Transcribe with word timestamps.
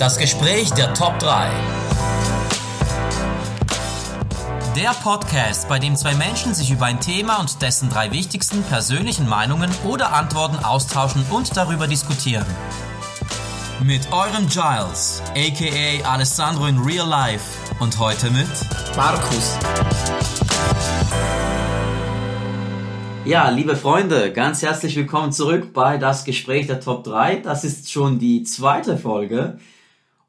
Das 0.00 0.16
Gespräch 0.16 0.70
der 0.70 0.94
Top 0.94 1.18
3. 1.18 1.50
Der 4.74 4.92
Podcast, 5.02 5.68
bei 5.68 5.78
dem 5.78 5.94
zwei 5.94 6.14
Menschen 6.14 6.54
sich 6.54 6.70
über 6.70 6.86
ein 6.86 7.00
Thema 7.00 7.38
und 7.38 7.60
dessen 7.60 7.90
drei 7.90 8.10
wichtigsten 8.10 8.62
persönlichen 8.62 9.28
Meinungen 9.28 9.70
oder 9.86 10.14
Antworten 10.14 10.64
austauschen 10.64 11.22
und 11.28 11.54
darüber 11.54 11.86
diskutieren. 11.86 12.46
Mit 13.84 14.10
eurem 14.10 14.48
Giles, 14.48 15.22
aka 15.36 16.10
Alessandro 16.10 16.66
in 16.66 16.78
Real 16.78 17.06
Life 17.06 17.44
und 17.78 17.98
heute 17.98 18.30
mit 18.30 18.48
Markus. 18.96 19.58
Ja, 23.26 23.50
liebe 23.50 23.76
Freunde, 23.76 24.32
ganz 24.32 24.62
herzlich 24.62 24.96
willkommen 24.96 25.30
zurück 25.30 25.74
bei 25.74 25.98
das 25.98 26.24
Gespräch 26.24 26.68
der 26.68 26.80
Top 26.80 27.04
3. 27.04 27.36
Das 27.36 27.64
ist 27.64 27.92
schon 27.92 28.18
die 28.18 28.44
zweite 28.44 28.96
Folge. 28.96 29.58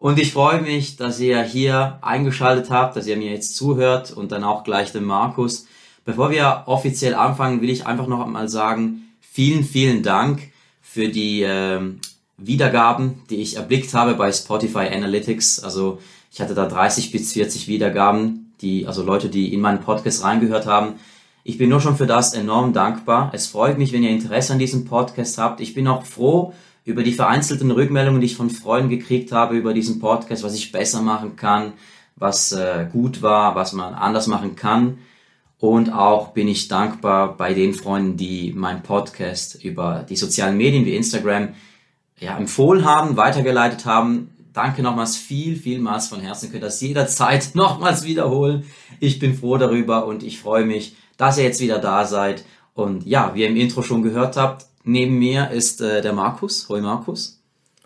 Und 0.02 0.18
ich 0.18 0.34
freue 0.34 0.64
mich, 0.64 0.98
dass 0.98 1.20
ihr 1.20 1.44
hier 1.44 2.00
eingeschaltet 2.02 2.72
habt, 2.72 2.96
dass 2.96 3.06
ihr 3.06 3.18
mir 3.18 3.30
jetzt 3.30 3.56
zuhört 3.56 4.10
und 4.10 4.32
dann 4.32 4.44
auch 4.44 4.64
gleich 4.64 4.92
dem 4.92 5.06
Markus. 5.06 5.68
Bevor 6.06 6.32
wir 6.32 6.64
offiziell 6.66 7.14
anfangen, 7.14 7.62
will 7.62 7.70
ich 7.70 7.86
einfach 7.86 8.08
noch 8.08 8.26
einmal 8.26 8.50
sagen, 8.50 9.04
vielen, 9.20 9.64
vielen 9.64 10.02
Dank 10.02 10.42
für 10.82 11.08
die 11.10 11.44
äh, 11.44 11.82
Wiedergaben, 12.38 13.22
die 13.30 13.44
ich 13.44 13.58
erblickt 13.58 13.94
habe 13.94 14.16
bei 14.16 14.32
Spotify 14.32 14.88
Analytics. 14.92 15.60
Also 15.60 16.00
ich 16.32 16.42
hatte 16.42 16.56
da 16.56 16.66
30 16.66 17.12
bis 17.12 17.34
40 17.34 17.68
Wiedergaben, 17.68 18.56
die, 18.62 18.88
also 18.88 19.04
Leute, 19.04 19.30
die 19.30 19.54
in 19.54 19.62
meinen 19.62 19.82
Podcast 19.82 20.24
reingehört 20.24 20.66
haben. 20.66 20.96
Ich 21.44 21.60
bin 21.60 21.70
nur 21.70 21.80
schon 21.80 21.96
für 21.96 22.08
das 22.08 22.34
enorm 22.34 22.74
dankbar. 22.74 23.30
Es 23.36 23.46
freut 23.46 23.78
mich, 23.78 23.94
wenn 23.94 24.02
ihr 24.02 24.10
Interesse 24.10 24.54
an 24.54 24.60
diesem 24.60 24.84
Podcast 24.84 25.38
habt. 25.38 25.62
Ich 25.62 25.76
bin 25.76 25.88
auch 25.88 26.06
froh 26.06 26.54
über 26.84 27.04
die 27.04 27.14
vereinzelten 27.14 27.72
Rückmeldungen, 27.72 28.22
die 28.22 28.28
ich 28.28 28.36
von 28.36 28.50
Freunden 28.50 28.90
gekriegt 28.90 29.32
habe 29.32 29.56
über 29.56 29.74
diesen 29.74 30.00
Podcast, 30.00 30.44
was 30.44 30.56
ich 30.56 30.72
besser 30.72 31.02
machen 31.02 31.36
kann, 31.36 31.74
was 32.16 32.52
äh, 32.52 32.88
gut 32.92 33.22
war, 33.22 33.56
was 33.56 33.74
man 33.74 33.94
anders 33.94 34.28
machen 34.28 34.56
kann. 34.56 34.98
Und 35.60 35.94
auch 35.94 36.30
bin 36.30 36.48
ich 36.48 36.68
dankbar 36.68 37.38
bei 37.38 37.54
den 37.54 37.76
Freunden, 37.76 38.18
die 38.18 38.52
meinen 38.52 38.82
Podcast 38.82 39.64
über 39.64 40.04
die 40.10 40.16
sozialen 40.16 40.58
Medien 40.58 40.86
wie 40.86 40.96
Instagram 40.96 41.50
ja, 42.20 42.36
empfohlen 42.36 42.84
haben, 42.84 43.16
weitergeleitet 43.16 43.86
haben. 43.86 44.32
Danke 44.54 44.82
nochmals 44.82 45.18
viel, 45.18 45.56
vielmals 45.56 46.08
von 46.08 46.20
Herzen. 46.20 46.46
Ihr 46.46 46.52
könnt 46.52 46.64
das 46.64 46.82
jederzeit 46.82 47.52
nochmals 47.54 48.04
wiederholen. 48.04 48.66
Ich 49.00 49.20
bin 49.20 49.36
froh 49.36 49.58
darüber 49.58 50.08
und 50.08 50.24
ich 50.24 50.40
freue 50.40 50.66
mich, 50.66 50.96
dass 51.18 51.38
ihr 51.38 51.44
jetzt 51.44 51.62
wieder 51.62 51.78
da 51.78 52.06
seid. 52.06 52.44
Und 52.74 53.06
ja, 53.06 53.36
wie 53.36 53.42
ihr 53.42 53.50
im 53.50 53.56
Intro 53.56 53.84
schon 53.84 54.02
gehört 54.02 54.38
habt, 54.38 54.66
neben 54.84 55.18
mir 55.20 55.52
ist 55.52 55.82
äh, 55.82 56.02
der 56.02 56.14
Markus. 56.14 56.68
Hoi 56.70 56.82
Markus. 56.82 57.40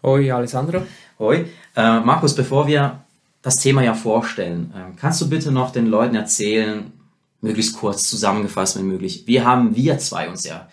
Hoi 0.04 0.32
Alessandro. 0.32 0.84
Hoi. 1.20 1.46
Äh, 1.76 2.00
Markus, 2.02 2.36
bevor 2.36 2.68
wir 2.68 3.02
das 3.42 3.56
Thema 3.58 3.84
ja 3.84 3.94
vorstellen, 3.94 4.74
äh, 4.76 4.96
kannst 5.00 5.22
du 5.22 5.30
bitte 5.30 5.52
noch 5.52 5.72
den 5.72 5.88
Leuten 5.88 6.16
erzählen, 6.16 6.92
möglichst 7.42 7.78
kurz 7.78 8.10
zusammengefasst, 8.10 8.78
wenn 8.78 8.88
möglich, 8.88 9.24
wie 9.26 9.42
haben 9.42 9.76
wir 9.76 9.98
zwei 10.00 10.30
uns 10.30 10.46
ja 10.46 10.68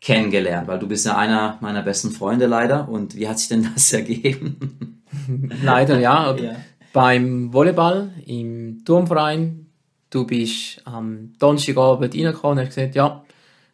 kennengelernt? 0.00 0.68
Weil 0.68 0.78
du 0.78 0.88
bist 0.88 1.06
ja 1.06 1.16
einer 1.16 1.58
meiner 1.60 1.82
besten 1.82 2.10
Freunde 2.10 2.46
leider. 2.46 2.88
Und 2.88 3.16
wie 3.16 3.28
hat 3.28 3.38
sich 3.38 3.48
denn 3.48 3.68
das 3.74 3.92
ergeben? 3.92 5.02
leider 5.62 5.98
ja. 5.98 6.34
ja. 6.36 6.56
Beim 6.92 7.52
Volleyball 7.52 8.10
im 8.26 8.84
Turmverein 8.84 9.68
du 10.10 10.26
bist 10.26 10.80
am 10.84 11.32
Donnerstagabend 11.38 12.14
reingekommen 12.14 12.58
und 12.58 12.66
hast 12.66 12.74
gesagt, 12.74 12.94
ja, 12.94 13.22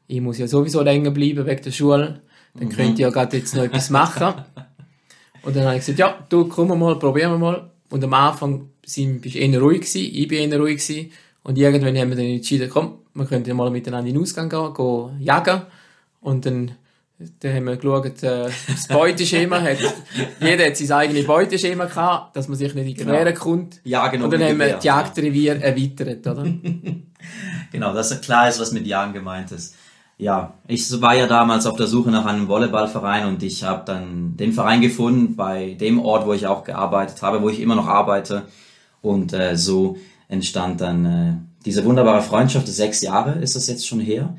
ich 0.06 0.20
muss 0.20 0.38
ja 0.38 0.46
sowieso 0.46 0.82
länger 0.82 1.10
bleiben 1.10 1.46
wegen 1.46 1.62
der 1.62 1.70
Schule, 1.70 2.22
dann 2.54 2.68
mhm. 2.68 2.72
könnt 2.72 2.98
ihr 2.98 3.06
ja 3.06 3.10
gerade 3.10 3.36
jetzt 3.36 3.54
noch 3.54 3.64
etwas 3.64 3.90
machen. 3.90 4.34
und 5.42 5.56
dann 5.56 5.64
habe 5.64 5.76
ich 5.76 5.80
gesagt, 5.80 5.98
ja, 5.98 6.26
du, 6.28 6.46
komm 6.46 6.78
mal, 6.78 6.98
probieren 6.98 7.32
wir 7.32 7.38
mal. 7.38 7.70
Und 7.90 8.04
am 8.04 8.14
Anfang 8.14 8.68
sind, 8.84 9.20
bist 9.20 9.34
du 9.34 9.38
eher 9.38 9.60
ruhig 9.60 9.80
gewesen, 9.80 10.10
ich 10.12 10.28
bin 10.28 10.50
eher 10.50 10.58
ruhig 10.58 10.78
gewesen. 10.78 11.10
Und 11.42 11.58
irgendwann 11.58 11.96
haben 11.96 12.10
wir 12.10 12.16
dann 12.16 12.26
entschieden, 12.26 12.70
komm, 12.70 12.98
wir 13.14 13.26
könnten 13.26 13.48
ja 13.48 13.54
mal 13.54 13.70
miteinander 13.70 14.08
in 14.08 14.14
den 14.14 14.22
Ausgang 14.22 14.48
gehen, 14.48 14.74
gehen 14.74 15.20
jagen. 15.20 15.62
Und 16.20 16.46
dann 16.46 16.72
dann 17.40 17.54
haben 17.54 17.64
wir 17.64 17.76
geschaut, 17.76 18.22
äh, 18.22 18.50
das 18.66 18.88
Beuteschema 18.88 19.60
hat, 19.60 19.78
jeder 20.40 20.66
hat 20.66 20.76
sein 20.76 20.92
eigenes 20.92 21.26
Beuteschema 21.26 21.84
gehabt, 21.84 22.36
dass 22.36 22.48
man 22.48 22.58
sich 22.58 22.74
nicht 22.74 22.86
in 22.88 22.94
die 22.94 23.04
Quere 23.04 23.32
genau. 23.32 23.38
kommt. 23.38 23.80
Ja, 23.84 24.08
genau. 24.08 24.24
Und 24.24 24.32
dann 24.32 24.42
haben 24.42 24.58
wir 24.58 24.74
die 24.74 24.86
Jagdrevier 24.86 25.62
erweitert, 25.62 26.26
oder? 26.26 26.44
genau, 27.72 27.94
dass 27.94 28.20
klar 28.20 28.48
ist, 28.48 28.60
was 28.60 28.72
mit 28.72 28.86
Jagen 28.86 29.12
gemeint 29.12 29.52
ist. 29.52 29.76
Ja, 30.16 30.54
ich 30.68 31.00
war 31.00 31.14
ja 31.16 31.26
damals 31.26 31.66
auf 31.66 31.76
der 31.76 31.88
Suche 31.88 32.10
nach 32.10 32.24
einem 32.24 32.46
Volleyballverein 32.46 33.26
und 33.26 33.42
ich 33.42 33.64
habe 33.64 33.82
dann 33.84 34.36
den 34.36 34.52
Verein 34.52 34.80
gefunden 34.80 35.34
bei 35.34 35.74
dem 35.74 35.98
Ort, 35.98 36.26
wo 36.26 36.32
ich 36.32 36.46
auch 36.46 36.62
gearbeitet 36.62 37.20
habe, 37.22 37.42
wo 37.42 37.48
ich 37.48 37.60
immer 37.60 37.74
noch 37.74 37.88
arbeite. 37.88 38.44
Und 39.02 39.32
äh, 39.32 39.56
so 39.56 39.96
entstand 40.28 40.80
dann 40.80 41.04
äh, 41.04 41.32
diese 41.64 41.84
wunderbare 41.84 42.22
Freundschaft. 42.22 42.68
Sechs 42.68 43.02
Jahre 43.02 43.32
ist 43.40 43.56
das 43.56 43.66
jetzt 43.66 43.86
schon 43.86 44.00
her. 44.00 44.36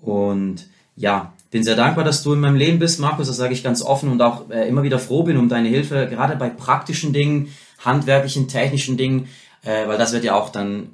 Und 0.00 0.66
ja, 0.94 1.32
bin 1.50 1.64
sehr 1.64 1.76
dankbar, 1.76 2.04
dass 2.04 2.22
du 2.22 2.34
in 2.34 2.40
meinem 2.40 2.56
Leben 2.56 2.78
bist, 2.78 3.00
Markus. 3.00 3.26
Das 3.26 3.36
sage 3.36 3.54
ich 3.54 3.64
ganz 3.64 3.80
offen 3.82 4.10
und 4.10 4.20
auch 4.20 4.50
äh, 4.50 4.68
immer 4.68 4.82
wieder 4.82 4.98
froh 4.98 5.22
bin 5.22 5.38
um 5.38 5.48
deine 5.48 5.68
Hilfe, 5.68 6.06
gerade 6.06 6.36
bei 6.36 6.50
praktischen 6.50 7.14
Dingen, 7.14 7.48
handwerklichen, 7.82 8.46
technischen 8.46 8.98
Dingen, 8.98 9.28
äh, 9.62 9.88
weil 9.88 9.96
das 9.96 10.12
wird 10.12 10.24
ja 10.24 10.34
auch 10.34 10.50
dann 10.50 10.90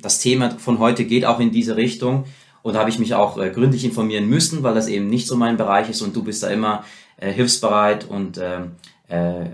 das 0.00 0.20
Thema 0.20 0.50
von 0.58 0.78
heute 0.78 1.04
geht 1.04 1.24
auch 1.24 1.40
in 1.40 1.50
diese 1.50 1.76
Richtung. 1.76 2.24
Und 2.68 2.74
da 2.74 2.80
habe 2.80 2.90
ich 2.90 2.98
mich 2.98 3.14
auch 3.14 3.38
äh, 3.38 3.48
gründlich 3.48 3.82
informieren 3.84 4.28
müssen, 4.28 4.62
weil 4.62 4.74
das 4.74 4.88
eben 4.88 5.08
nicht 5.08 5.26
so 5.26 5.36
mein 5.36 5.56
Bereich 5.56 5.88
ist 5.88 6.02
und 6.02 6.14
du 6.14 6.22
bist 6.22 6.42
da 6.42 6.48
immer 6.48 6.84
äh, 7.16 7.32
hilfsbereit 7.32 8.04
und 8.04 8.38
ähm, 8.38 8.72
äh, 9.08 9.46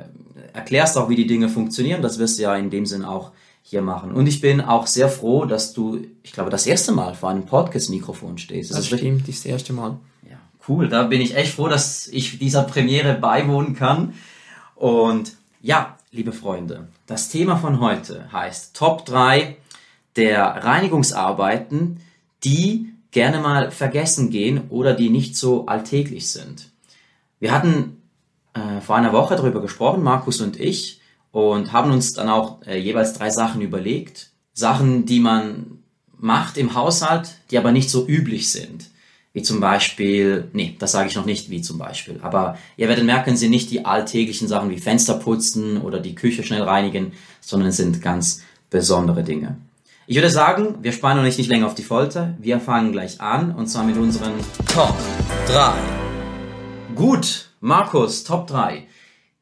erklärst 0.52 0.98
auch, 0.98 1.08
wie 1.08 1.14
die 1.14 1.28
Dinge 1.28 1.48
funktionieren. 1.48 2.02
Das 2.02 2.18
wirst 2.18 2.38
du 2.38 2.42
ja 2.42 2.56
in 2.56 2.70
dem 2.70 2.86
Sinn 2.86 3.04
auch 3.04 3.30
hier 3.62 3.82
machen. 3.82 4.10
Und 4.10 4.26
ich 4.26 4.40
bin 4.40 4.60
auch 4.60 4.88
sehr 4.88 5.08
froh, 5.08 5.44
dass 5.44 5.72
du, 5.72 6.00
ich 6.24 6.32
glaube, 6.32 6.50
das 6.50 6.66
erste 6.66 6.90
Mal 6.90 7.14
vor 7.14 7.30
einem 7.30 7.46
Podcast-Mikrofon 7.46 8.36
stehst. 8.36 8.70
Das, 8.70 8.78
das 8.78 8.86
stimmt, 8.86 9.20
richtig? 9.20 9.36
das 9.36 9.46
erste 9.46 9.72
Mal. 9.72 9.96
Cool, 10.66 10.88
da 10.88 11.02
bin 11.04 11.20
ich 11.20 11.36
echt 11.36 11.54
froh, 11.54 11.68
dass 11.68 12.08
ich 12.08 12.38
dieser 12.38 12.62
Premiere 12.62 13.14
beiwohnen 13.14 13.76
kann. 13.76 14.14
Und 14.74 15.36
ja, 15.60 15.98
liebe 16.10 16.32
Freunde, 16.32 16.88
das 17.06 17.28
Thema 17.28 17.56
von 17.56 17.80
heute 17.80 18.32
heißt 18.32 18.74
Top 18.74 19.04
3 19.04 19.56
der 20.16 20.42
Reinigungsarbeiten, 20.64 22.00
die 22.44 22.93
gerne 23.14 23.40
mal 23.40 23.70
vergessen 23.70 24.28
gehen 24.28 24.62
oder 24.68 24.92
die 24.92 25.08
nicht 25.08 25.36
so 25.36 25.64
alltäglich 25.64 26.28
sind. 26.28 26.70
Wir 27.40 27.52
hatten 27.52 28.02
äh, 28.52 28.82
vor 28.82 28.96
einer 28.96 29.14
Woche 29.14 29.36
darüber 29.36 29.62
gesprochen, 29.62 30.02
Markus 30.02 30.42
und 30.42 30.60
ich, 30.60 31.00
und 31.32 31.72
haben 31.72 31.90
uns 31.90 32.12
dann 32.12 32.28
auch 32.28 32.60
äh, 32.66 32.78
jeweils 32.78 33.14
drei 33.14 33.30
Sachen 33.30 33.62
überlegt. 33.62 34.30
Sachen, 34.52 35.06
die 35.06 35.20
man 35.20 35.78
macht 36.18 36.58
im 36.58 36.74
Haushalt, 36.74 37.30
die 37.50 37.58
aber 37.58 37.72
nicht 37.72 37.88
so 37.88 38.06
üblich 38.06 38.50
sind 38.50 38.90
wie 39.34 39.42
zum 39.42 39.58
Beispiel, 39.58 40.48
nee, 40.52 40.76
das 40.78 40.92
sage 40.92 41.08
ich 41.08 41.16
noch 41.16 41.26
nicht, 41.26 41.50
wie 41.50 41.60
zum 41.60 41.76
Beispiel. 41.76 42.20
Aber 42.22 42.56
ihr 42.76 42.88
werdet 42.88 43.04
merken, 43.04 43.36
sind 43.36 43.50
nicht 43.50 43.68
die 43.68 43.84
alltäglichen 43.84 44.46
Sachen 44.46 44.70
wie 44.70 44.78
Fenster 44.78 45.14
putzen 45.14 45.82
oder 45.82 45.98
die 45.98 46.14
Küche 46.14 46.44
schnell 46.44 46.62
reinigen, 46.62 47.12
sondern 47.40 47.70
es 47.70 47.76
sind 47.76 48.00
ganz 48.00 48.42
besondere 48.70 49.24
Dinge. 49.24 49.56
Ich 50.06 50.16
würde 50.16 50.28
sagen, 50.28 50.74
wir 50.82 50.92
spannen 50.92 51.24
euch 51.24 51.38
nicht 51.38 51.48
länger 51.48 51.64
auf 51.64 51.74
die 51.74 51.82
Folter. 51.82 52.34
Wir 52.38 52.60
fangen 52.60 52.92
gleich 52.92 53.22
an 53.22 53.54
und 53.54 53.68
zwar 53.68 53.84
mit 53.84 53.96
unseren 53.96 54.34
Top 54.66 54.94
3. 55.46 55.72
Gut, 56.94 57.48
Markus, 57.60 58.22
Top 58.22 58.46
3. 58.46 58.86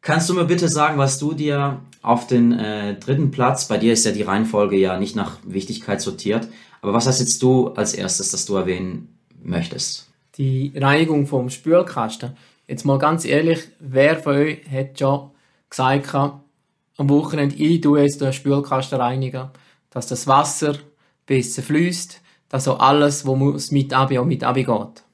Kannst 0.03 0.31
du 0.31 0.35
mir 0.35 0.45
bitte 0.45 0.69
sagen, 0.69 0.99
was 0.99 1.19
du 1.19 1.33
dir 1.33 1.81
auf 2.01 2.29
den 2.29 2.53
äh, 2.53 2.97
dritten 2.97 3.33
Platz, 3.33 3.67
bei 3.67 3.77
dir 3.77 3.93
ist 3.93 4.07
ja 4.07 4.13
die 4.13 4.23
Reihenfolge 4.23 4.77
ja 4.77 5.01
nicht 5.01 5.17
nach 5.17 5.39
Wichtigkeit 5.43 6.01
sortiert, 6.01 6.47
aber 6.81 6.93
was 6.93 7.09
hast 7.09 7.19
jetzt 7.19 7.43
du 7.43 7.71
als 7.71 7.93
erstes, 7.95 8.31
das 8.31 8.47
du 8.47 8.55
erwähnen 8.55 9.19
möchtest. 9.43 10.13
Die 10.39 10.73
Reinigung 10.77 11.27
vom 11.27 11.51
Spülkasten. 11.51 12.37
Jetzt 12.69 12.85
mal 12.85 13.01
ganz 13.01 13.25
ehrlich, 13.25 13.67
wer 13.81 14.17
von 14.17 14.37
euch 14.37 14.61
hat 14.71 14.97
schon 14.97 15.31
gesagt, 15.69 16.15
am 16.15 17.09
Wochenende, 17.09 17.57
ich 17.57 17.81
tue 17.81 18.03
jetzt 18.03 18.21
den 18.21 18.33
Spülkasten 18.33 19.01
reinigen, 19.01 19.51
dass 19.93 20.09
das 20.09 20.27
Wasser 20.27 20.77
besser 21.27 21.63
fließt, 21.63 22.21
dass 22.49 22.69
auch 22.69 22.81
alles, 22.81 23.25
was 23.27 23.71
mit 23.71 23.93
Abi 23.95 24.19
auch 24.19 24.25
mit 24.25 24.43
Abi 24.43 24.65
geht. 24.65 25.05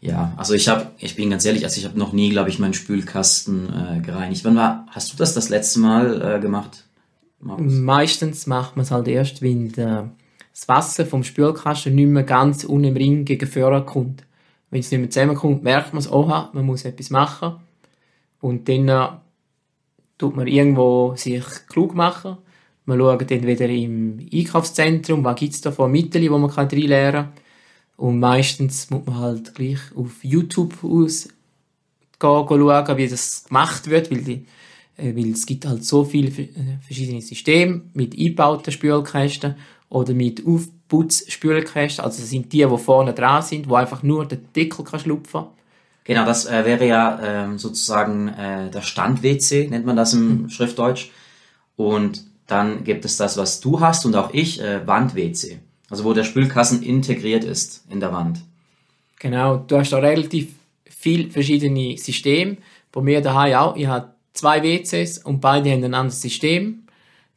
Ja, 0.00 0.32
also 0.38 0.54
ich 0.54 0.66
habe, 0.68 0.86
ich 0.98 1.14
bin 1.14 1.28
ganz 1.28 1.44
ehrlich, 1.44 1.64
also 1.64 1.78
ich 1.78 1.84
habe 1.84 1.98
noch 1.98 2.14
nie, 2.14 2.30
glaube 2.30 2.48
ich, 2.48 2.58
meinen 2.58 2.72
Spülkasten 2.72 3.68
äh, 3.68 4.00
gereinigt. 4.00 4.44
Wann 4.44 4.56
war, 4.56 4.86
hast 4.88 5.12
du 5.12 5.16
das 5.16 5.34
das 5.34 5.50
letzte 5.50 5.78
Mal 5.80 6.36
äh, 6.36 6.40
gemacht? 6.40 6.84
Markus? 7.38 7.72
Meistens 7.72 8.46
macht 8.46 8.76
man 8.76 8.84
es 8.84 8.90
halt 8.90 9.08
erst, 9.08 9.42
wenn 9.42 9.72
der 9.72 10.10
das 10.52 10.68
Wasser 10.68 11.04
vom 11.04 11.22
Spülkasten 11.22 11.94
nicht 11.94 12.08
mehr 12.08 12.22
ganz 12.22 12.64
unten 12.64 12.88
im 12.88 12.96
Ring 12.96 13.24
gegen 13.26 13.46
vorne 13.46 13.84
kommt. 13.84 14.24
Wenn 14.70 14.80
es 14.80 14.90
nicht 14.90 15.00
mehr 15.00 15.10
zusammenkommt, 15.10 15.62
merkt 15.62 15.92
man 15.92 16.00
es, 16.00 16.10
oha, 16.10 16.48
man 16.54 16.64
muss 16.64 16.84
etwas 16.84 17.10
machen. 17.10 17.56
Und 18.40 18.68
dann 18.70 18.88
äh, 18.88 19.08
tut 20.16 20.34
man 20.34 20.46
irgendwo 20.46 21.14
sich 21.16 21.44
klug 21.68 21.94
machen. 21.94 22.38
Man 22.90 22.98
schaut 22.98 23.30
dann 23.30 23.46
wieder 23.46 23.68
im 23.68 24.18
Einkaufszentrum, 24.32 25.22
was 25.22 25.36
gibt 25.36 25.54
es 25.54 25.60
da 25.60 25.70
für 25.70 25.86
Mittel, 25.86 26.20
die 26.20 26.28
man 26.28 26.44
reinlernen 26.44 27.12
kann. 27.12 27.32
Und 27.96 28.18
meistens 28.18 28.90
muss 28.90 29.06
man 29.06 29.18
halt 29.18 29.54
gleich 29.54 29.78
auf 29.94 30.24
YouTube 30.24 30.74
aus 30.82 31.28
schauen, 32.20 32.96
wie 32.96 33.08
das 33.08 33.44
gemacht 33.44 33.88
wird, 33.88 34.10
weil, 34.10 34.22
die, 34.22 34.44
äh, 34.96 35.14
weil 35.14 35.30
es 35.30 35.46
gibt 35.46 35.66
halt 35.66 35.84
so 35.84 36.04
viele 36.04 36.30
äh, 36.30 36.48
verschiedene 36.80 37.22
Systeme 37.22 37.82
mit 37.94 38.18
eingebauten 38.18 38.72
Spülkästen 38.72 39.54
oder 39.88 40.12
mit 40.12 40.44
Aufputzspülkästen. 40.44 42.04
Also 42.04 42.20
das 42.20 42.30
sind 42.30 42.52
die, 42.52 42.66
die 42.66 42.78
vorne 42.78 43.12
dran 43.12 43.42
sind, 43.42 43.68
wo 43.68 43.76
einfach 43.76 44.02
nur 44.02 44.26
der 44.26 44.38
Deckel 44.38 44.84
kann 44.84 44.98
schlupfen 44.98 45.44
Genau, 46.02 46.24
das 46.24 46.46
äh, 46.46 46.64
wäre 46.64 46.88
ja 46.88 47.20
ähm, 47.22 47.58
sozusagen 47.58 48.28
äh, 48.28 48.68
der 48.68 48.82
Stand-WC, 48.82 49.68
nennt 49.68 49.86
man 49.86 49.94
das 49.94 50.12
im 50.12 50.42
mhm. 50.42 50.48
Schriftdeutsch. 50.48 51.10
Und 51.76 52.29
dann 52.50 52.84
gibt 52.84 53.04
es 53.04 53.16
das, 53.16 53.36
was 53.36 53.60
du 53.60 53.80
hast 53.80 54.04
und 54.06 54.16
auch 54.16 54.32
ich, 54.32 54.60
äh, 54.60 54.86
Wand-WC. 54.86 55.60
Also 55.88 56.04
wo 56.04 56.12
der 56.12 56.24
Spülkasten 56.24 56.82
integriert 56.82 57.44
ist 57.44 57.84
in 57.88 58.00
der 58.00 58.12
Wand. 58.12 58.40
Genau, 59.18 59.56
du 59.56 59.78
hast 59.78 59.90
da 59.90 59.98
relativ 59.98 60.48
viele 60.84 61.30
verschiedene 61.30 61.96
Systeme. 61.98 62.56
Bei 62.92 63.00
mir 63.00 63.20
daheim 63.20 63.54
auch. 63.54 63.76
Ich 63.76 63.86
habe 63.86 64.12
zwei 64.32 64.62
WCs 64.62 65.18
und 65.18 65.40
beide 65.40 65.70
haben 65.70 65.84
ein 65.84 65.94
anderes 65.94 66.20
System. 66.20 66.84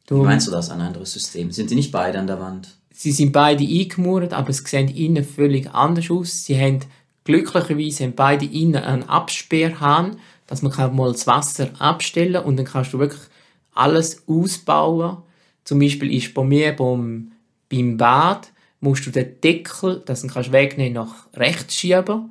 Du, 0.06 0.20
Wie 0.20 0.26
meinst 0.26 0.46
du 0.46 0.50
das, 0.50 0.70
ein 0.70 0.80
anderes 0.80 1.12
System? 1.12 1.50
Sind 1.50 1.68
sie 1.68 1.74
nicht 1.74 1.92
beide 1.92 2.18
an 2.18 2.26
der 2.26 2.40
Wand? 2.40 2.68
Sie 2.90 3.10
sind 3.10 3.32
beide 3.32 3.64
eingemauert, 3.64 4.32
aber 4.32 4.50
es 4.50 4.58
sehen 4.58 4.88
innen 4.88 5.24
völlig 5.24 5.72
anders 5.72 6.10
aus. 6.10 6.44
Sie 6.44 6.58
haben 6.58 6.80
glücklicherweise 7.24 8.04
haben 8.04 8.14
beide 8.14 8.44
innen 8.44 8.82
einen 8.82 9.08
Absperrhahn, 9.08 10.18
dass 10.46 10.62
man 10.62 10.72
kann 10.72 10.94
mal 10.94 11.10
das 11.12 11.26
Wasser 11.26 11.70
abstellen 11.78 12.44
und 12.44 12.56
dann 12.56 12.66
kannst 12.66 12.92
du 12.92 12.98
wirklich 12.98 13.22
alles 13.74 14.26
ausbauen. 14.28 15.18
Zum 15.64 15.78
Beispiel 15.78 16.14
ist 16.14 16.34
bei 16.34 16.44
mir 16.44 16.74
beim, 16.74 17.32
beim 17.70 17.96
Bad 17.96 18.52
musst 18.80 19.06
du 19.06 19.10
den 19.10 19.40
Deckel, 19.40 20.02
das 20.04 20.22
du 20.22 20.28
kannst 20.28 20.52
wegnehmen, 20.52 20.94
nach 20.94 21.26
rechts 21.34 21.74
schieben 21.74 22.30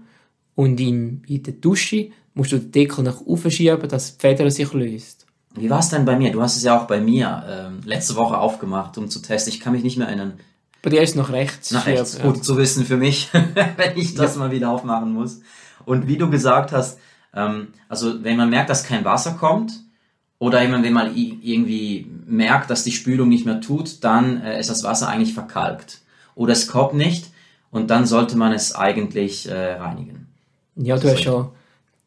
und 0.55 0.79
im, 0.79 1.23
in 1.27 1.43
der 1.43 1.53
Dusche 1.53 2.09
musst 2.33 2.51
du 2.51 2.59
den 2.59 2.71
Deckel 2.71 3.03
nach 3.03 3.21
oben 3.21 3.51
schieben, 3.51 3.89
dass 3.89 4.17
die 4.17 4.21
Feder 4.21 4.49
sich 4.51 4.71
löst. 4.73 5.25
Wie 5.55 5.69
war 5.69 5.79
es 5.79 5.89
denn 5.89 6.05
bei 6.05 6.15
mir? 6.15 6.31
Du 6.31 6.41
hast 6.41 6.57
es 6.57 6.63
ja 6.63 6.79
auch 6.79 6.87
bei 6.87 6.99
mir 6.99 7.43
ähm, 7.47 7.81
letzte 7.85 8.15
Woche 8.15 8.37
aufgemacht, 8.37 8.97
um 8.97 9.09
zu 9.09 9.19
testen. 9.19 9.53
Ich 9.53 9.59
kann 9.59 9.73
mich 9.73 9.83
nicht 9.83 9.97
mehr 9.97 10.07
erinnern. 10.07 10.33
Bei 10.81 10.89
dir 10.89 11.01
ist 11.01 11.15
noch 11.15 11.31
rechts. 11.31 11.71
Nach 11.71 11.85
rechts. 11.85 12.17
Ja. 12.17 12.23
Gut 12.23 12.43
zu 12.43 12.57
wissen 12.57 12.85
für 12.85 12.97
mich, 12.97 13.29
wenn 13.77 13.97
ich 13.97 14.15
das 14.15 14.35
ja. 14.35 14.39
mal 14.39 14.51
wieder 14.51 14.69
aufmachen 14.69 15.13
muss. 15.13 15.41
Und 15.85 16.07
wie 16.07 16.17
du 16.17 16.29
gesagt 16.29 16.71
hast, 16.71 16.99
ähm, 17.35 17.67
also 17.87 18.23
wenn 18.23 18.37
man 18.37 18.49
merkt, 18.49 18.69
dass 18.69 18.83
kein 18.83 19.05
Wasser 19.05 19.33
kommt, 19.33 19.82
oder 20.43 20.59
wenn 20.59 20.91
man 20.91 21.15
irgendwie 21.15 22.05
merkt, 22.25 22.69
dass 22.69 22.83
die 22.83 22.91
Spülung 22.91 23.29
nicht 23.29 23.45
mehr 23.45 23.61
tut, 23.61 24.03
dann 24.03 24.41
äh, 24.41 24.59
ist 24.59 24.69
das 24.69 24.83
Wasser 24.83 25.07
eigentlich 25.07 25.33
verkalkt. 25.33 26.01
Oder 26.35 26.51
es 26.51 26.67
kommt 26.67 26.95
nicht 26.95 27.27
und 27.71 27.89
dann 27.89 28.05
sollte 28.05 28.35
man 28.35 28.51
es 28.51 28.75
eigentlich 28.75 29.49
äh, 29.49 29.75
reinigen. 29.75 30.27
Ja, 30.75 30.97
du 30.97 31.09
hast 31.09 31.23
schon 31.23 31.47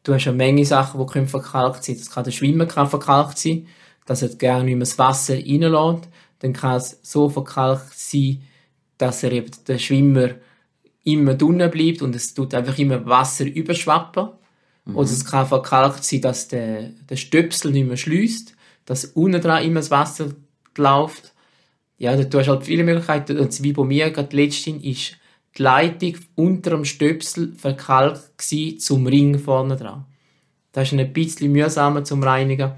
du 0.03 0.13
hast 0.13 0.27
eine 0.27 0.37
Menge 0.37 0.63
Sachen, 0.65 0.99
die 0.99 1.11
können 1.11 1.27
verkalkt 1.27 1.83
sein. 1.83 1.97
Das 1.97 2.11
kann 2.11 2.25
der 2.25 2.31
Schwimmer 2.31 2.67
kann 2.67 2.87
verkalkt 2.87 3.39
sein, 3.39 3.65
dass 4.05 4.21
er 4.21 4.29
gerne 4.29 4.65
nicht 4.65 4.75
mehr 4.75 4.81
das 4.81 4.99
Wasser 4.99 5.33
reinlässt. 5.33 6.07
Dann 6.37 6.53
kann 6.53 6.75
es 6.75 6.99
so 7.01 7.29
verkalkt 7.29 7.97
sein, 7.97 8.43
dass 8.99 9.23
er 9.23 9.31
eben 9.31 9.49
der 9.67 9.79
Schwimmer 9.79 10.29
immer 11.03 11.33
drinnen 11.33 11.71
bleibt 11.71 12.03
und 12.03 12.15
es 12.15 12.35
tut 12.35 12.53
einfach 12.53 12.77
immer 12.77 13.03
Wasser 13.07 13.45
überschwappen. 13.45 14.29
Mhm. 14.87 14.95
Oder 14.95 15.09
es 15.09 15.25
kann 15.25 15.47
verkalkt 15.47 16.03
sein, 16.03 16.21
dass 16.21 16.47
der, 16.47 16.89
der 17.09 17.15
Stöpsel 17.15 17.71
nicht 17.71 17.87
mehr 17.87 17.97
schließt, 17.97 18.55
dass 18.85 19.05
unten 19.05 19.41
dran 19.41 19.63
immer 19.63 19.79
das 19.79 19.91
Wasser 19.91 20.31
läuft. 20.77 21.33
Ja, 21.97 22.15
du 22.15 22.39
hast 22.39 22.47
halt 22.47 22.63
viele 22.63 22.83
Möglichkeiten. 22.83 23.37
Und 23.37 23.63
wie 23.63 23.73
bei 23.73 23.83
mir 23.83 24.11
gerade 24.11 24.35
letztens 24.35 24.83
ist 24.83 25.17
die 25.57 25.63
Leitung 25.63 26.15
unter 26.35 26.71
dem 26.71 26.85
Stöpsel 26.85 27.53
verkalkt 27.53 28.41
zum 28.79 29.07
Ring 29.07 29.37
vorne 29.39 29.75
dran. 29.75 30.05
Das 30.71 30.91
ist 30.91 30.99
ein 30.99 31.13
bisschen 31.13 31.51
mühsamer 31.51 32.03
zum 32.03 32.23
Reinigen, 32.23 32.71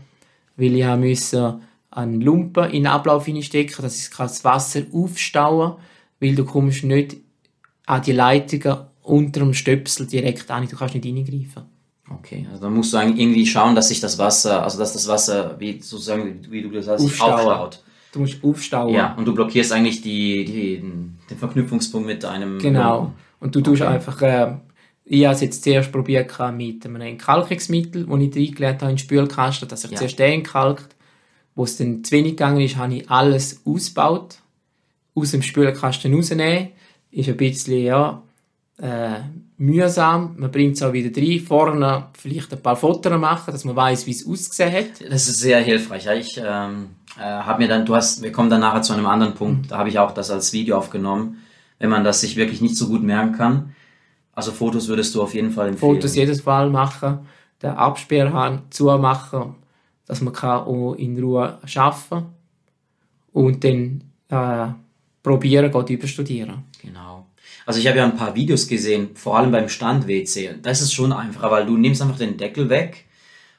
weil 0.55 0.75
ich 0.75 0.85
musste 0.85 1.59
einen 1.91 2.21
Lumpen 2.21 2.65
in 2.65 2.83
den 2.83 2.87
Ablauf 2.87 3.25
hineinstecken, 3.25 3.83
dass 3.83 3.99
ich 3.99 4.15
das 4.15 4.43
Wasser 4.43 4.83
aufstauen 4.93 5.75
weil 6.19 6.35
du 6.35 6.45
kommst 6.45 6.83
nicht 6.83 7.17
an 7.85 8.01
die 8.01 8.11
Leitungen 8.11 8.85
unter 9.01 9.39
dem 9.39 9.53
Stöpsel 9.53 10.05
direkt 10.05 10.51
an, 10.51 10.67
du 10.67 10.75
kannst 10.75 10.95
nicht 10.95 11.05
reingreifen. 11.05 11.63
Okay, 12.11 12.47
also 12.49 12.63
dann 12.63 12.73
musst 12.73 12.93
du 12.93 12.97
irgendwie 12.97 13.45
schauen, 13.45 13.75
dass 13.75 13.89
sich 13.89 13.99
das 13.99 14.17
Wasser, 14.17 14.63
also 14.63 14.79
dass 14.79 14.93
das 14.93 15.07
Wasser, 15.07 15.55
wie 15.59 15.79
sozusagen, 15.79 16.41
wie 16.49 16.61
du 16.61 16.69
das 16.69 16.85
sagst, 16.85 17.05
aufstaut. 17.05 17.83
Du 18.11 18.19
musst 18.19 18.43
aufstauen. 18.43 18.93
Ja, 18.93 19.13
und 19.13 19.25
du 19.25 19.35
blockierst 19.35 19.71
eigentlich 19.71 20.01
die, 20.01 20.43
die, 20.45 20.77
den 21.29 21.37
Verknüpfungspunkt 21.37 22.07
mit 22.07 22.25
einem. 22.25 22.57
Genau. 22.57 23.13
Und 23.39 23.55
du 23.55 23.61
tust 23.61 23.81
okay. 23.81 23.93
einfach, 23.93 24.21
äh, 24.21 24.55
ich 25.05 25.25
habe 25.25 25.35
es 25.35 25.41
jetzt 25.41 25.63
zuerst 25.63 25.91
probiert 25.91 26.31
mit 26.53 26.85
einem 26.85 27.01
Entkalkungsmittel, 27.01 28.05
das 28.05 28.19
ich 28.19 28.35
reingelegt 28.35 28.81
habe 28.81 28.91
in 28.91 28.95
den 28.95 28.97
Spülkasten, 28.97 29.67
dass 29.67 29.83
ich 29.83 29.91
ja. 29.91 29.97
zuerst 29.97 30.19
den 30.19 30.31
entkalkt. 30.31 30.95
Wo 31.55 31.63
es 31.63 31.77
dann 31.77 32.03
zu 32.03 32.11
wenig 32.11 32.31
gegangen 32.31 32.61
ist, 32.61 32.77
habe 32.77 32.95
ich 32.95 33.09
alles 33.09 33.61
ausgebaut, 33.65 34.37
aus 35.13 35.31
dem 35.31 35.41
Spülkasten 35.41 36.13
rausnehmen. 36.13 36.69
Ist 37.11 37.27
ein 37.27 37.37
bisschen, 37.37 37.83
ja, 37.83 38.21
äh, 38.81 39.21
mühsam. 39.57 40.35
Man 40.37 40.51
bringt 40.51 40.75
es 40.75 40.83
auch 40.83 40.93
wieder 40.93 41.15
rein. 41.15 41.39
Vorne 41.39 42.07
vielleicht 42.17 42.51
ein 42.53 42.61
paar 42.61 42.75
Fotos 42.75 43.11
machen, 43.19 43.51
dass 43.51 43.65
man 43.65 43.75
weiß, 43.75 44.07
wie 44.07 44.11
es 44.11 44.27
ausgesehen 44.27 44.73
hat. 44.73 45.11
Das 45.11 45.27
ist 45.27 45.39
sehr 45.39 45.59
hilfreich. 45.59 46.05
Ja, 46.05 46.13
ich 46.13 46.37
ähm, 46.37 46.89
äh, 47.17 47.21
habe 47.21 47.63
mir 47.63 47.67
dann, 47.67 47.85
du 47.85 47.95
hast, 47.95 48.21
wir 48.21 48.31
kommen 48.31 48.49
dann 48.49 48.61
nachher 48.61 48.81
zu 48.81 48.93
einem 48.93 49.05
anderen 49.05 49.33
Punkt. 49.33 49.65
Mhm. 49.65 49.67
Da 49.67 49.77
habe 49.77 49.89
ich 49.89 49.99
auch 49.99 50.11
das 50.11 50.31
als 50.31 50.53
Video 50.53 50.77
aufgenommen, 50.77 51.37
wenn 51.77 51.89
man 51.89 52.03
das 52.03 52.21
sich 52.21 52.35
wirklich 52.35 52.61
nicht 52.61 52.77
so 52.77 52.87
gut 52.87 53.03
merken 53.03 53.33
kann. 53.33 53.75
Also 54.33 54.51
Fotos 54.51 54.87
würdest 54.87 55.13
du 55.15 55.21
auf 55.21 55.33
jeden 55.33 55.51
Fall 55.51 55.67
empfehlen. 55.67 55.95
Fotos 55.95 56.15
jedes 56.15 56.45
Mal 56.45 56.69
machen, 56.69 57.19
den 57.61 57.71
Absperrhahn 57.71 58.61
zumachen, 58.69 59.55
dass 60.05 60.21
man 60.21 60.33
kann 60.33 60.61
auch 60.61 60.93
in 60.93 61.21
Ruhe 61.21 61.59
arbeiten 61.75 62.25
und 63.33 63.63
dann 63.63 64.03
äh, 64.29 64.71
probieren, 65.21 65.69
geht 65.71 65.89
überstudieren. 65.89 66.63
Genau. 66.81 67.28
Also 67.69 67.79
ich 67.79 67.85
habe 67.85 67.99
ja 67.99 68.05
ein 68.05 68.17
paar 68.17 68.33
Videos 68.33 68.67
gesehen, 68.67 69.11
vor 69.13 69.37
allem 69.37 69.51
beim 69.51 69.69
Stand-WC. 69.69 70.55
Das 70.63 70.81
ist 70.81 70.91
schon 70.91 71.13
einfacher, 71.13 71.51
weil 71.51 71.67
du 71.67 71.77
nimmst 71.77 72.01
einfach 72.01 72.17
den 72.17 72.35
Deckel 72.35 72.67
weg 72.67 73.05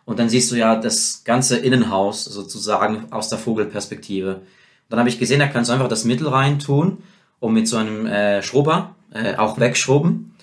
und 0.04 0.18
dann 0.18 0.28
siehst 0.28 0.50
du 0.50 0.56
ja 0.56 0.74
das 0.74 1.22
ganze 1.22 1.58
Innenhaus 1.58 2.24
sozusagen 2.24 3.04
aus 3.12 3.28
der 3.28 3.38
Vogelperspektive. 3.38 4.40
Dann 4.88 4.98
habe 4.98 5.08
ich 5.08 5.20
gesehen, 5.20 5.38
da 5.38 5.46
kannst 5.46 5.70
du 5.70 5.74
einfach 5.74 5.86
das 5.86 6.04
Mittel 6.04 6.26
rein 6.26 6.58
tun 6.58 7.04
und 7.38 7.52
mit 7.52 7.68
so 7.68 7.76
einem 7.76 8.04
äh, 8.06 8.42
Schrubber 8.42 8.96
äh, 9.14 9.36
auch 9.36 9.60
wegschrubben. 9.60 10.34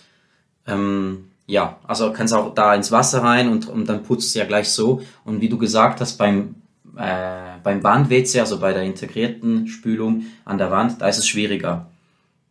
Ähm, 0.65 1.25
ja, 1.45 1.75
also 1.85 2.13
kannst 2.13 2.33
auch 2.33 2.53
da 2.53 2.73
ins 2.73 2.93
Wasser 2.93 3.21
rein 3.21 3.49
und, 3.49 3.67
und 3.67 3.89
dann 3.89 4.03
putzt 4.03 4.29
es 4.29 4.33
ja 4.33 4.45
gleich 4.45 4.69
so. 4.69 5.01
Und 5.25 5.41
wie 5.41 5.49
du 5.49 5.57
gesagt 5.57 5.99
hast, 5.99 6.15
beim, 6.17 6.55
äh, 6.95 7.57
beim 7.61 7.81
Band-WC, 7.81 8.39
also 8.39 8.61
bei 8.61 8.71
der 8.71 8.83
integrierten 8.83 9.67
Spülung 9.67 10.23
an 10.45 10.57
der 10.57 10.71
Wand, 10.71 11.01
da 11.01 11.09
ist 11.09 11.17
es 11.17 11.27
schwieriger. 11.27 11.87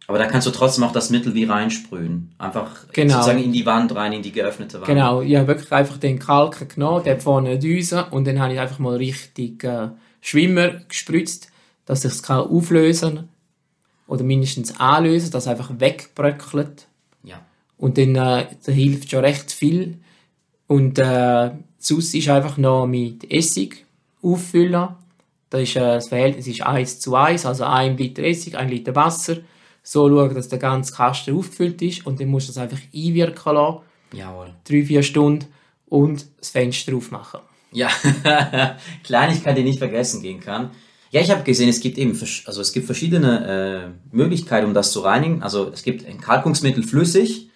Aber 0.08 0.18
da 0.18 0.26
kannst 0.26 0.46
du 0.46 0.52
trotzdem 0.52 0.84
auch 0.84 0.92
das 0.92 1.10
Mittel 1.10 1.34
wie 1.34 1.44
reinsprühen. 1.44 2.32
Einfach 2.38 2.86
genau. 2.92 3.14
sozusagen 3.14 3.42
in 3.42 3.52
die 3.52 3.66
Wand 3.66 3.94
rein, 3.94 4.12
in 4.12 4.22
die 4.22 4.32
geöffnete 4.32 4.78
Wand. 4.78 4.86
Genau, 4.86 5.20
ich 5.20 5.34
habe 5.34 5.48
wirklich 5.48 5.72
einfach 5.72 5.98
den 5.98 6.18
Kalk 6.18 6.68
genommen, 6.75 7.02
der 7.04 7.20
vorne 7.20 7.50
eine 7.50 7.58
Düse 7.58 8.06
und 8.10 8.26
dann 8.26 8.40
habe 8.40 8.52
ich 8.52 8.60
einfach 8.60 8.78
mal 8.78 8.96
richtig 8.96 9.64
äh, 9.64 9.88
Schwimmer 10.20 10.68
gespritzt, 10.88 11.50
dass 11.86 12.04
ich 12.04 12.12
es 12.12 12.30
auflösen 12.30 13.28
oder 14.06 14.22
mindestens 14.22 14.78
anlösen, 14.78 15.32
dass 15.32 15.44
es 15.44 15.48
einfach 15.48 15.70
wegbröckelt. 15.78 16.86
Ja. 17.25 17.40
Und 17.76 17.98
dann 17.98 18.14
äh, 18.14 18.46
da 18.64 18.72
hilft 18.72 19.10
schon 19.10 19.25
recht 19.25 19.50
viel. 19.50 19.98
Und 20.68 20.98
äh, 20.98 21.50
sonst 21.78 22.14
ist 22.14 22.28
einfach 22.28 22.56
noch 22.58 22.86
mit 22.86 23.28
Essig 23.30 23.84
auffüllen. 24.22 24.88
Da 25.50 25.58
ist, 25.58 25.75
äh, 25.75 25.80
das 25.80 26.08
Verhältnis 26.08 26.46
ist 26.46 26.62
1 26.62 27.00
zu 27.00 27.16
1, 27.16 27.44
also 27.44 27.64
1 27.64 27.98
Liter 27.98 28.22
Essig, 28.22 28.56
1 28.56 28.70
Liter 28.70 28.94
Wasser 28.94 29.38
so 29.87 30.09
schauen, 30.09 30.35
dass 30.35 30.49
der 30.49 30.59
ganze 30.59 30.93
Kasten 30.93 31.37
aufgefüllt 31.37 31.81
ist 31.81 32.07
und 32.07 32.21
dann 32.21 32.28
musst 32.28 32.49
du 32.49 32.52
es 32.52 32.59
einfach 32.59 32.78
einwirken 32.93 33.55
lassen. 33.55 33.78
Jawohl. 34.12 34.52
Drei, 34.64 34.83
vier 34.83 35.02
Stunden 35.05 35.47
und 35.87 36.26
das 36.38 36.50
Fenster 36.50 36.95
aufmachen. 36.97 37.40
Ja, 37.71 37.88
Kleinigkeit, 39.05 39.57
die 39.57 39.62
nicht 39.62 39.78
vergessen 39.78 40.23
gehen 40.23 40.40
kann. 40.40 40.71
Ja, 41.12 41.21
ich 41.21 41.31
habe 41.31 41.45
gesehen, 41.45 41.69
es 41.69 41.78
gibt 41.78 41.99
eben, 41.99 42.19
also 42.47 42.61
es 42.61 42.73
gibt 42.73 42.87
verschiedene 42.87 43.95
äh, 44.12 44.16
Möglichkeiten, 44.16 44.66
um 44.66 44.75
das 44.75 44.90
zu 44.90 45.00
reinigen. 45.00 45.45
Also 45.45 45.71
es 45.73 45.85
gibt 45.85 46.05
Entkalkungsmittel 46.05 46.83
flüssig, 46.83 47.50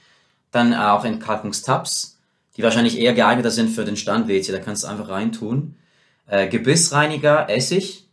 dann 0.52 0.72
auch 0.72 1.04
Entkalkungstabs, 1.04 2.16
die 2.56 2.62
wahrscheinlich 2.62 2.96
eher 2.96 3.12
geeigneter 3.12 3.50
sind 3.50 3.70
für 3.70 3.84
den 3.84 3.96
Stand-WC, 3.96 4.52
da 4.52 4.58
kannst 4.58 4.84
du 4.84 4.86
einfach 4.86 5.08
reintun. 5.08 5.74
Äh, 6.28 6.48
Gebissreiniger, 6.48 7.50
Essig, 7.50 8.06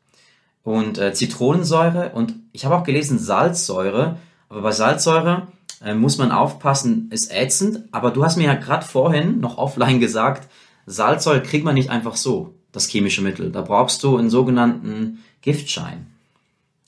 und 0.67 0.97
äh, 0.97 1.13
Zitronensäure 1.13 2.11
und 2.13 2.33
ich 2.57 2.65
habe 2.65 2.75
auch 2.75 2.83
gelesen 2.83 3.19
Salzsäure, 3.19 4.17
aber 4.49 4.61
bei 4.61 4.71
Salzsäure 4.71 5.47
äh, 5.85 5.93
muss 5.93 6.17
man 6.17 6.31
aufpassen, 6.31 7.09
ist 7.11 7.31
ätzend, 7.31 7.83
aber 7.91 8.09
du 8.11 8.25
hast 8.25 8.35
mir 8.37 8.45
ja 8.45 8.55
gerade 8.55 8.85
vorhin 8.85 9.39
noch 9.39 9.59
offline 9.59 9.99
gesagt, 9.99 10.49
Salzsäure 10.87 11.43
kriegt 11.43 11.65
man 11.65 11.75
nicht 11.75 11.91
einfach 11.91 12.15
so, 12.15 12.55
das 12.71 12.87
chemische 12.87 13.21
Mittel. 13.21 13.51
Da 13.51 13.61
brauchst 13.61 14.03
du 14.03 14.17
einen 14.17 14.31
sogenannten 14.31 15.19
Giftschein. 15.41 16.07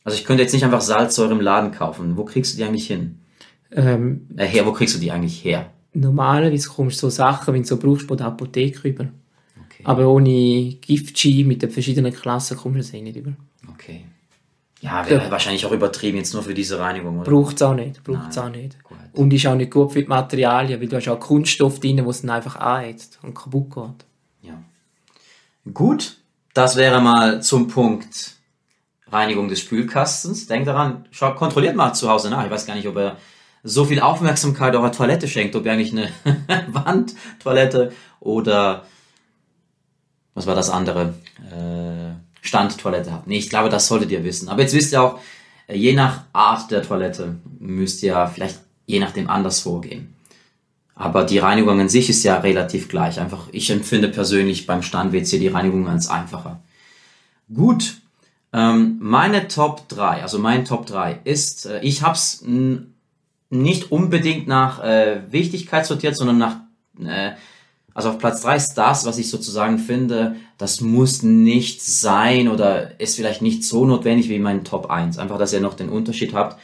Also 0.04 0.18
ich 0.18 0.26
könnte 0.26 0.42
jetzt 0.42 0.54
nicht 0.54 0.66
einfach 0.66 0.82
Salzsäure 0.82 1.34
im 1.34 1.42
Laden 1.42 1.72
kaufen. 1.72 2.18
Wo 2.18 2.26
kriegst 2.26 2.54
du 2.54 2.58
die 2.58 2.64
eigentlich 2.64 2.88
hin? 2.88 3.20
Ähm, 3.72 4.28
äh, 4.38 4.48
her, 4.48 4.66
wo 4.66 4.72
kriegst 4.72 4.96
du 4.96 5.00
die 5.00 5.12
eigentlich 5.12 5.44
her? 5.44 5.70
normalerweise 5.94 6.70
kommst 6.70 7.02
du 7.02 7.08
so 7.08 7.10
Sachen, 7.10 7.54
wenn 7.54 7.62
du 7.62 7.68
so 7.68 7.78
brauchst, 7.78 8.08
bei 8.08 8.16
der 8.16 8.28
Apotheke 8.28 8.84
rüber. 8.84 9.08
Okay. 9.66 9.84
Aber 9.84 10.08
ohne 10.08 10.78
Giftski 10.82 11.44
mit 11.44 11.62
den 11.62 11.70
verschiedenen 11.70 12.14
Klassen 12.14 12.58
kommst 12.58 12.76
du 12.76 12.80
das 12.80 12.94
eh 12.94 13.02
nicht 13.02 13.18
über. 13.18 13.34
Okay. 13.72 14.06
Ja, 14.82 15.08
wäre 15.10 15.26
ja. 15.26 15.32
wahrscheinlich 15.32 15.66
auch 15.66 15.72
übertrieben 15.72 16.18
jetzt 16.18 16.34
nur 16.34 16.44
für 16.44 16.54
diese 16.54 16.80
Reinigung, 16.80 17.20
oder? 17.20 17.30
Braucht 17.30 17.58
es 17.58 17.62
auch 17.62 17.74
nicht, 17.74 18.04
braucht 18.04 18.38
auch 18.38 18.50
nicht. 18.50 18.82
Gut. 18.84 18.98
Und 19.14 19.34
ist 19.34 19.46
auch 19.46 19.56
nicht 19.56 19.72
gut 19.72 19.92
für 19.92 20.02
die 20.02 20.08
Materialien, 20.08 20.80
weil 20.80 20.88
du 20.88 20.96
hast 20.96 21.08
auch 21.10 21.20
Kunststoff 21.20 21.80
drin, 21.80 22.06
wo 22.06 22.12
es 22.12 22.22
dann 22.22 22.30
einfach 22.30 22.56
anheizt 22.56 23.20
und 23.22 23.34
kaputt 23.34 23.76
geht. 23.76 24.50
Ja. 24.50 24.54
Gut, 25.74 26.18
das 26.54 26.78
wäre 26.78 27.02
mal 27.02 27.42
zum 27.42 27.68
Punkt 27.68 28.36
Reinigung 29.12 29.50
des 29.50 29.60
Spülkastens. 29.60 30.48
Denkt 30.48 30.68
daran, 30.68 31.06
schaut, 31.12 31.36
kontrolliert 31.36 31.76
mal 31.76 31.94
zu 31.94 32.10
Hause 32.10 32.30
nach. 32.30 32.46
Ich 32.46 32.52
weiß 32.52 32.66
gar 32.66 32.76
nicht, 32.76 32.88
ob 32.88 32.96
er 32.96 33.18
so 33.64 33.86
viel 33.86 34.00
Aufmerksamkeit 34.00 34.76
eurer 34.76 34.92
Toilette 34.92 35.28
schenkt, 35.28 35.56
ob 35.56 35.66
ihr 35.66 35.74
eigentlich 35.74 35.92
eine 35.92 36.10
Wandtoilette 36.68 37.92
oder 38.20 38.86
was 40.34 40.48
war 40.48 40.56
das 40.56 40.70
andere? 40.70 41.16
Äh, 41.52 42.09
Standtoilette 42.42 43.12
habt. 43.12 43.28
Nee, 43.28 43.38
ich 43.38 43.50
glaube, 43.50 43.70
das 43.70 43.88
solltet 43.88 44.12
ihr 44.12 44.24
wissen. 44.24 44.50
Aber 44.50 44.62
jetzt 44.62 44.74
wisst 44.74 44.94
ihr 44.94 45.02
auch, 45.02 45.20
äh, 45.68 45.76
je 45.76 45.94
nach 45.94 46.24
Art 46.34 46.72
der 46.72 46.84
Toilette 46.84 47.36
müsst 47.60 48.04
ihr 48.04 48.30
vielleicht 48.34 48.60
je 48.86 49.00
nachdem 49.00 49.30
anders 49.30 49.60
vorgehen. 49.60 50.16
Aber 50.96 51.24
die 51.24 51.38
Reinigung 51.38 51.80
an 51.80 51.90
sich 51.90 52.10
ist 52.10 52.24
ja 52.24 52.40
relativ 52.40 52.90
gleich. 52.90 53.20
Einfach, 53.20 53.48
ich 53.52 53.70
empfinde 53.70 54.10
persönlich 54.10 54.66
beim 54.66 54.82
Stand-WC 54.82 55.38
die 55.38 55.48
Reinigung 55.48 55.88
als 55.88 56.10
einfacher. 56.10 56.60
Gut, 57.54 57.98
ähm, 58.52 58.98
meine 59.00 59.48
Top 59.48 59.88
3, 59.90 60.24
also 60.24 60.40
mein 60.40 60.66
Top 60.66 60.88
3 60.88 61.20
ist, 61.24 61.68
äh, 61.68 61.82
ich 61.82 62.02
habe 62.02 62.16
es 62.16 62.44
nicht 63.50 63.92
unbedingt 63.92 64.48
nach 64.48 64.84
äh, 64.84 65.22
Wichtigkeit 65.30 65.86
sortiert, 65.86 66.18
sondern 66.18 66.38
nach 66.40 66.56
äh, 67.00 67.34
also 67.94 68.10
auf 68.10 68.18
Platz 68.18 68.42
3 68.42 68.56
ist 68.56 68.74
das, 68.76 69.06
was 69.06 69.18
ich 69.18 69.30
sozusagen 69.30 69.78
finde, 69.78 70.36
das 70.60 70.82
muss 70.82 71.24
nicht 71.24 71.82
sein 71.82 72.50
oder 72.50 73.00
ist 73.00 73.16
vielleicht 73.16 73.42
nicht 73.42 73.64
so 73.64 73.86
notwendig 73.86 74.28
wie 74.28 74.40
mein 74.40 74.66
Top 74.66 74.92
1. 74.92 75.18
Einfach, 75.18 75.40
dass 75.40 75.54
ihr 75.54 75.62
noch 75.62 75.74
den 75.74 75.88
Unterschied 75.88 76.34
habt. 76.34 76.60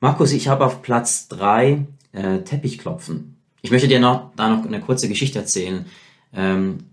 Markus, 0.00 0.32
ich 0.32 0.48
habe 0.48 0.66
auf 0.66 0.82
Platz 0.82 1.28
3 1.28 1.86
äh, 2.12 2.38
Teppichklopfen. 2.40 3.38
Ich 3.62 3.70
möchte 3.70 3.88
dir 3.88 4.00
noch, 4.00 4.32
da 4.36 4.50
noch 4.50 4.66
eine 4.66 4.80
kurze 4.80 5.08
Geschichte 5.08 5.38
erzählen. 5.38 5.86
Ähm, 6.34 6.90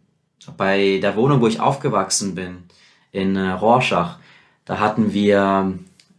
bei 0.56 1.00
der 1.02 1.18
Wohnung, 1.18 1.42
wo 1.42 1.48
ich 1.48 1.60
aufgewachsen 1.60 2.36
bin, 2.36 2.64
in 3.12 3.36
äh, 3.36 3.50
Rorschach, 3.50 4.18
da 4.64 4.80
hatten 4.80 5.12
wir 5.12 5.74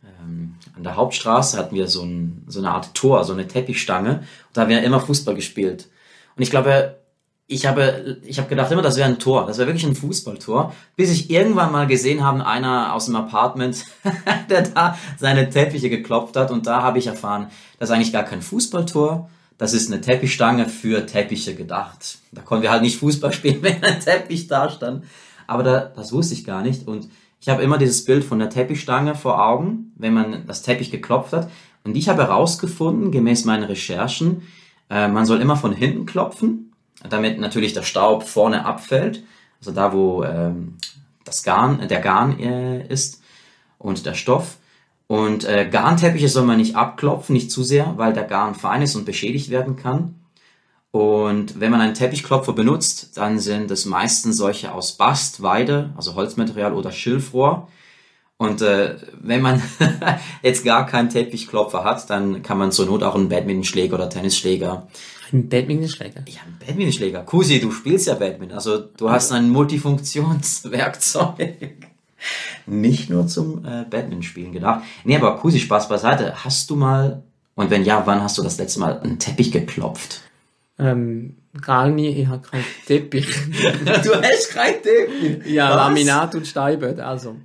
ähm, 0.05 0.55
an 0.77 0.85
der 0.85 0.97
Hauptstraße 0.97 1.57
hatten 1.57 1.75
wir 1.75 1.89
so, 1.89 2.03
ein, 2.03 2.45
so 2.47 2.59
eine 2.59 2.73
Art 2.73 2.93
Tor, 2.93 3.25
so 3.25 3.33
eine 3.33 3.49
Teppichstange. 3.49 4.19
Und 4.19 4.27
da 4.53 4.61
haben 4.61 4.69
wir 4.69 4.83
immer 4.83 5.01
Fußball 5.01 5.35
gespielt. 5.35 5.89
Und 6.37 6.43
ich 6.43 6.51
glaube, 6.51 7.00
ich 7.51 7.67
habe, 7.67 8.19
ich 8.25 8.39
habe 8.39 8.49
gedacht 8.49 8.71
immer, 8.71 8.81
das 8.81 8.97
wäre 8.97 9.09
ein 9.09 9.19
Tor, 9.19 9.45
das 9.45 9.59
wäre 9.59 9.67
wirklich 9.67 9.85
ein 9.85 9.97
Fußballtor, 9.97 10.73
bis 10.95 11.11
ich 11.11 11.31
irgendwann 11.31 11.73
mal 11.73 11.89
gesehen 11.89 12.23
habe, 12.23 12.47
einer 12.47 12.95
aus 12.95 13.07
dem 13.07 13.17
Apartment, 13.17 13.87
der 14.49 14.63
da 14.63 14.97
seine 15.19 15.51
Teppiche 15.51 15.91
geklopft 15.91 16.37
hat. 16.37 16.53
Und 16.53 16.69
da 16.69 16.83
habe 16.83 17.01
ich 17.01 17.09
erfahren, 17.09 17.49
das 17.81 17.89
ist 17.89 17.95
eigentlich 17.95 18.13
gar 18.13 18.23
kein 18.23 18.41
Fußballtor, 18.41 19.29
das 19.59 19.75
ist 19.75 19.91
eine 19.91 20.01
Teppichstange 20.01 20.69
für 20.69 21.07
Teppiche 21.07 21.57
gedacht. 21.57 22.19
Da 22.31 22.41
konnten 22.43 22.63
wir 22.63 22.71
halt 22.71 22.83
nicht 22.83 22.99
Fußball 22.99 23.33
spielen, 23.33 23.59
wenn 23.63 23.83
ein 23.83 23.99
Teppich 23.99 24.47
da 24.47 24.71
stand, 24.71 25.05
aber 25.49 25.65
da, 25.65 25.81
das 25.81 26.13
wusste 26.13 26.35
ich 26.35 26.45
gar 26.45 26.63
nicht. 26.63 26.87
Und 26.87 27.09
ich 27.41 27.49
habe 27.49 27.65
immer 27.65 27.79
dieses 27.79 28.05
Bild 28.05 28.23
von 28.23 28.39
der 28.39 28.51
Teppichstange 28.51 29.17
vor 29.17 29.45
Augen, 29.45 29.93
wenn 29.97 30.15
man 30.15 30.47
das 30.47 30.63
Teppich 30.63 30.93
geklopft 30.93 31.33
hat. 31.33 31.51
Und 31.83 31.97
ich 31.97 32.09
habe 32.09 32.23
herausgefunden, 32.23 33.11
gemäß 33.11 33.45
meinen 33.45 33.65
Recherchen, 33.65 34.43
äh, 34.89 35.09
man 35.09 35.27
soll 35.27 35.41
immer 35.41 35.57
von 35.57 35.73
hinten 35.73 36.07
klopfen 36.07 36.70
damit 37.09 37.39
natürlich 37.39 37.73
der 37.73 37.83
Staub 37.83 38.25
vorne 38.25 38.65
abfällt, 38.65 39.23
also 39.61 39.73
da, 39.73 39.93
wo 39.93 40.25
ähm, 40.25 40.77
das 41.25 41.43
Garn, 41.43 41.87
der 41.89 42.01
Garn 42.01 42.39
äh, 42.39 42.87
ist 42.87 43.23
und 43.79 44.07
der 44.07 44.15
Stoff. 44.15 44.57
Und 45.07 45.45
äh, 45.45 45.69
Garnteppiche 45.69 46.29
soll 46.29 46.45
man 46.45 46.59
nicht 46.59 46.77
abklopfen, 46.77 47.33
nicht 47.33 47.51
zu 47.51 47.65
sehr, 47.65 47.95
weil 47.97 48.13
der 48.13 48.25
Garn 48.25 48.55
fein 48.55 48.83
ist 48.83 48.95
und 48.95 49.07
beschädigt 49.07 49.51
werden 49.51 49.77
kann. 49.77 50.15
Und 50.93 51.61
wenn 51.61 51.71
man 51.71 51.81
einen 51.81 51.95
Teppichklopfer 51.95 52.53
benutzt, 52.53 53.17
dann 53.17 53.39
sind 53.39 53.71
es 53.71 53.87
meistens 53.87 54.37
solche 54.37 54.73
aus 54.73 54.93
Bast, 54.93 55.43
Weide, 55.43 55.91
also 55.97 56.15
Holzmaterial 56.15 56.75
oder 56.75 56.91
Schilfrohr. 56.91 57.69
Und 58.39 58.63
äh, 58.63 58.97
wenn 59.21 59.43
man 59.43 59.63
jetzt 60.43 60.65
gar 60.65 60.87
keinen 60.87 61.11
Teppichklopfer 61.11 61.85
hat, 61.85 62.09
dann 62.11 62.43
kann 62.43 62.59
man 62.59 62.73
zur 62.73 62.87
Not 62.87 63.03
auch 63.03 63.15
einen 63.15 63.29
Badmintonschläger 63.29 63.95
oder 63.95 64.09
Tennisschläger 64.09 64.89
ein 65.33 65.49
Badmintonschläger? 65.49 66.23
Ja, 66.29 66.41
ein 66.47 66.59
Badmintonschläger. 66.59 67.23
Kusi, 67.23 67.61
du 67.61 67.71
spielst 67.71 68.07
ja 68.07 68.15
Badminton. 68.15 68.57
Also 68.57 68.79
du 68.79 69.11
hast 69.11 69.33
ein 69.33 69.51
Multifunktionswerkzeug. 69.51 71.77
Nicht 72.67 73.11
nur 73.11 73.27
zum 73.27 73.65
äh, 73.65 73.85
Badminton-Spielen 73.89 74.53
gedacht. 74.53 74.85
Nee, 75.05 75.17
aber 75.17 75.37
Kusi, 75.39 75.59
Spaß 75.59 75.89
beiseite. 75.89 76.45
Hast 76.45 76.71
du 76.71 76.77
mal, 76.77 77.23
und 77.55 77.71
wenn 77.71 77.85
ja, 77.85 78.03
wann 78.07 78.23
hast 78.23 78.39
du 78.39 78.43
das 78.43 78.59
letzte 78.59 78.81
Mal 78.81 79.01
einen 79.01 79.19
Teppich 79.19 79.53
geklopft? 79.53 80.23
Ähm, 80.79 81.37
gar 81.61 81.89
nie, 81.89 82.09
ich 82.09 82.29
habe 82.29 82.47
keinen 82.47 82.65
Teppich. 82.87 83.27
du 84.05 84.15
hast 84.15 84.51
keinen 84.51 84.83
Teppich? 84.83 85.47
Ja, 85.47 85.71
Was? 85.71 85.77
Laminat 85.77 86.35
und 86.35 86.47
Steinböden, 86.47 87.01
also. 87.01 87.37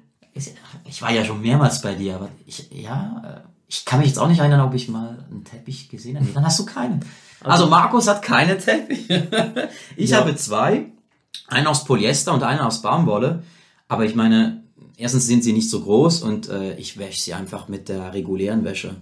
Ich 0.86 1.02
war 1.02 1.12
ja 1.12 1.24
schon 1.24 1.42
mehrmals 1.42 1.82
bei 1.82 1.96
dir, 1.96 2.16
aber 2.16 2.30
ich, 2.46 2.70
ja, 2.72 3.22
äh, 3.26 3.50
ich 3.68 3.86
kann 3.86 4.00
mich 4.00 4.10
jetzt 4.10 4.20
auch 4.20 4.28
nicht 4.28 4.40
erinnern, 4.40 4.62
ob 4.62 4.74
ich 4.74 4.90
mal 4.90 5.26
einen 5.32 5.44
Teppich 5.44 5.90
gesehen 5.90 6.18
habe. 6.18 6.26
Nee, 6.26 6.34
dann 6.34 6.46
hast 6.46 6.60
du 6.60 6.66
keinen. 6.66 7.00
Also, 7.40 7.64
also 7.64 7.68
Markus 7.68 8.08
hat 8.08 8.22
keine 8.22 8.58
Teppiche. 8.58 9.70
ich 9.96 10.12
ja. 10.12 10.18
habe 10.18 10.36
zwei. 10.36 10.88
Einen 11.48 11.68
aus 11.68 11.86
Polyester 11.86 12.34
und 12.34 12.44
einen 12.44 12.60
aus 12.60 12.82
Baumwolle. 12.82 13.44
Aber 13.88 14.06
ich 14.06 14.16
meine, 14.16 14.64
erstens 14.98 15.28
sind 15.28 15.44
sie 15.44 15.54
nicht 15.54 15.70
so 15.70 15.82
groß 15.82 16.22
und 16.22 16.50
äh, 16.50 16.76
ich 16.76 16.98
wäsche 16.98 17.22
sie 17.22 17.34
einfach 17.34 17.68
mit 17.68 17.90
der 17.90 18.14
regulären 18.14 18.64
Wäsche. 18.64 18.96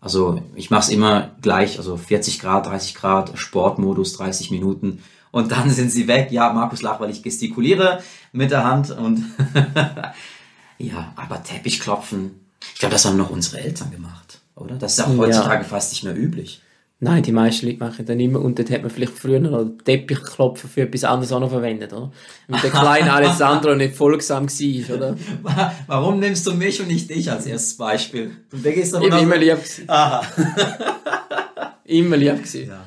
Also 0.00 0.42
ich 0.54 0.70
mache 0.70 0.82
es 0.82 0.88
immer 0.90 1.30
gleich, 1.40 1.78
also 1.78 1.96
40 1.96 2.38
Grad, 2.40 2.66
30 2.66 2.94
Grad, 2.94 3.38
Sportmodus, 3.38 4.14
30 4.14 4.50
Minuten 4.50 5.02
und 5.30 5.52
dann 5.52 5.70
sind 5.70 5.90
sie 5.90 6.08
weg. 6.08 6.30
Ja, 6.30 6.52
Markus 6.52 6.82
lacht, 6.82 7.00
weil 7.00 7.10
ich 7.10 7.22
gestikuliere 7.22 8.02
mit 8.32 8.50
der 8.50 8.64
Hand 8.64 8.90
und 8.90 9.24
ja, 10.78 11.12
aber 11.16 11.42
Teppichklopfen, 11.42 12.40
ich 12.74 12.78
glaube, 12.78 12.94
das 12.94 13.04
haben 13.04 13.16
noch 13.16 13.30
unsere 13.30 13.60
Eltern 13.60 13.90
gemacht, 13.90 14.40
oder? 14.54 14.76
Das 14.76 14.98
ist 14.98 15.00
auch 15.04 15.16
heutzutage 15.16 15.62
ja. 15.62 15.68
fast 15.68 15.92
nicht 15.92 16.04
mehr 16.04 16.16
üblich. 16.16 16.62
Nein, 17.00 17.22
die 17.22 17.30
meisten 17.30 17.66
Leute 17.66 17.78
machen 17.78 18.06
dann 18.06 18.18
immer, 18.18 18.40
und 18.40 18.58
dann 18.58 18.68
hat 18.70 18.82
man 18.82 18.90
vielleicht 18.90 19.12
früher 19.12 19.38
noch 19.38 19.64
Teppichklopfen 19.84 20.68
für 20.68 20.80
etwas 20.82 21.04
anderes 21.04 21.30
auch 21.30 21.38
noch 21.38 21.50
verwendet, 21.50 21.92
oder? 21.92 22.10
Wenn 22.48 22.60
der 22.60 22.70
kleine 22.70 23.12
Alessandro 23.12 23.76
nicht 23.76 23.94
folgsam 23.94 24.48
war, 24.48 24.96
oder? 24.96 25.16
Warum 25.86 26.18
nimmst 26.18 26.44
du 26.48 26.54
mich 26.54 26.80
und 26.80 26.88
nicht 26.88 27.08
dich 27.08 27.30
als 27.30 27.46
erstes 27.46 27.76
Beispiel? 27.76 28.32
Und 28.52 28.64
wer 28.64 28.72
gehst 28.72 28.94
ich 28.94 29.00
bin 29.00 29.18
immer 29.18 29.36
lieb 29.36 29.62
gewesen. 29.62 29.84
Aha. 29.88 30.22
immer 31.84 32.16
lieb 32.16 32.36
gewesen. 32.42 32.68
Ja. 32.68 32.84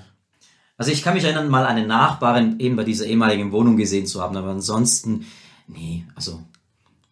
Also 0.78 0.92
ich 0.92 1.04
kann 1.04 1.14
mich 1.14 1.24
erinnern, 1.24 1.48
mal 1.48 1.66
eine 1.66 1.88
Nachbarin 1.88 2.60
eben 2.60 2.76
bei 2.76 2.84
dieser 2.84 3.06
ehemaligen 3.06 3.54
Wohnung 3.54 3.78
gesehen 3.78 4.08
zu 4.08 4.22
haben, 4.22 4.36
aber 4.36 4.50
ansonsten, 4.50 5.26
nee, 5.68 6.04
also, 6.16 6.42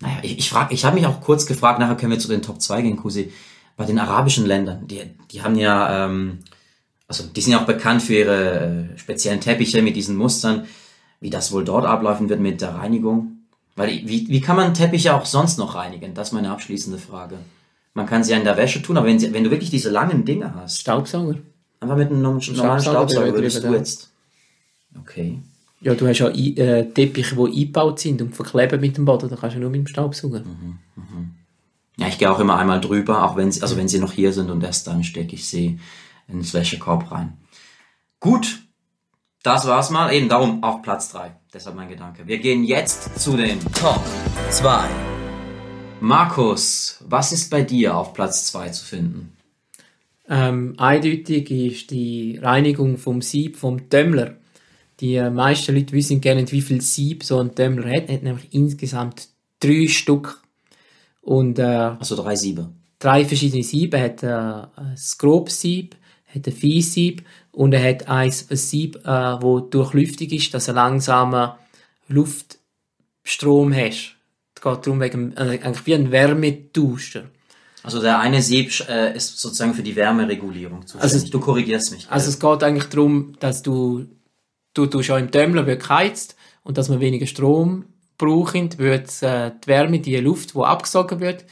naja, 0.01 0.17
ich, 0.21 0.37
ich 0.39 0.49
frage, 0.49 0.73
ich 0.73 0.85
habe 0.85 0.95
mich 0.95 1.05
auch 1.05 1.21
kurz 1.21 1.45
gefragt, 1.45 1.79
nachher 1.79 1.95
können 1.95 2.11
wir 2.11 2.19
zu 2.19 2.27
den 2.27 2.41
Top 2.41 2.61
2 2.61 2.81
gehen, 2.81 2.97
Kusi, 2.97 3.31
bei 3.75 3.85
den 3.85 3.99
arabischen 3.99 4.45
Ländern, 4.45 4.87
die, 4.87 5.01
die 5.31 5.41
haben 5.41 5.55
ja, 5.55 6.05
ähm, 6.05 6.39
also 7.07 7.23
die 7.23 7.41
sind 7.41 7.53
ja 7.53 7.61
auch 7.61 7.65
bekannt 7.65 8.01
für 8.01 8.15
ihre 8.15 8.59
äh, 8.93 8.97
speziellen 8.97 9.41
Teppiche 9.41 9.81
mit 9.81 9.95
diesen 9.95 10.15
Mustern, 10.15 10.67
wie 11.21 11.29
das 11.29 11.51
wohl 11.51 11.65
dort 11.65 11.85
ablaufen 11.85 12.29
wird 12.29 12.39
mit 12.39 12.61
der 12.61 12.75
Reinigung. 12.75 13.39
Weil 13.75 13.89
wie, 14.05 14.27
wie 14.27 14.41
kann 14.41 14.57
man 14.57 14.73
Teppiche 14.73 15.13
auch 15.13 15.25
sonst 15.25 15.57
noch 15.57 15.75
reinigen? 15.75 16.13
Das 16.13 16.29
ist 16.29 16.33
meine 16.33 16.51
abschließende 16.51 16.99
Frage. 16.99 17.37
Man 17.93 18.05
kann 18.05 18.23
sie 18.23 18.31
ja 18.31 18.37
in 18.37 18.43
der 18.43 18.57
Wäsche 18.57 18.81
tun, 18.81 18.97
aber 18.97 19.07
wenn, 19.07 19.19
sie, 19.19 19.33
wenn 19.33 19.43
du 19.43 19.51
wirklich 19.51 19.69
diese 19.69 19.89
langen 19.89 20.25
Dinge 20.25 20.53
hast. 20.55 20.81
Staubsauger. 20.81 21.35
Einfach 21.79 21.95
mit 21.95 22.09
einem 22.09 22.21
normalen 22.21 22.41
Staubsauger, 22.41 22.81
Staubsauger 22.81 23.33
würdest 23.33 23.63
du 23.63 23.73
jetzt. 23.73 24.09
Okay. 24.99 25.39
Ja, 25.81 25.95
du 25.95 26.07
hast 26.07 26.19
ja 26.19 26.29
äh, 26.29 26.89
Teppiche, 26.91 27.35
die 27.35 27.41
eingebaut 27.41 27.99
sind 27.99 28.21
und 28.21 28.35
verkleben 28.35 28.81
mit 28.81 28.97
dem 28.97 29.05
Boden, 29.05 29.29
da 29.29 29.35
kannst 29.35 29.55
du 29.55 29.59
nur 29.61 29.69
mit 29.69 29.79
dem 29.79 29.87
Staubsauger. 29.87 30.41
Mhm, 30.41 30.79
mhm. 30.95 31.35
Ja, 31.97 32.07
ich 32.07 32.17
gehe 32.17 32.31
auch 32.31 32.39
immer 32.39 32.57
einmal 32.57 32.81
drüber, 32.81 33.23
auch 33.23 33.35
wenn 33.35 33.51
sie, 33.51 33.61
also 33.61 33.77
wenn 33.77 33.87
sie 33.87 33.99
noch 33.99 34.11
hier 34.11 34.33
sind 34.33 34.49
und 34.49 34.63
erst 34.63 34.87
dann 34.87 35.03
stecke 35.03 35.35
ich 35.35 35.47
sie 35.47 35.79
ins 36.27 36.53
Wäschekorb 36.53 37.11
rein. 37.11 37.37
Gut, 38.19 38.59
das 39.43 39.67
war's 39.67 39.89
mal. 39.89 40.13
Eben 40.13 40.27
darum 40.27 40.63
auch 40.63 40.81
Platz 40.81 41.11
3. 41.11 41.31
Deshalb 41.53 41.75
mein 41.75 41.89
Gedanke. 41.89 42.27
Wir 42.27 42.39
gehen 42.39 42.63
jetzt 42.63 43.19
zu 43.19 43.37
den 43.37 43.59
Top 43.73 44.01
2. 44.49 44.87
Markus, 46.01 47.03
was 47.07 47.31
ist 47.31 47.49
bei 47.49 47.61
dir 47.61 47.97
auf 47.97 48.13
Platz 48.13 48.45
2 48.47 48.69
zu 48.69 48.85
finden? 48.85 49.33
Ähm, 50.29 50.75
eindeutig 50.77 51.49
ist 51.49 51.91
die 51.91 52.37
Reinigung 52.37 52.97
vom 52.97 53.21
Sieb 53.21 53.57
vom 53.57 53.89
Dömmler. 53.89 54.38
Die 54.99 55.19
meisten 55.29 55.75
Leute 55.75 55.93
wissen 55.93 56.21
gerne 56.21 56.41
nicht, 56.41 56.51
wie 56.51 56.61
viel 56.61 56.81
Sieb 56.81 57.23
so 57.23 57.39
ein 57.39 57.55
Dömmler 57.55 57.89
hat. 57.89 58.09
Er 58.09 58.15
hat 58.15 58.23
nämlich 58.23 58.47
insgesamt 58.51 59.29
drei 59.59 59.87
Stück. 59.87 60.41
Und, 61.21 61.59
äh, 61.59 61.63
also 61.63 62.15
drei 62.15 62.35
Siebe. 62.35 62.69
Drei 62.99 63.23
verschiedene 63.23 63.63
Siebe. 63.63 63.97
Er 63.97 64.05
hat 64.05 64.23
äh, 64.23 64.81
ein 64.81 64.95
Grobsieb, 65.17 65.95
hat 66.33 66.47
ein 66.47 66.53
Viehsieb 66.53 67.23
und 67.51 67.73
er 67.73 67.87
hat 67.87 68.07
eins, 68.07 68.49
ein 68.49 68.57
Sieb, 68.57 68.97
äh, 69.05 69.41
wo 69.41 69.59
durchlüftig 69.59 70.33
ist, 70.33 70.53
dass 70.53 70.67
er 70.67 70.73
langsamer 70.73 71.59
Luftstrom 72.07 73.73
hast. 73.73 74.15
Es 74.55 74.61
geht 74.61 74.85
darum, 74.85 74.99
wegen, 74.99 75.31
äh, 75.37 75.59
eigentlich 75.61 75.85
wie 75.85 75.95
ein 75.95 76.11
Wärmetauscher. 76.11 77.23
Also 77.83 78.01
der 78.01 78.19
eine 78.19 78.41
Sieb 78.41 78.71
äh, 78.89 79.15
ist 79.15 79.39
sozusagen 79.39 79.73
für 79.73 79.83
die 79.83 79.95
Wärmeregulierung 79.95 80.85
zuständig. 80.85 81.13
Also, 81.13 81.27
du 81.29 81.39
korrigierst 81.39 81.91
mich. 81.91 82.07
Also 82.09 82.29
es 82.29 82.39
geht 82.39 82.63
eigentlich 82.63 82.89
darum, 82.89 83.35
dass 83.39 83.61
du, 83.63 84.05
du, 84.73 84.85
du 84.85 85.03
schon 85.03 85.19
im 85.19 85.31
Dämmler 85.31 85.65
wird 85.65 85.81
geheizt 85.81 86.35
und 86.63 86.77
dass 86.77 86.89
man 86.89 86.99
weniger 86.99 87.27
Strom 87.27 87.85
brauchen, 88.17 88.77
wird 88.77 89.23
äh, 89.23 89.51
die 89.63 89.67
Wärme, 89.67 89.99
die 89.99 90.17
Luft, 90.17 90.53
die 90.53 90.59
abgesogen 90.59 91.19
wird, 91.19 91.45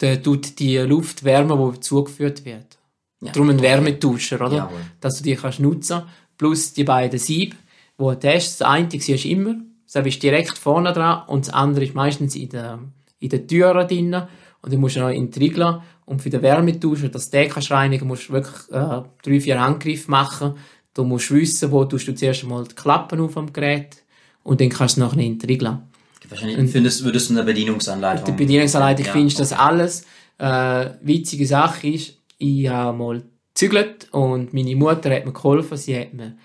der 0.00 0.22
tut 0.22 0.58
die 0.58 0.78
Luft 0.78 1.24
wärmen, 1.24 1.72
die 1.72 1.80
zugeführt 1.80 2.44
wird. 2.44 2.78
Ja, 3.20 3.32
Darum 3.32 3.50
ein 3.50 3.60
Wärmetauscher, 3.60 4.40
oder? 4.40 4.56
Jawohl. 4.56 4.80
Dass 5.00 5.18
du 5.18 5.24
die 5.24 5.36
kannst 5.36 5.60
nutzen. 5.60 6.02
Plus 6.38 6.72
die 6.72 6.84
beiden 6.84 7.18
Sieb, 7.18 7.54
die 7.98 8.02
du 8.02 8.10
hast. 8.10 8.60
Das 8.60 8.62
eine 8.62 8.90
siehst 8.90 9.24
du 9.24 9.28
immer. 9.28 9.56
Das 9.92 10.06
ist 10.06 10.22
direkt 10.22 10.56
vorne 10.56 10.92
dran 10.92 11.24
und 11.26 11.46
das 11.46 11.54
andere 11.54 11.84
ist 11.84 11.94
meistens 11.94 12.34
in 12.36 12.48
der, 12.48 12.78
in 13.18 13.28
der 13.28 13.46
Tür 13.46 13.84
drin. 13.84 14.14
Und 14.62 14.72
dann 14.72 14.80
musst 14.80 14.96
du 14.96 15.00
noch 15.00 15.08
in 15.08 15.26
den 15.26 15.32
Trigler. 15.32 15.82
Und 16.06 16.22
für 16.22 16.30
den 16.30 16.42
Wärmetauscher, 16.42 17.08
dass 17.08 17.30
du 17.30 17.38
den 17.38 17.50
kannst 17.50 17.70
reinigen 17.70 18.08
musst 18.08 18.28
du 18.28 18.32
wirklich 18.32 18.70
äh, 18.70 19.02
drei, 19.22 19.40
vier 19.40 19.60
Handgriffe 19.60 20.10
machen. 20.10 20.54
Du 20.94 21.04
musst 21.04 21.30
wissen, 21.30 21.70
wo 21.70 21.84
tust 21.84 22.08
du 22.08 22.14
zuerst 22.14 22.42
einmal 22.42 22.64
die 22.64 22.74
Klappen 22.74 23.20
auf 23.20 23.34
dem 23.34 23.52
Gerät 23.52 24.02
und 24.42 24.60
dann 24.60 24.68
kannst 24.68 24.96
du 24.96 25.00
nachher 25.00 25.20
in 25.20 25.38
den 25.38 25.38
Trigler. 25.38 25.86
Wahrscheinlich 26.28 26.70
findest, 26.70 27.04
würdest 27.04 27.30
du 27.30 27.34
eine 27.34 27.42
Bedienungsanleitung. 27.42 28.24
Die 28.24 28.32
Bedienungsanleitung 28.32 29.06
ja, 29.06 29.12
findest 29.12 29.38
du 29.38 29.42
okay. 29.42 29.50
das 29.50 29.58
alles. 29.58 30.06
Äh, 30.38 30.90
witzige 31.02 31.46
Sache 31.46 31.88
ist, 31.88 32.18
ich 32.38 32.68
habe 32.68 32.96
mal 32.96 33.22
gezügelt 33.52 34.08
und 34.12 34.54
meine 34.54 34.76
Mutter 34.76 35.14
hat 35.14 35.26
mir 35.26 35.32
geholfen. 35.32 35.76
Sie 35.76 35.98
hat 35.98 36.14
mir 36.14 36.36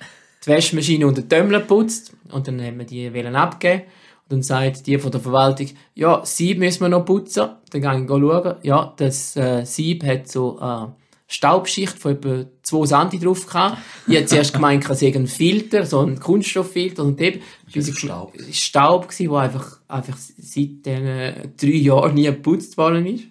die 0.43 0.49
Waschmaschine 0.49 1.07
und 1.07 1.17
den 1.17 1.29
Tömmler 1.29 1.59
geputzt 1.59 2.13
und 2.31 2.47
dann 2.47 2.61
haben 2.61 2.79
wir 2.79 2.85
die 2.85 3.13
wollen 3.13 3.35
abgeben. 3.35 3.83
Und 4.27 4.33
dann 4.33 4.43
sagt 4.43 4.87
die 4.87 4.97
von 4.97 5.11
der 5.11 5.21
Verwaltung, 5.21 5.69
ja, 5.93 6.25
Sieb 6.25 6.57
müssen 6.57 6.81
wir 6.81 6.89
noch 6.89 7.05
putzen. 7.05 7.49
Dann 7.69 7.81
gehe 7.81 8.01
ich 8.01 8.07
schauen. 8.07 8.55
Ja, 8.63 8.93
das 8.97 9.35
äh, 9.35 9.63
Sieb 9.65 10.03
hat 10.03 10.27
so 10.27 10.57
eine 10.57 10.95
Staubschicht 11.27 11.97
von 11.97 12.11
etwa 12.11 12.45
2 12.61 13.09
cm 13.09 13.21
drauf 13.21 13.47
gehabt. 13.47 13.77
Ich 14.07 14.15
habe 14.15 14.25
zuerst 14.27 14.53
gemeint, 14.53 14.87
es 14.87 14.99
sei 14.99 15.13
ein 15.13 15.27
Filter, 15.27 15.85
so 15.85 16.01
ein 16.01 16.19
Kunststofffilter. 16.19 17.03
Und 17.03 17.19
eben, 17.19 17.41
das 17.73 17.89
Staub. 17.97 18.33
Staub 18.51 19.07
gewesen, 19.07 19.31
der 19.31 19.39
einfach, 19.39 19.77
einfach 19.87 20.17
seit 20.17 20.85
den 20.85 21.53
drei 21.59 21.67
Jahren 21.67 22.13
nie 22.13 22.25
geputzt 22.25 22.77
worden 22.77 23.05
ist. 23.07 23.23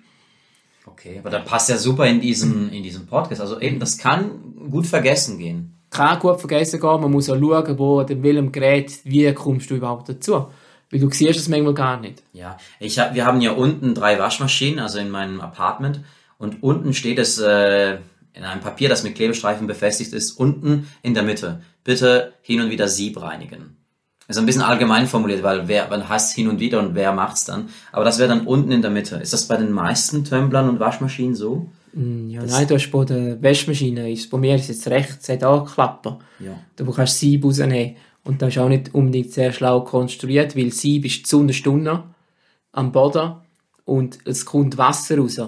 Okay, 0.86 1.18
aber 1.18 1.30
das 1.30 1.44
passt 1.44 1.68
ja 1.70 1.78
super 1.78 2.06
in 2.06 2.20
diesen, 2.20 2.72
in 2.72 2.82
diesen 2.82 3.06
Podcast. 3.06 3.40
Also 3.40 3.60
eben, 3.60 3.78
das 3.78 3.96
kann 3.96 4.30
gut 4.70 4.86
vergessen 4.86 5.38
gehen. 5.38 5.74
Kann 5.90 6.18
gut 6.18 6.40
vergessen 6.40 6.80
gehen. 6.80 7.00
Man 7.00 7.12
muss 7.12 7.30
auch 7.30 7.38
schauen, 7.38 7.78
wo, 7.78 8.00
in 8.00 8.22
welchem 8.22 8.50
Gerät, 8.50 8.98
wie 9.04 9.32
kommst 9.32 9.70
du 9.70 9.76
überhaupt 9.76 10.08
dazu. 10.08 10.46
Weil 10.90 11.00
du 11.00 11.10
siehst 11.10 11.38
es 11.38 11.48
manchmal 11.48 11.74
gar 11.74 12.00
nicht. 12.00 12.22
Ja, 12.32 12.56
ich 12.80 12.98
hab, 12.98 13.14
wir 13.14 13.24
haben 13.24 13.40
ja 13.40 13.52
unten 13.52 13.94
drei 13.94 14.18
Waschmaschinen, 14.18 14.80
also 14.80 14.98
in 14.98 15.10
meinem 15.10 15.40
Apartment. 15.40 16.00
Und 16.38 16.62
unten 16.62 16.94
steht 16.94 17.18
es 17.18 17.38
äh, 17.38 17.98
in 18.32 18.44
einem 18.44 18.60
Papier, 18.60 18.88
das 18.88 19.04
mit 19.04 19.14
Klebestreifen 19.14 19.66
befestigt 19.66 20.12
ist, 20.12 20.32
unten 20.32 20.88
in 21.02 21.14
der 21.14 21.22
Mitte. 21.22 21.62
Bitte 21.84 22.32
hin 22.42 22.60
und 22.60 22.70
wieder 22.70 22.88
Sieb 22.88 23.20
reinigen. 23.20 23.76
Ist 24.26 24.38
ein 24.38 24.46
bisschen 24.46 24.62
allgemein 24.62 25.06
formuliert, 25.06 25.42
weil 25.42 25.68
wer, 25.68 25.88
man 25.88 26.08
heißt 26.08 26.34
hin 26.34 26.48
und 26.48 26.58
wieder 26.58 26.80
und 26.80 26.94
wer 26.94 27.12
macht's 27.12 27.44
dann. 27.44 27.68
Aber 27.92 28.04
das 28.04 28.18
wäre 28.18 28.30
dann 28.30 28.46
unten 28.46 28.72
in 28.72 28.80
der 28.80 28.90
Mitte. 28.90 29.16
Ist 29.16 29.34
das 29.34 29.46
bei 29.46 29.56
den 29.56 29.70
meisten 29.70 30.24
Tumblern 30.24 30.68
und 30.68 30.80
Waschmaschinen 30.80 31.34
so? 31.34 31.68
Mm, 31.92 32.30
ja, 32.30 32.40
das 32.40 32.50
nein, 32.50 32.66
du 32.66 32.74
hast 32.74 32.90
bei 32.90 33.04
der 33.04 33.42
Waschmaschine, 33.42 34.10
ist, 34.10 34.30
bei 34.30 34.38
mir 34.38 34.54
ist 34.56 34.68
jetzt 34.68 34.88
rechts, 34.88 35.28
hat 35.28 35.44
auch 35.44 35.70
Klappen. 35.70 36.16
Ja. 36.40 36.58
Du 36.76 36.90
kannst 36.90 37.18
Sieb 37.18 37.44
rausnehmen. 37.44 37.96
Und 38.24 38.40
das 38.40 38.54
ist 38.54 38.58
auch 38.58 38.70
nicht 38.70 38.94
unbedingt 38.94 39.32
sehr 39.32 39.52
schlau 39.52 39.82
konstruiert, 39.82 40.56
weil 40.56 40.72
Sieb 40.72 41.04
ist 41.04 41.26
zu 41.26 41.40
einer 41.40 41.52
Stunde 41.52 42.04
am 42.72 42.90
Boden 42.90 43.34
und 43.84 44.18
es 44.24 44.46
kommt 44.46 44.78
Wasser 44.78 45.18
raus. 45.18 45.38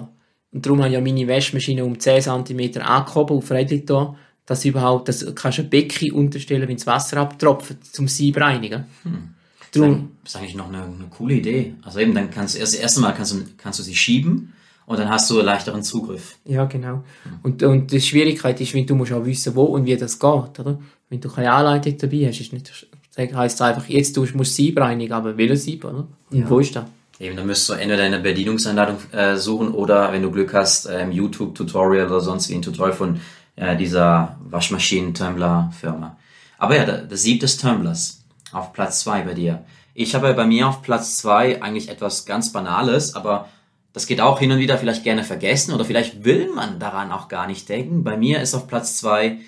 Und 0.51 0.65
darum 0.65 0.79
habe 0.79 0.89
ich 0.89 0.93
ja 0.95 1.01
meine 1.01 1.27
Waschmaschine 1.27 1.83
um 1.83 1.99
10 1.99 2.21
cm 2.21 2.81
angehoben 2.81 3.37
auf 3.37 3.51
Redditor, 3.51 4.17
dass 4.45 4.63
überhaupt, 4.63 5.09
das 5.09 5.25
kannst 5.35 5.57
du 5.57 5.63
ein 5.63 5.69
Becken 5.69 6.11
unterstellen, 6.13 6.67
wenn 6.67 6.77
das 6.77 6.87
Wasser 6.87 7.17
abtropft, 7.17 7.85
zum 7.93 8.07
Sieb 8.07 8.37
reinigen. 8.37 8.85
Hm. 9.03 9.29
Drum, 9.73 10.11
das 10.23 10.33
ist 10.33 10.39
eigentlich 10.39 10.55
noch 10.55 10.69
eine, 10.69 10.83
eine, 10.83 11.07
coole 11.09 11.35
Idee. 11.35 11.75
Also 11.81 11.99
eben, 11.99 12.15
dann 12.15 12.31
kannst 12.31 12.55
du, 12.55 12.59
das 12.59 12.73
erste 12.73 13.01
Mal 13.01 13.13
kannst 13.13 13.33
du, 13.33 13.43
kannst 13.57 13.79
du 13.79 13.83
sie 13.83 13.93
schieben 13.95 14.53
und 14.85 14.97
dann 14.97 15.09
hast 15.09 15.29
du 15.29 15.35
einen 15.35 15.45
leichteren 15.45 15.83
Zugriff. 15.83 16.37
Ja, 16.45 16.63
genau. 16.63 17.03
Hm. 17.23 17.39
Und, 17.43 17.63
und 17.63 17.91
die 17.91 17.99
Schwierigkeit 17.99 18.59
ist, 18.61 18.73
wenn 18.73 18.85
du 18.85 18.95
musst 18.95 19.11
auch 19.11 19.25
wissen, 19.25 19.53
wo 19.53 19.63
und 19.65 19.85
wie 19.85 19.97
das 19.97 20.17
geht, 20.17 20.59
oder? 20.59 20.79
Wenn 21.09 21.19
du 21.19 21.29
keine 21.29 21.51
Anleitung 21.51 21.97
dabei 21.97 22.27
hast, 22.27 22.39
ist 22.39 22.53
nicht, 22.53 22.71
heisst 23.17 23.55
es 23.55 23.61
einfach, 23.61 23.87
jetzt 23.89 24.15
du 24.15 24.25
musst 24.33 24.55
Sieb 24.55 24.79
reinigen, 24.79 25.13
aber 25.13 25.37
welches 25.37 25.65
Sieb, 25.65 25.83
oder? 25.83 26.07
Und 26.31 26.39
ja. 26.39 26.49
wo 26.49 26.59
ist 26.59 26.75
das? 26.75 26.85
Eben, 27.19 27.35
dann 27.35 27.47
müsst 27.47 27.67
du 27.67 27.73
entweder 27.73 28.03
eine 28.03 28.19
Bedienungsanleitung 28.19 28.97
äh, 29.11 29.37
suchen 29.37 29.73
oder, 29.73 30.13
wenn 30.13 30.21
du 30.21 30.31
Glück 30.31 30.53
hast, 30.53 30.85
äh, 30.85 31.01
im 31.01 31.11
YouTube-Tutorial 31.11 32.07
oder 32.07 32.19
sonst 32.19 32.49
wie 32.49 32.55
ein 32.55 32.61
Tutorial 32.61 32.95
von 32.95 33.19
äh, 33.55 33.75
dieser 33.75 34.37
Waschmaschinen-Tumbler-Firma. 34.49 36.17
Aber 36.59 36.75
ja, 36.75 36.85
das 36.85 37.21
Sieb 37.21 37.39
des 37.39 37.57
Tumblers 37.57 38.23
auf 38.51 38.73
Platz 38.73 39.01
zwei 39.01 39.21
bei 39.21 39.33
dir. 39.33 39.63
Ich 39.93 40.13
habe 40.13 40.33
bei 40.35 40.45
mir 40.45 40.67
auf 40.67 40.83
Platz 40.83 41.17
zwei 41.17 41.61
eigentlich 41.61 41.89
etwas 41.89 42.25
ganz 42.25 42.51
Banales, 42.51 43.15
aber 43.15 43.49
das 43.93 44.05
geht 44.05 44.21
auch 44.21 44.39
hin 44.39 44.51
und 44.51 44.59
wieder 44.59 44.77
vielleicht 44.77 45.03
gerne 45.03 45.23
vergessen 45.23 45.73
oder 45.73 45.85
vielleicht 45.85 46.23
will 46.23 46.51
man 46.53 46.79
daran 46.79 47.11
auch 47.11 47.29
gar 47.29 47.47
nicht 47.47 47.67
denken. 47.67 48.03
Bei 48.03 48.15
mir 48.15 48.41
ist 48.41 48.53
auf 48.53 48.67
Platz 48.67 48.97
zwei 48.97 49.39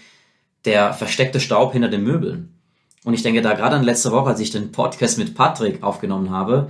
der 0.65 0.93
versteckte 0.93 1.39
Staub 1.39 1.73
hinter 1.73 1.87
den 1.87 2.03
Möbeln. 2.03 2.55
Und 3.03 3.13
ich 3.13 3.21
denke 3.21 3.43
da 3.43 3.53
gerade 3.53 3.75
an 3.75 3.83
letzte 3.83 4.11
Woche, 4.11 4.29
als 4.29 4.39
ich 4.39 4.49
den 4.49 4.71
Podcast 4.71 5.19
mit 5.19 5.35
Patrick 5.35 5.83
aufgenommen 5.83 6.31
habe, 6.31 6.69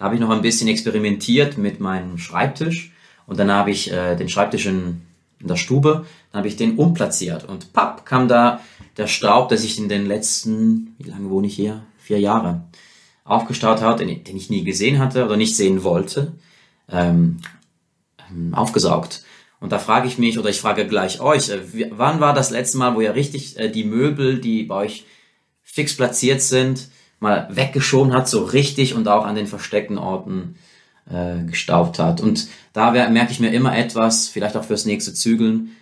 da 0.00 0.06
habe 0.06 0.16
ich 0.16 0.20
noch 0.20 0.30
ein 0.30 0.42
bisschen 0.42 0.66
experimentiert 0.66 1.58
mit 1.58 1.78
meinem 1.78 2.18
Schreibtisch 2.18 2.90
und 3.28 3.38
dann 3.38 3.52
habe 3.52 3.70
ich 3.70 3.92
äh, 3.92 4.16
den 4.16 4.28
Schreibtisch 4.28 4.66
in 4.66 5.02
in 5.40 5.48
der 5.48 5.56
Stube. 5.56 6.06
Dann 6.32 6.38
habe 6.38 6.48
ich 6.48 6.56
den 6.56 6.76
umplatziert 6.76 7.44
und 7.48 7.72
papp 7.72 8.06
kam 8.06 8.28
da 8.28 8.60
der 8.96 9.06
Staub, 9.06 9.48
der 9.48 9.58
sich 9.58 9.78
in 9.78 9.88
den 9.88 10.06
letzten, 10.06 10.94
wie 10.98 11.10
lange 11.10 11.30
wohne 11.30 11.46
ich 11.46 11.56
hier? 11.56 11.82
Vier 11.98 12.20
Jahre 12.20 12.62
aufgestaut 13.24 13.80
hat, 13.80 14.00
den, 14.00 14.24
den 14.24 14.36
ich 14.36 14.50
nie 14.50 14.64
gesehen 14.64 14.98
hatte 14.98 15.24
oder 15.24 15.36
nicht 15.36 15.56
sehen 15.56 15.84
wollte, 15.84 16.32
ähm, 16.90 17.38
ähm 18.30 18.54
aufgesaugt. 18.54 19.24
Und 19.60 19.72
da 19.72 19.78
frage 19.78 20.08
ich 20.08 20.18
mich, 20.18 20.38
oder 20.38 20.48
ich 20.48 20.60
frage 20.60 20.86
gleich 20.86 21.20
euch, 21.20 21.50
äh, 21.50 21.60
wann 21.90 22.20
war 22.20 22.34
das 22.34 22.50
letzte 22.50 22.78
Mal, 22.78 22.94
wo 22.94 23.00
ihr 23.00 23.14
richtig 23.14 23.58
äh, 23.58 23.68
die 23.68 23.84
Möbel, 23.84 24.40
die 24.40 24.64
bei 24.64 24.74
euch 24.74 25.04
fix 25.62 25.96
platziert 25.96 26.42
sind, 26.42 26.88
mal 27.20 27.48
weggeschoben 27.50 28.12
hat, 28.12 28.28
so 28.28 28.44
richtig 28.44 28.94
und 28.94 29.06
auch 29.08 29.24
an 29.24 29.34
den 29.36 29.46
versteckten 29.46 29.98
Orten 29.98 30.56
äh, 31.10 31.44
gestaubt 31.44 31.98
hat. 31.98 32.20
Und 32.20 32.48
da 32.72 32.90
merke 32.90 33.32
ich 33.32 33.40
mir 33.40 33.52
immer 33.52 33.76
etwas, 33.76 34.28
vielleicht 34.28 34.56
auch 34.56 34.64
fürs 34.64 34.86
nächste 34.86 35.14
Zügeln. 35.14 35.76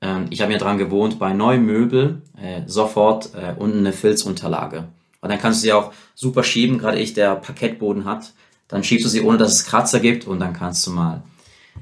Ähm, 0.00 0.26
ich 0.30 0.40
habe 0.40 0.52
mir 0.52 0.58
dran 0.58 0.78
gewohnt, 0.78 1.18
bei 1.18 1.32
neuen 1.32 1.66
Möbel 1.66 2.22
äh, 2.40 2.62
sofort 2.66 3.34
äh, 3.34 3.54
unten 3.58 3.78
eine 3.78 3.92
Filzunterlage. 3.92 4.88
Und 5.20 5.30
dann 5.30 5.40
kannst 5.40 5.60
du 5.60 5.62
sie 5.62 5.72
auch 5.72 5.92
super 6.14 6.44
schieben, 6.44 6.78
gerade 6.78 6.98
ich, 6.98 7.14
der 7.14 7.36
Parkettboden 7.36 8.04
hat. 8.04 8.32
Dann 8.68 8.84
schiebst 8.84 9.04
du 9.04 9.08
sie, 9.08 9.22
ohne 9.22 9.38
dass 9.38 9.52
es 9.52 9.64
Kratzer 9.64 10.00
gibt 10.00 10.26
und 10.26 10.40
dann 10.40 10.52
kannst 10.52 10.86
du 10.86 10.90
mal 10.90 11.22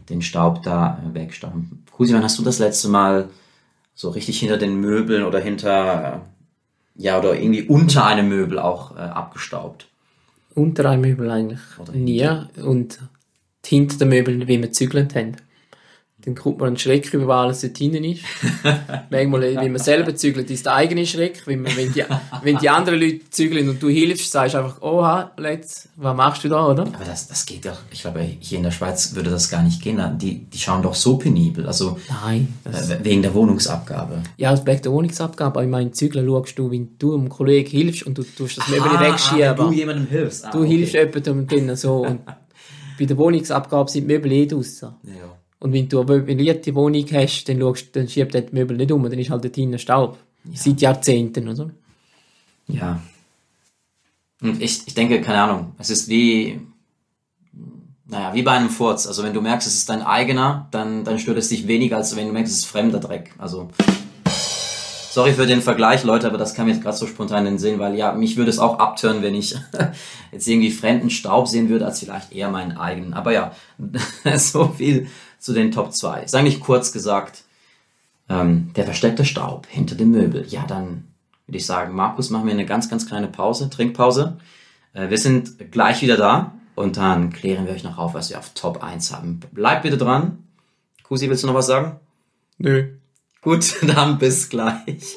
den 0.09 0.23
Staub 0.23 0.63
da 0.63 0.99
äh, 0.99 1.15
wegstauben. 1.15 1.85
Kusi, 1.93 2.15
wann 2.15 2.23
hast 2.23 2.39
du 2.39 2.43
das 2.43 2.59
letzte 2.59 2.89
Mal 2.89 3.29
so 3.95 4.11
richtig 4.11 4.41
hinter 4.41 4.57
den 4.57 4.81
Möbeln 4.81 5.25
oder 5.25 5.41
hinter, 5.41 6.15
äh, 6.15 6.34
ja, 6.97 7.19
oder 7.19 7.35
irgendwie 7.35 7.63
unter 7.63 8.07
einem 8.07 8.29
Möbel 8.29 8.59
auch 8.59 8.97
äh, 8.97 9.01
abgestaubt? 9.01 9.89
unter 10.55 10.89
einem 10.89 11.03
Möbel 11.03 11.31
eigentlich 11.31 11.61
nie. 11.93 12.29
Und 12.63 13.01
hinter 13.65 13.99
den 13.99 14.09
Möbeln, 14.09 14.49
wie 14.49 14.61
wir 14.61 14.73
zügelnd 14.73 15.15
haben. 15.15 15.37
Dann 16.25 16.35
kommt 16.35 16.59
man 16.59 16.69
einen 16.69 16.79
Schreck 16.79 17.13
über, 17.13 17.27
was 17.27 17.37
alles 17.37 17.61
dort 17.61 17.77
hinten 17.77 18.05
ist. 18.05 18.23
Manchmal, 19.11 19.57
wenn 19.57 19.73
man 19.73 19.81
selber 19.81 20.15
zügelt, 20.15 20.51
ist 20.51 20.65
der 20.65 20.75
eigene 20.75 21.05
Schreck. 21.05 21.43
Wenn, 21.47 21.61
man, 21.61 21.77
wenn, 21.77 21.93
die, 21.93 22.03
wenn 22.43 22.57
die 22.57 22.71
anderen 22.71 22.99
Leute 22.99 23.29
zügeln 23.29 23.69
und 23.69 23.83
du 23.83 23.89
hilfst, 23.89 24.33
sagst 24.33 24.55
du 24.55 24.59
einfach, 24.59 24.81
oha, 24.81 25.33
let's, 25.37 25.89
was 25.97 26.17
machst 26.17 26.45
du 26.45 26.49
da, 26.49 26.67
oder? 26.67 26.83
Aber 26.83 27.05
das, 27.05 27.29
das 27.29 27.45
geht 27.45 27.67
doch, 27.67 27.79
ich 27.91 28.01
glaube, 28.01 28.27
hier 28.41 28.57
in 28.57 28.65
der 28.65 28.71
Schweiz 28.71 29.15
würde 29.15 29.31
das 29.31 29.51
gar 29.51 29.63
nicht 29.63 29.83
gehen. 29.83 30.01
Die, 30.19 30.45
die 30.45 30.59
schauen 30.59 30.83
doch 30.83 30.95
so 30.95 31.19
penibel. 31.19 31.67
Also, 31.67 31.99
Nein. 32.25 32.55
Äh, 32.65 33.05
wegen 33.05 33.21
der 33.21 33.35
Wohnungsabgabe. 33.35 34.23
Ja, 34.39 34.67
wegen 34.67 34.83
der 34.83 34.93
Wohnungsabgabe. 34.93 35.55
Aber 35.55 35.65
ich 35.65 35.71
meine, 35.71 35.93
Zügeln 35.93 36.27
schaust 36.27 36.59
du, 36.59 36.71
wenn 36.71 36.97
du 36.99 37.15
einem 37.15 37.29
Kollegen 37.29 37.69
hilfst 37.69 38.05
und 38.05 38.17
du 38.17 38.23
tust 38.23 38.59
das 38.59 38.69
Möbel 38.69 38.99
wegschieben. 38.99 39.49
Ah, 39.49 39.55
du 39.55 39.73
jemandem 39.73 40.07
hilfst. 40.07 40.47
Ah, 40.47 40.51
du 40.51 40.61
okay. 40.61 40.69
hilfst 40.69 40.95
jemandem 40.95 41.47
drin, 41.47 41.77
so. 41.77 42.07
Und 42.07 42.21
bei 42.99 43.05
der 43.05 43.19
Wohnungsabgabe 43.19 43.91
sind 43.91 44.07
Möbel 44.07 44.33
eh 44.33 44.47
draussen. 44.47 44.95
Ja. 45.05 45.44
Und 45.65 45.73
wenn 45.73 45.89
du 45.89 46.03
eine 46.03 46.19
möblierte 46.19 46.75
Wohnung 46.75 47.07
hast, 47.13 47.49
dann, 47.49 47.59
schaust, 47.59 47.97
dann 47.97 48.07
schiebt 48.07 48.35
das 48.35 48.53
Möbel 48.53 48.77
nicht 48.77 48.93
um, 48.93 49.03
dann 49.03 49.19
ist 49.19 49.31
halt 49.31 49.45
dort 49.45 49.55
hinten 49.55 49.79
Staub. 49.79 50.19
Ja. 50.45 50.51
Seit 50.57 50.83
Jahrzehnten, 50.83 51.49
oder? 51.49 51.71
Ja. 52.69 53.01
Und 54.43 54.61
ich, 54.61 54.87
ich 54.87 54.93
denke, 54.93 55.23
keine 55.23 55.41
Ahnung, 55.41 55.73
es 55.79 55.89
ist 55.89 56.11
wie, 56.11 56.61
naja, 58.05 58.35
wie 58.35 58.43
bei 58.43 58.51
einem 58.51 58.69
Furz. 58.69 59.07
Also 59.07 59.23
wenn 59.23 59.33
du 59.33 59.41
merkst, 59.41 59.67
es 59.67 59.77
ist 59.77 59.89
dein 59.89 60.03
eigener, 60.03 60.69
dann, 60.71 61.03
dann 61.03 61.19
stört 61.19 61.39
es 61.39 61.49
dich 61.49 61.67
weniger, 61.67 61.97
als 61.97 62.15
wenn 62.15 62.27
du 62.27 62.35
merkst, 62.35 62.53
es 62.53 62.59
ist 62.59 62.67
fremder 62.67 63.01
Dreck. 63.01 63.33
Also 63.39 63.71
Sorry 65.15 65.33
für 65.33 65.47
den 65.47 65.63
Vergleich, 65.63 66.03
Leute, 66.03 66.27
aber 66.27 66.39
das 66.39 66.55
kam 66.55 66.67
jetzt 66.67 66.83
gerade 66.83 66.97
so 66.97 67.07
spontan 67.07 67.47
in 67.47 67.55
den 67.55 67.59
Sinn, 67.59 67.79
weil 67.79 67.95
ja, 67.95 68.13
mich 68.13 68.37
würde 68.37 68.51
es 68.51 68.59
auch 68.59 68.81
abtören, 68.81 69.23
wenn 69.23 69.37
ich 69.37 69.55
jetzt 70.33 70.49
irgendwie 70.49 70.73
fremden 70.73 71.09
Staub 71.09 71.47
sehen 71.47 71.69
würde, 71.69 71.87
als 71.87 72.01
vielleicht 72.01 72.33
eher 72.33 72.51
meinen 72.51 72.77
eigenen. 72.77 73.15
Aber 73.15 73.33
ja, 73.33 73.53
so 74.37 74.75
viel 74.77 75.07
zu 75.45 75.53
den 75.53 75.73
Top 75.73 75.93
2. 75.93 76.23
Ist 76.23 76.35
eigentlich 76.35 76.61
kurz 76.61 76.91
gesagt, 76.91 77.45
ähm, 78.31 78.73
der 78.77 78.85
versteckte 78.85 79.27
Staub 79.27 79.67
hinter 79.69 79.95
dem 79.95 80.11
Möbel. 80.11 80.47
Ja, 80.49 80.65
dann 80.67 81.05
würde 81.47 81.59
ich 81.59 81.67
sagen, 81.67 81.95
Markus, 81.95 82.31
machen 82.31 82.47
wir 82.47 82.55
eine 82.55 82.65
ganz, 82.65 82.89
ganz 82.89 83.07
kleine 83.07 83.29
Pause, 83.29 83.69
Trinkpause. 83.69 84.39
Äh, 84.95 85.11
wir 85.11 85.19
sind 85.19 85.71
gleich 85.71 86.01
wieder 86.01 86.17
da 86.17 86.55
und 86.75 86.97
dann 86.97 87.31
klären 87.31 87.67
wir 87.67 87.75
euch 87.75 87.85
noch 87.85 87.99
auf, 87.99 88.15
was 88.15 88.31
wir 88.31 88.39
auf 88.39 88.55
Top 88.55 88.83
1 88.83 89.13
haben. 89.13 89.41
Bleibt 89.53 89.83
bitte 89.83 89.99
dran. 89.99 90.39
Kusi, 91.03 91.29
willst 91.29 91.43
du 91.43 91.47
noch 91.47 91.55
was 91.55 91.67
sagen? 91.67 92.01
Nö. 92.57 92.95
Gut, 93.43 93.77
dann 93.83 94.17
bis 94.17 94.49
gleich. 94.49 95.15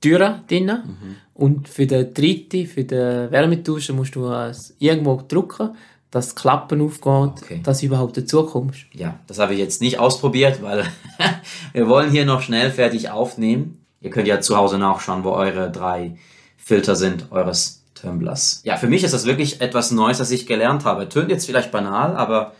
Tür 0.00 0.40
drin 0.48 0.66
mhm. 0.66 1.16
und 1.34 1.68
für 1.68 1.86
den 1.86 2.12
dritten, 2.12 2.66
für 2.66 2.84
den 2.84 3.30
Wärmetauschen 3.30 3.96
musst 3.96 4.14
du 4.14 4.30
irgendwo 4.78 5.22
drücken, 5.26 5.70
dass 6.10 6.30
die 6.30 6.40
Klappen 6.40 6.80
aufgehen, 6.80 7.32
okay. 7.36 7.60
dass 7.62 7.80
du 7.80 7.86
überhaupt 7.86 8.16
dazukommst. 8.16 8.86
Ja, 8.92 9.18
das 9.26 9.38
habe 9.38 9.54
ich 9.54 9.58
jetzt 9.58 9.80
nicht 9.80 9.98
ausprobiert, 9.98 10.62
weil 10.62 10.84
wir 11.72 11.88
wollen 11.88 12.10
hier 12.10 12.24
noch 12.24 12.42
schnell 12.42 12.70
fertig 12.70 13.10
aufnehmen. 13.10 13.84
Ihr 14.00 14.10
könnt 14.10 14.28
ja 14.28 14.40
zu 14.40 14.56
Hause 14.56 14.78
nachschauen, 14.78 15.24
wo 15.24 15.30
eure 15.30 15.70
drei 15.70 16.16
Filter 16.56 16.96
sind, 16.96 17.30
eures 17.32 17.82
Tumblers. 17.94 18.60
Ja, 18.64 18.76
für 18.76 18.86
mich 18.86 19.04
ist 19.04 19.14
das 19.14 19.26
wirklich 19.26 19.60
etwas 19.60 19.90
Neues, 19.90 20.18
das 20.18 20.30
ich 20.30 20.46
gelernt 20.46 20.84
habe. 20.84 21.08
Tönt 21.08 21.30
jetzt 21.30 21.46
vielleicht 21.46 21.72
banal, 21.72 22.16
aber 22.16 22.54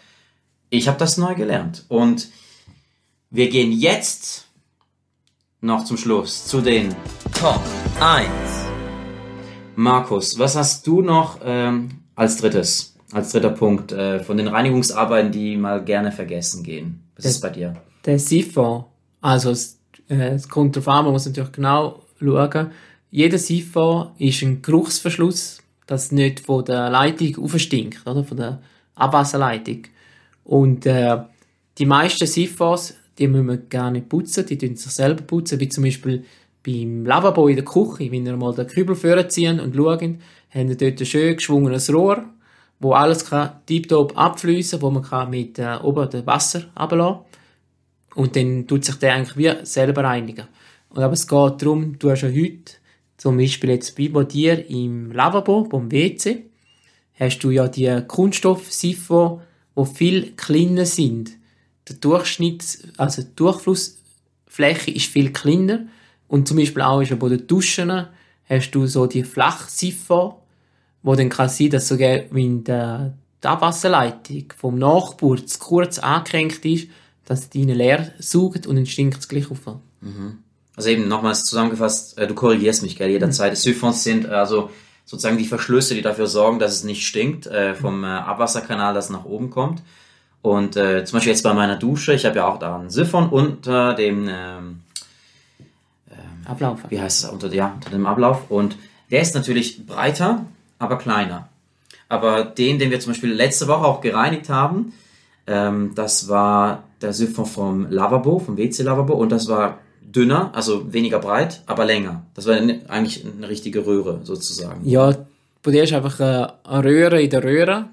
ich 0.70 0.88
habe 0.88 0.98
das 0.98 1.16
neu 1.16 1.34
gelernt. 1.34 1.84
Und 1.88 2.28
wir 3.30 3.48
gehen 3.48 3.72
jetzt 3.72 4.45
noch 5.60 5.84
zum 5.84 5.96
Schluss 5.96 6.46
zu 6.46 6.60
den 6.60 6.94
Top 7.32 7.62
1. 8.00 8.28
Markus, 9.74 10.38
was 10.38 10.54
hast 10.54 10.86
du 10.86 11.00
noch 11.00 11.40
ähm, 11.44 11.88
als 12.14 12.36
drittes, 12.36 12.94
als 13.12 13.32
dritter 13.32 13.50
Punkt 13.50 13.92
äh, 13.92 14.20
von 14.20 14.36
den 14.36 14.48
Reinigungsarbeiten, 14.48 15.32
die 15.32 15.56
mal 15.56 15.82
gerne 15.82 16.12
vergessen 16.12 16.62
gehen? 16.62 17.02
Was 17.16 17.22
der, 17.22 17.30
ist 17.30 17.40
bei 17.40 17.50
dir? 17.50 17.74
Der 18.04 18.18
Siphon. 18.18 18.84
Also 19.22 19.50
es, 19.50 19.80
äh, 20.08 20.34
es 20.34 20.48
kommt 20.48 20.76
darauf 20.76 20.88
an, 20.88 21.04
man 21.04 21.14
muss 21.14 21.26
natürlich 21.26 21.52
genau 21.52 22.02
schauen. 22.18 22.70
Jeder 23.10 23.38
Siphon 23.38 24.10
ist 24.18 24.42
ein 24.42 24.60
Geruchsverschluss, 24.60 25.62
das 25.86 26.12
nicht 26.12 26.40
von 26.40 26.64
der 26.66 26.90
Leitung 26.90 27.44
aufstinkt, 27.44 28.06
oder? 28.06 28.24
Von 28.24 28.36
der 28.36 28.60
Abwasserleitung. 28.94 29.84
Und 30.44 30.84
äh, 30.84 31.18
die 31.78 31.86
meisten 31.86 32.26
Siphons, 32.26 32.94
die 33.18 33.28
müssen 33.28 33.48
wir 33.48 33.56
gar 33.56 33.90
nicht 33.90 34.08
putzen, 34.08 34.46
die 34.46 34.58
tun 34.58 34.76
sich 34.76 34.92
selber 34.92 35.22
putzen, 35.22 35.60
wie 35.60 35.68
zum 35.68 35.84
Beispiel 35.84 36.24
beim 36.64 37.06
Lavabo 37.06 37.48
in 37.48 37.56
der 37.56 37.64
Küche, 37.64 38.10
wenn 38.10 38.26
ihr 38.26 38.36
mal 38.36 38.54
den 38.54 38.66
Kübel 38.66 38.96
vorziehen 38.96 39.60
und 39.60 39.74
schauen, 39.74 40.20
haben 40.50 40.68
wir 40.68 40.76
dort 40.76 41.00
ein 41.00 41.06
schön 41.06 41.36
geschwungenes 41.36 41.92
Rohr, 41.92 42.24
wo 42.80 42.92
alles 42.92 43.24
kann 43.26 43.50
tiptop 43.66 44.16
abfließen, 44.18 44.82
wo 44.82 44.90
man 44.90 45.30
mit 45.30 45.58
äh, 45.58 45.76
oben 45.82 46.10
das 46.10 46.26
Wasser 46.26 46.64
ablassen 46.74 47.20
und 48.14 48.34
dann 48.34 48.66
tut 48.66 48.84
sich 48.84 48.96
der 48.96 49.14
eigentlich 49.14 49.36
wie 49.36 49.64
selber 49.64 50.04
reinigen. 50.04 50.46
Und 50.88 51.02
aber 51.02 51.12
es 51.12 51.28
geht 51.28 51.62
darum, 51.62 51.98
du 51.98 52.10
hast 52.10 52.22
ja 52.22 52.28
heute, 52.28 52.72
zum 53.16 53.36
Beispiel 53.36 53.70
jetzt 53.70 53.96
bei 53.96 54.24
dir 54.24 54.68
im 54.68 55.12
Lavabo, 55.12 55.64
beim 55.64 55.90
WC, 55.90 56.46
hast 57.18 57.38
du 57.40 57.50
ja 57.50 57.68
die 57.68 58.02
Kunststoff-Siphon, 58.06 59.40
die 59.78 59.86
viel 59.86 60.32
kleiner 60.32 60.86
sind. 60.86 61.35
Der 61.88 61.96
Durchschnitt, 61.96 62.92
also 62.96 63.22
die 63.22 63.34
Durchflussfläche 63.36 64.90
ist 64.90 65.06
viel 65.06 65.32
kleiner 65.32 65.86
und 66.28 66.48
zum 66.48 66.56
Beispiel 66.56 66.82
auch 66.82 67.02
bei 67.04 67.28
den 67.28 67.46
Duschen 67.46 68.06
hast 68.48 68.70
du 68.72 68.86
so 68.86 69.06
die 69.06 69.24
Flachsiphon, 69.24 70.34
wo 71.02 71.14
dann 71.14 71.28
kann 71.28 71.48
sein, 71.48 71.70
dass 71.70 71.88
sogar 71.88 72.20
wenn 72.30 72.64
der, 72.64 73.14
die 73.42 73.46
Abwasserleitung 73.46 74.52
vom 74.56 74.78
Nachbar 74.78 75.44
zu 75.46 75.58
kurz 75.58 75.98
angekränkt 75.98 76.64
ist, 76.64 76.88
dass 77.24 77.50
die 77.50 77.64
leer 77.64 78.12
saugt 78.18 78.66
und 78.66 78.76
dann 78.76 78.86
stinkt 78.86 79.18
es 79.18 79.28
gleich 79.28 79.50
auf. 79.50 79.66
Mhm. 80.00 80.38
Also 80.76 80.90
eben 80.90 81.08
nochmals 81.08 81.44
zusammengefasst, 81.44 82.18
äh, 82.18 82.26
du 82.26 82.34
korrigierst 82.34 82.82
mich 82.82 82.96
gell, 82.96 83.10
jederzeit. 83.10 83.52
Mhm. 83.52 83.56
Siphons 83.56 84.04
sind 84.04 84.26
also 84.26 84.70
sozusagen 85.04 85.38
die 85.38 85.46
Verschlüsse, 85.46 85.94
die 85.94 86.02
dafür 86.02 86.26
sorgen, 86.26 86.58
dass 86.58 86.72
es 86.72 86.84
nicht 86.84 87.06
stinkt, 87.06 87.46
äh, 87.46 87.74
vom 87.74 88.04
äh, 88.04 88.08
Abwasserkanal, 88.08 88.92
das 88.92 89.08
nach 89.08 89.24
oben 89.24 89.50
kommt. 89.50 89.82
Und 90.42 90.76
äh, 90.76 91.04
zum 91.04 91.16
Beispiel 91.16 91.32
jetzt 91.32 91.42
bei 91.42 91.54
meiner 91.54 91.76
Dusche, 91.76 92.14
ich 92.14 92.24
habe 92.24 92.36
ja 92.36 92.46
auch 92.46 92.58
da 92.58 92.78
einen 92.78 92.90
Siphon 92.90 93.28
unter 93.28 93.94
dem 93.94 94.28
ähm, 94.28 94.80
ähm, 96.10 96.46
Ablauf. 96.46 96.80
Wie 96.88 97.00
heißt 97.00 97.24
es? 97.24 97.30
Unter, 97.30 97.52
ja, 97.52 97.72
unter 97.74 97.90
dem 97.90 98.06
Ablauf. 98.06 98.50
Und 98.50 98.76
der 99.10 99.22
ist 99.22 99.34
natürlich 99.34 99.86
breiter, 99.86 100.46
aber 100.78 100.98
kleiner. 100.98 101.48
Aber 102.08 102.44
den, 102.44 102.78
den 102.78 102.90
wir 102.90 103.00
zum 103.00 103.12
Beispiel 103.12 103.32
letzte 103.32 103.66
Woche 103.66 103.84
auch 103.84 104.00
gereinigt 104.00 104.48
haben, 104.48 104.92
ähm, 105.46 105.92
das 105.94 106.28
war 106.28 106.84
der 107.00 107.12
Siphon 107.12 107.46
vom 107.46 107.90
Lavabo, 107.90 108.38
vom 108.38 108.56
WC-Lavabo 108.56 109.14
und 109.14 109.30
das 109.30 109.48
war 109.48 109.78
dünner, 110.00 110.50
also 110.54 110.92
weniger 110.92 111.18
breit, 111.18 111.62
aber 111.66 111.84
länger. 111.84 112.22
Das 112.34 112.46
war 112.46 112.54
eigentlich 112.54 113.24
eine 113.24 113.48
richtige 113.48 113.86
Röhre 113.86 114.20
sozusagen. 114.22 114.80
Ja, 114.88 115.14
bei 115.62 115.72
dir 115.72 115.84
ist 115.84 115.92
einfach 115.92 116.20
eine 116.20 116.84
Röhre 116.84 117.20
in 117.20 117.30
der 117.30 117.44
Röhre. 117.44 117.86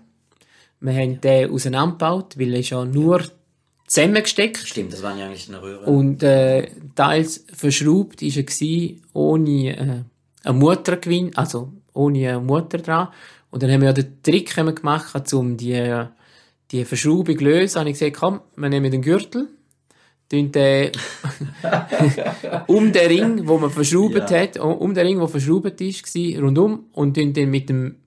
Wir 0.83 0.93
haben 0.93 1.21
den 1.21 1.49
auseinandergebaut, 1.49 2.37
weil 2.37 2.53
er 2.53 2.59
ist 2.59 2.69
ja 2.71 2.83
nur 2.83 3.21
zusammengesteckt. 3.87 4.57
Stimmt, 4.57 4.91
das 4.91 5.01
war 5.01 5.17
ja 5.17 5.27
eigentlich 5.27 5.47
eine 5.47 5.61
Röhre. 5.61 5.85
Und 5.85 6.21
äh, 6.23 6.67
teils 6.93 7.45
verschraubt 7.53 8.21
war 8.21 8.37
er 8.37 8.43
ohne 9.13 9.77
äh, 9.77 10.03
eine 10.43 10.53
Mutter 10.53 10.97
also 11.35 11.71
ohne 11.93 12.29
eine 12.29 12.41
Mutter 12.41 12.79
dran. 12.79 13.07
Und 13.49 13.63
dann 13.63 13.71
haben 13.71 13.81
wir 13.81 13.89
ja 13.89 13.93
den 13.93 14.21
Trick 14.21 14.53
gemacht, 14.55 15.33
um 15.33 15.55
die, 15.55 16.05
die 16.71 16.83
Verschraubung 16.83 17.37
zu 17.37 17.43
lösen. 17.45 17.79
Und 17.79 17.87
ich 17.87 17.99
gesagt, 17.99 18.17
komm, 18.17 18.41
wir 18.57 18.67
nehmen 18.67 18.91
den 18.91 19.01
Gürtel 19.01 19.47
den 20.33 20.51
um 22.67 22.91
den 22.91 23.07
Ring, 23.07 23.47
wo 23.47 23.57
man 23.59 23.69
verschraubt 23.69 24.31
ja. 24.31 24.41
hat, 24.41 24.57
um 24.57 24.93
den 24.93 25.05
Ring, 25.05 25.19
wo 25.19 25.27
verschraubt 25.27 25.79
ist, 25.79 26.15
war, 26.15 26.43
rundum, 26.43 26.85
und 26.93 27.17
dann 27.17 27.49
mit 27.49 27.69
dem, 27.69 27.97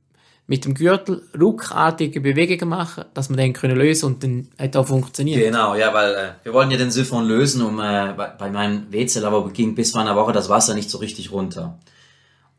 mit 0.48 0.64
dem 0.64 0.74
Gürtel 0.74 1.22
ruckartige 1.38 2.20
Bewegungen 2.20 2.68
machen, 2.68 3.04
dass 3.14 3.28
man 3.28 3.36
den 3.36 3.52
können 3.52 3.76
lösen 3.76 4.06
und 4.06 4.22
dann 4.22 4.48
hat 4.58 4.76
auch 4.76 4.86
funktioniert. 4.86 5.40
Genau, 5.40 5.74
ja, 5.74 5.92
weil 5.92 6.14
äh, 6.14 6.28
wir 6.44 6.52
wollten 6.52 6.70
ja 6.70 6.78
den 6.78 6.92
Siphon 6.92 7.26
lösen, 7.26 7.62
um 7.62 7.80
äh, 7.80 8.12
bei, 8.16 8.28
bei 8.38 8.50
meinem 8.50 8.86
aber 9.24 9.50
ging 9.50 9.74
bis 9.74 9.90
vor 9.90 10.00
einer 10.00 10.14
Woche 10.14 10.32
das 10.32 10.48
Wasser 10.48 10.74
nicht 10.74 10.90
so 10.90 10.98
richtig 10.98 11.32
runter. 11.32 11.78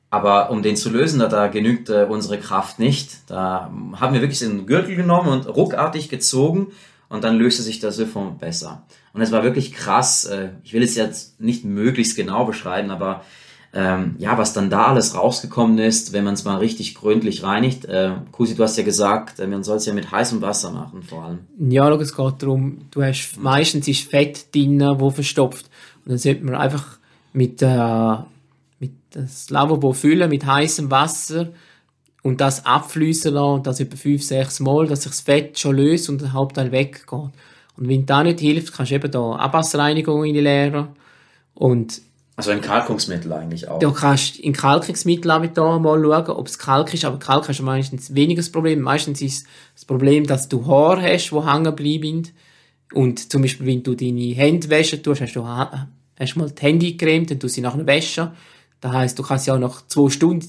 Aber 0.10 0.50
um 0.52 0.64
den 0.64 0.76
zu 0.76 0.90
lösen, 0.90 1.20
da, 1.20 1.28
da 1.28 1.48
genügt 1.48 1.90
äh, 1.90 2.06
unsere 2.10 2.38
Kraft 2.38 2.80
nicht. 2.80 3.12
Da 3.28 3.72
haben 3.96 4.14
wir 4.14 4.22
wirklich 4.22 4.40
den 4.40 4.66
Gürtel 4.66 4.96
genommen 4.96 5.30
und 5.30 5.48
ruckartig 5.48 6.10
gezogen 6.10 6.68
und 7.10 7.24
dann 7.24 7.38
löste 7.38 7.62
sich 7.62 7.80
der 7.80 7.92
Siphon 7.92 8.38
besser. 8.38 8.84
Und 9.14 9.22
es 9.22 9.32
war 9.32 9.44
wirklich 9.44 9.74
krass. 9.74 10.26
Äh, 10.26 10.50
ich 10.64 10.74
will 10.74 10.84
es 10.84 10.96
jetzt 10.96 11.40
nicht 11.40 11.64
möglichst 11.64 12.16
genau 12.16 12.46
beschreiben, 12.46 12.90
aber 12.90 13.24
ähm, 13.78 14.16
ja, 14.18 14.40
was 14.40 14.54
dann 14.54 14.72
da 14.72 14.88
alles 14.88 15.14
rausgekommen 15.14 15.78
ist, 15.78 16.12
wenn 16.12 16.24
man 16.24 16.34
es 16.34 16.44
mal 16.44 16.58
richtig 16.58 16.96
gründlich 16.96 17.44
reinigt. 17.44 17.86
Äh, 17.86 18.14
Kusi, 18.32 18.56
du 18.56 18.64
hast 18.64 18.76
ja 18.76 18.84
gesagt, 18.84 19.40
äh, 19.40 19.46
man 19.46 19.64
soll 19.64 19.78
es 19.78 19.86
ja 19.86 19.94
mit 19.94 20.12
heißem 20.12 20.42
Wasser 20.42 20.72
machen, 20.72 21.04
vor 21.04 21.26
allem. 21.26 21.40
Ja, 21.60 21.88
es 21.94 22.16
geht 22.18 22.42
darum, 22.42 22.80
du 22.90 23.04
hast, 23.04 23.38
meistens 23.38 23.88
ist 23.88 24.10
Fett 24.10 24.54
drin, 24.56 24.82
wo 24.98 25.12
verstopft. 25.12 25.70
Und 26.04 26.10
dann 26.10 26.18
sollte 26.18 26.44
man 26.44 26.56
einfach 26.56 26.98
mit, 27.34 27.62
äh, 27.62 28.16
mit 28.80 28.94
das 29.12 29.52
Lavabo 29.52 29.94
füllen 29.94 30.32
mit 30.32 30.44
heißem 30.44 30.90
Wasser 30.90 31.50
und 32.24 32.42
das 32.42 32.66
abfließen 32.66 33.32
lassen 33.32 33.54
und 33.58 33.68
das 33.68 33.80
etwa 33.80 33.96
fünf, 33.96 34.24
sechs 34.24 34.60
Mal, 34.60 34.88
dass 34.88 35.04
sich 35.04 35.12
das 35.12 35.22
Fett 35.22 35.60
schon 35.60 35.76
löst 35.76 36.10
und 36.10 36.20
der 36.20 36.34
Hauptteil 36.34 36.72
weggeht. 36.72 37.08
Und 37.12 37.32
wenn 37.78 38.08
das 38.08 38.24
nicht 38.24 38.40
hilft, 38.40 38.74
kannst 38.74 38.92
du 38.92 38.96
eben 38.96 39.12
da 39.12 39.34
Abwasserreinigung 39.34 40.22
reinleeren 40.22 40.88
und 41.54 42.02
also 42.38 42.52
ein 42.52 42.62
Kalkungsmittel 42.62 43.34
eigentlich 43.34 43.68
auch. 43.68 43.80
Du 43.80 43.92
kannst 43.92 44.38
in 44.38 44.54
Kalkungsmittel 44.54 45.32
auch 45.32 45.44
da 45.48 45.80
mal 45.80 46.00
schauen, 46.00 46.38
ob 46.38 46.48
es 46.48 46.60
Kalk 46.60 46.94
ist, 46.94 47.04
aber 47.04 47.18
Kalk 47.18 47.50
ist 47.50 47.64
meistens 47.64 48.14
weniger 48.14 48.42
das 48.42 48.52
Problem. 48.52 48.80
Meistens 48.82 49.24
ist 49.24 49.48
das 49.74 49.86
Problem, 49.86 50.28
dass 50.28 50.48
du 50.48 50.64
Haare 50.68 51.02
hast, 51.02 51.32
die 51.32 51.42
hängen 51.42 51.76
bleiben. 51.76 52.28
Und 52.94 53.32
zum 53.32 53.42
Beispiel, 53.42 53.66
wenn 53.66 53.82
du 53.82 53.96
deine 53.96 54.36
Hände 54.36 54.70
waschen 54.70 55.02
tust, 55.02 55.22
hast 55.22 55.36
du 55.36 55.44
hast 55.48 56.36
mal 56.36 56.52
die 56.52 56.62
Hände 56.62 56.86
eingecremt, 56.86 57.32
dann 57.32 57.40
tust 57.40 57.56
du 57.56 57.56
sie 57.56 57.62
nachher 57.62 57.88
waschen. 57.88 58.30
Das 58.82 58.92
heisst, 58.92 59.18
du 59.18 59.24
kannst 59.24 59.48
ja 59.48 59.56
auch 59.56 59.60
nach 59.60 59.88
zwei 59.88 60.12
Stunden 60.12 60.48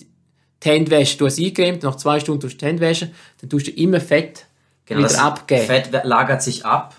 die 0.63 0.69
Hände 0.69 0.91
waschen, 0.91 1.19
du 1.19 1.25
hast 1.25 1.37
sie 1.37 1.47
eingecremt, 1.47 1.85
nach 1.85 1.97
zwei 1.97 2.21
Stunden 2.21 2.43
tust 2.43 2.57
du 2.57 2.59
die 2.59 2.67
Hände 2.67 2.83
waschen, 2.83 3.13
dann 3.41 3.49
tust 3.49 3.67
du 3.67 3.71
immer 3.71 4.03
Fett 4.03 4.45
genau, 4.85 5.09
wieder 5.09 5.23
abgeben. 5.23 5.65
Fett 5.65 5.89
lagert 6.05 6.43
sich 6.43 6.67
ab. 6.67 6.95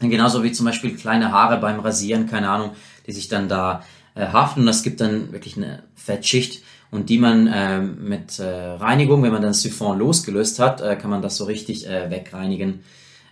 Genauso 0.00 0.42
wie 0.42 0.52
zum 0.52 0.64
Beispiel 0.64 0.96
kleine 0.96 1.30
Haare 1.30 1.58
beim 1.58 1.80
Rasieren, 1.80 2.26
keine 2.26 2.48
Ahnung, 2.48 2.70
die 3.06 3.12
sich 3.12 3.28
dann 3.28 3.50
da 3.50 3.82
äh, 4.14 4.26
haften 4.26 4.60
und 4.60 4.66
das 4.66 4.82
gibt 4.82 5.00
dann 5.00 5.32
wirklich 5.32 5.56
eine 5.56 5.82
Fettschicht 5.94 6.62
und 6.90 7.08
die 7.08 7.18
man 7.18 7.46
äh, 7.46 7.80
mit 7.80 8.38
äh, 8.38 8.44
Reinigung, 8.44 9.22
wenn 9.22 9.32
man 9.32 9.42
dann 9.42 9.54
Siphon 9.54 9.98
losgelöst 9.98 10.58
hat, 10.58 10.80
äh, 10.80 10.96
kann 10.96 11.10
man 11.10 11.22
das 11.22 11.36
so 11.36 11.44
richtig 11.44 11.88
äh, 11.88 12.10
wegreinigen. 12.10 12.80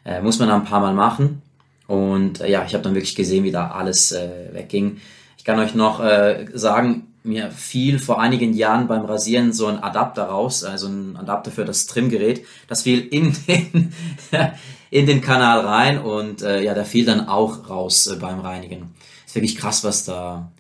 Äh, 0.05 0.21
muss 0.21 0.39
man 0.39 0.49
dann 0.49 0.63
ein 0.63 0.67
paar 0.67 0.81
Mal 0.81 0.95
machen 0.95 1.43
und 1.87 2.41
äh, 2.41 2.51
ja, 2.51 2.65
ich 2.65 2.75
habe 2.75 2.83
dann 2.83 2.95
wirklich 2.95 3.15
gesehen, 3.15 3.45
wie 3.45 3.53
da 3.53 3.71
alles 3.71 4.13
äh, 4.13 4.53
wegging. 4.53 4.99
Ich 5.39 5.45
kann 5.45 5.59
euch 5.59 5.75
noch 5.75 6.01
äh, 6.01 6.47
sagen, 6.55 7.09
mir 7.25 7.51
fiel 7.51 7.99
vor 7.99 8.21
einigen 8.21 8.53
Jahren 8.53 8.89
beim 8.89 9.05
Rasieren 9.05 9.53
so 9.53 9.67
ein 9.67 9.83
Adapter 9.83 10.25
raus, 10.25 10.65
also 10.65 10.89
ein 10.89 11.17
Adapter 11.17 11.51
für 11.51 11.65
das 11.65 11.87
Trimgerät. 11.87 12.45
Das 12.69 12.83
fiel 12.83 13.01
in 13.01 13.37
den, 13.47 13.93
in 14.91 15.07
den 15.07 15.21
Kanal 15.21 15.61
rein 15.61 15.99
und 15.99 16.43
äh, 16.43 16.63
ja, 16.63 16.75
der 16.75 16.85
fiel 16.85 17.05
dann 17.05 17.29
auch 17.29 17.69
raus 17.69 18.07
äh, 18.09 18.17
beim 18.17 18.41
Reinigen. 18.41 18.95
Ist 19.27 19.35
wirklich 19.35 19.57
krass, 19.57 19.85
was 19.85 20.05
da 20.05 20.51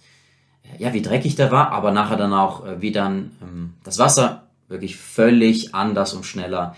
ja, 0.78 0.92
wie 0.92 1.02
dreckig 1.02 1.36
der 1.36 1.50
war, 1.50 1.70
aber 1.72 1.90
nachher 1.90 2.16
dann 2.16 2.32
auch, 2.32 2.66
äh, 2.66 2.80
wie 2.80 2.92
dann 2.92 3.32
ähm, 3.42 3.74
das 3.84 3.98
Wasser 3.98 4.46
wirklich 4.68 4.96
völlig 4.96 5.74
anders 5.74 6.14
und 6.14 6.24
schneller 6.24 6.74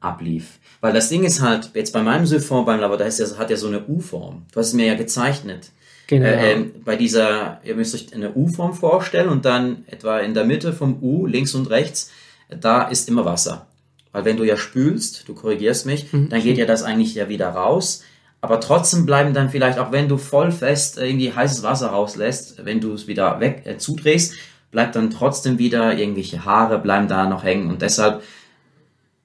ablief. 0.00 0.58
Weil 0.80 0.92
das 0.92 1.08
Ding 1.08 1.24
ist 1.24 1.42
halt, 1.42 1.70
jetzt 1.74 1.92
bei 1.92 2.02
meinem 2.02 2.26
Siphon 2.26 2.64
beim 2.64 2.80
Lavabo, 2.80 3.02
das 3.02 3.38
hat 3.38 3.50
ja 3.50 3.56
so 3.56 3.68
eine 3.68 3.86
U-Form. 3.86 4.46
Du 4.52 4.60
hast 4.60 4.68
es 4.68 4.72
mir 4.72 4.86
ja 4.86 4.94
gezeichnet. 4.94 5.70
Genau. 6.06 6.26
Äh, 6.26 6.52
äh, 6.52 6.64
bei 6.84 6.96
dieser, 6.96 7.60
ihr 7.64 7.76
müsst 7.76 7.94
euch 7.94 8.12
eine 8.14 8.32
U-Form 8.34 8.74
vorstellen 8.74 9.28
und 9.28 9.44
dann 9.44 9.84
etwa 9.86 10.18
in 10.18 10.34
der 10.34 10.44
Mitte 10.44 10.72
vom 10.72 11.02
U, 11.02 11.26
links 11.26 11.54
und 11.54 11.70
rechts, 11.70 12.10
da 12.48 12.82
ist 12.82 13.08
immer 13.08 13.24
Wasser. 13.24 13.66
Weil 14.12 14.24
wenn 14.24 14.36
du 14.36 14.44
ja 14.44 14.56
spülst, 14.56 15.28
du 15.28 15.34
korrigierst 15.34 15.86
mich, 15.86 16.12
mhm. 16.12 16.30
dann 16.30 16.42
geht 16.42 16.58
ja 16.58 16.66
das 16.66 16.82
eigentlich 16.82 17.14
ja 17.14 17.28
wieder 17.28 17.50
raus 17.50 18.02
aber 18.40 18.60
trotzdem 18.60 19.06
bleiben 19.06 19.34
dann 19.34 19.50
vielleicht, 19.50 19.78
auch 19.78 19.92
wenn 19.92 20.08
du 20.08 20.16
voll 20.16 20.50
fest 20.50 20.98
irgendwie 20.98 21.32
heißes 21.32 21.62
Wasser 21.62 21.88
rauslässt, 21.88 22.64
wenn 22.64 22.80
du 22.80 22.92
es 22.92 23.06
wieder 23.06 23.40
weg 23.40 23.62
äh, 23.64 23.78
zudrehst, 23.78 24.34
bleibt 24.70 24.96
dann 24.96 25.10
trotzdem 25.10 25.58
wieder 25.58 25.98
irgendwelche 25.98 26.44
Haare 26.44 26.78
bleiben 26.78 27.08
da 27.08 27.28
noch 27.28 27.44
hängen 27.44 27.70
und 27.70 27.82
deshalb 27.82 28.22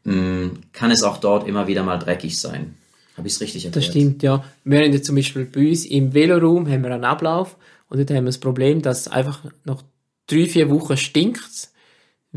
mh, 0.03 0.15
mm, 0.15 0.51
kann 0.73 0.91
es 0.91 1.03
auch 1.03 1.17
dort 1.17 1.47
immer 1.47 1.67
wieder 1.67 1.83
mal 1.83 1.97
dreckig 1.97 2.39
sein. 2.39 2.75
Habe 3.15 3.27
ich 3.27 3.35
es 3.35 3.41
richtig 3.41 3.65
erklärt? 3.65 3.85
Das 3.85 3.91
stimmt, 3.91 4.23
ja. 4.23 4.43
Wir 4.65 4.79
haben 4.79 4.91
jetzt 4.91 5.05
zum 5.05 5.15
Beispiel 5.15 5.45
bei 5.45 5.69
uns 5.69 5.85
im 5.85 6.13
Veloroom 6.13 6.69
haben 6.69 6.83
wir 6.83 6.93
einen 6.93 7.05
Ablauf 7.05 7.55
und 7.87 7.97
dort 7.97 8.09
haben 8.09 8.25
wir 8.25 8.29
das 8.29 8.39
Problem, 8.39 8.81
dass 8.81 9.07
einfach 9.07 9.45
nach 9.63 9.83
drei, 10.27 10.47
vier 10.47 10.69
Wochen 10.69 10.97
stinkt 10.97 11.69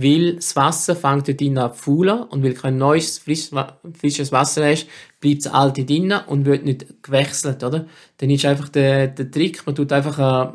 weil 0.01 0.37
das 0.37 0.55
Wasser 0.55 0.95
fängt 0.95 1.27
dort 1.27 1.59
an 1.59 1.75
faulen 1.75 2.23
und 2.23 2.45
weil 2.45 2.55
kein 2.55 2.79
neues, 2.79 3.19
frisches 3.19 3.53
Wasser 3.53 4.71
ist, 4.71 4.87
bleibt 5.19 5.45
das 5.45 5.53
alte 5.53 5.85
drinnen 5.85 6.21
und 6.27 6.47
wird 6.47 6.65
nicht 6.65 7.03
gewechselt, 7.03 7.65
oder? 7.65 7.87
Dann 8.19 8.31
ist 8.31 8.45
einfach 8.45 8.69
der, 8.69 9.09
der 9.09 9.29
Trick, 9.29 9.67
man 9.67 9.75
tut 9.75 9.93
einfach 9.93 10.19
äh, 10.19 10.53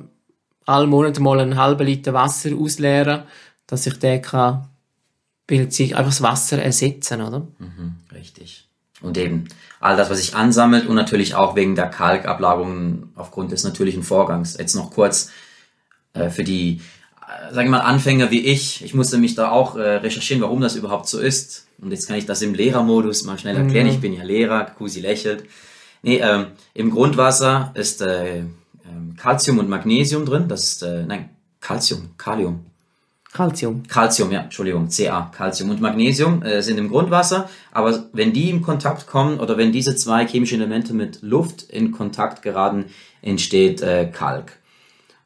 alle 0.66 0.88
Monate 0.88 1.22
mal 1.22 1.42
einen 1.42 1.58
halben 1.58 1.86
Liter 1.86 2.14
Wasser 2.14 2.52
ausleeren, 2.56 3.24
dass 3.68 3.84
sich 3.84 4.00
der 4.00 4.22
kann, 4.22 4.70
sich 5.50 5.94
einfach 5.98 6.12
das 6.12 6.22
Wasser 6.22 6.64
ersetzen, 6.64 7.22
oder? 7.22 7.46
Mhm, 7.60 7.96
richtig. 8.14 8.70
Und 9.02 9.18
eben 9.18 9.50
all 9.82 9.98
das, 9.98 10.10
was 10.10 10.20
sich 10.20 10.36
ansammelt 10.36 10.88
und 10.88 10.96
natürlich 10.96 11.36
auch 11.36 11.58
wegen 11.58 11.76
der 11.76 11.90
Kalkablagerungen 11.90 13.12
aufgrund 13.16 13.52
des 13.52 13.66
natürlichen 13.66 14.04
Vorgangs. 14.04 14.56
Jetzt 14.58 14.76
noch 14.76 14.92
kurz 14.92 15.32
äh, 16.14 16.30
für 16.30 16.46
die 16.46 16.80
sage 17.52 17.66
ich 17.66 17.72
mal, 17.72 17.80
Anfänger 17.80 18.32
wie 18.32 18.42
ich, 18.42 18.84
ich 18.84 18.94
musste 18.94 19.18
mich 19.18 19.36
da 19.36 19.52
auch 19.52 19.76
äh, 19.76 19.82
recherchieren, 19.98 20.42
warum 20.42 20.62
das 20.62 20.76
überhaupt 20.76 21.08
so 21.08 21.20
ist. 21.20 21.68
Und 21.80 21.92
jetzt 21.92 22.08
kann 22.08 22.18
ich 22.18 22.26
das 22.26 22.42
im 22.42 22.54
Lehrermodus 22.54 23.24
mal 23.24 23.38
schnell 23.38 23.58
erklären. 23.58 23.88
Mhm. 23.88 23.94
Ich 23.94 24.00
bin 24.00 24.14
ja 24.14 24.24
Lehrer, 24.24 24.66
Kusi 24.66 25.02
lächelt. 25.02 25.46
Nee, 26.02 26.18
ähm, 26.18 26.48
im 26.74 26.92
Grundwasser 26.92 27.72
ist 27.76 28.02
äh, 28.02 28.44
Calcium 29.18 29.60
und 29.60 29.70
Magnesium 29.70 30.26
drin. 30.26 30.48
Das 30.48 30.64
ist, 30.64 30.84
äh, 30.84 31.06
nein, 31.06 31.30
Calcium, 31.62 32.10
Kalium. 32.18 32.66
Calcium. 33.34 33.84
Calcium, 33.88 34.32
ja, 34.32 34.42
Entschuldigung, 34.42 34.90
Ca. 34.96 35.32
Calcium 35.36 35.72
und 35.72 35.82
Magnesium 35.82 36.44
äh, 36.44 36.62
sind 36.62 36.78
im 36.78 36.90
Grundwasser, 36.90 37.50
aber 37.72 38.06
wenn 38.14 38.32
die 38.32 38.52
in 38.52 38.62
Kontakt 38.62 39.08
kommen 39.08 39.40
oder 39.40 39.58
wenn 39.58 39.72
diese 39.72 39.96
zwei 39.96 40.28
chemischen 40.28 40.62
Elemente 40.62 40.94
mit 40.94 41.24
Luft 41.24 41.64
in 41.64 41.92
Kontakt 41.92 42.44
geraten, 42.44 42.86
entsteht 43.24 43.82
äh, 43.82 44.06
Kalk. 44.06 44.60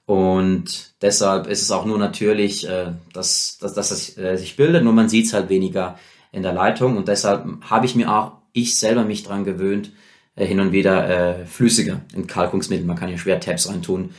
Und 0.07 0.93
deshalb 1.01 1.47
ist 1.47 1.61
es 1.61 1.69
auch 1.69 1.83
nur 1.85 1.97
natürlich, 1.99 2.67
äh, 2.67 2.93
dass, 3.11 3.57
dass, 3.59 3.73
dass 3.73 3.91
es 3.91 4.17
äh, 4.17 4.37
sich 4.37 4.55
bildet, 4.55 4.85
nur 4.85 4.93
man 4.93 5.09
sieht 5.09 5.25
es 5.25 5.33
halt 5.33 5.49
weniger 5.49 5.99
in 6.31 6.43
der 6.43 6.53
Leitung. 6.53 6.95
Und 6.95 7.09
deshalb 7.09 7.45
habe 7.69 7.85
ich 7.85 7.93
mir 7.93 8.09
auch, 8.09 8.31
ich 8.53 8.79
selber 8.79 9.03
mich 9.03 9.23
dran 9.23 9.43
gewöhnt, 9.43 9.91
äh, 10.37 10.45
hin 10.45 10.61
und 10.61 10.71
wieder 10.71 11.09
äh, 11.09 11.45
flüssige 11.45 11.99
Entkalkungsmittel, 12.13 12.85
man 12.85 12.95
kann 12.95 13.09
ja 13.09 13.17
schwer 13.17 13.41
Tabs 13.41 13.67
reintun, 13.67 14.11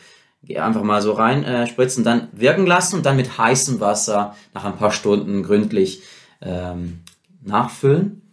einfach 0.57 0.83
mal 0.83 1.01
so 1.01 1.12
rein 1.12 1.42
äh, 1.44 1.66
spritzen, 1.66 2.05
dann 2.05 2.29
wirken 2.33 2.66
lassen 2.66 2.96
und 2.96 3.07
dann 3.07 3.16
mit 3.16 3.38
heißem 3.38 3.81
Wasser 3.81 4.37
nach 4.53 4.66
ein 4.66 4.77
paar 4.77 4.92
Stunden 4.92 5.42
gründlich 5.42 6.03
ähm, 6.42 7.01
nachfüllen 7.42 8.27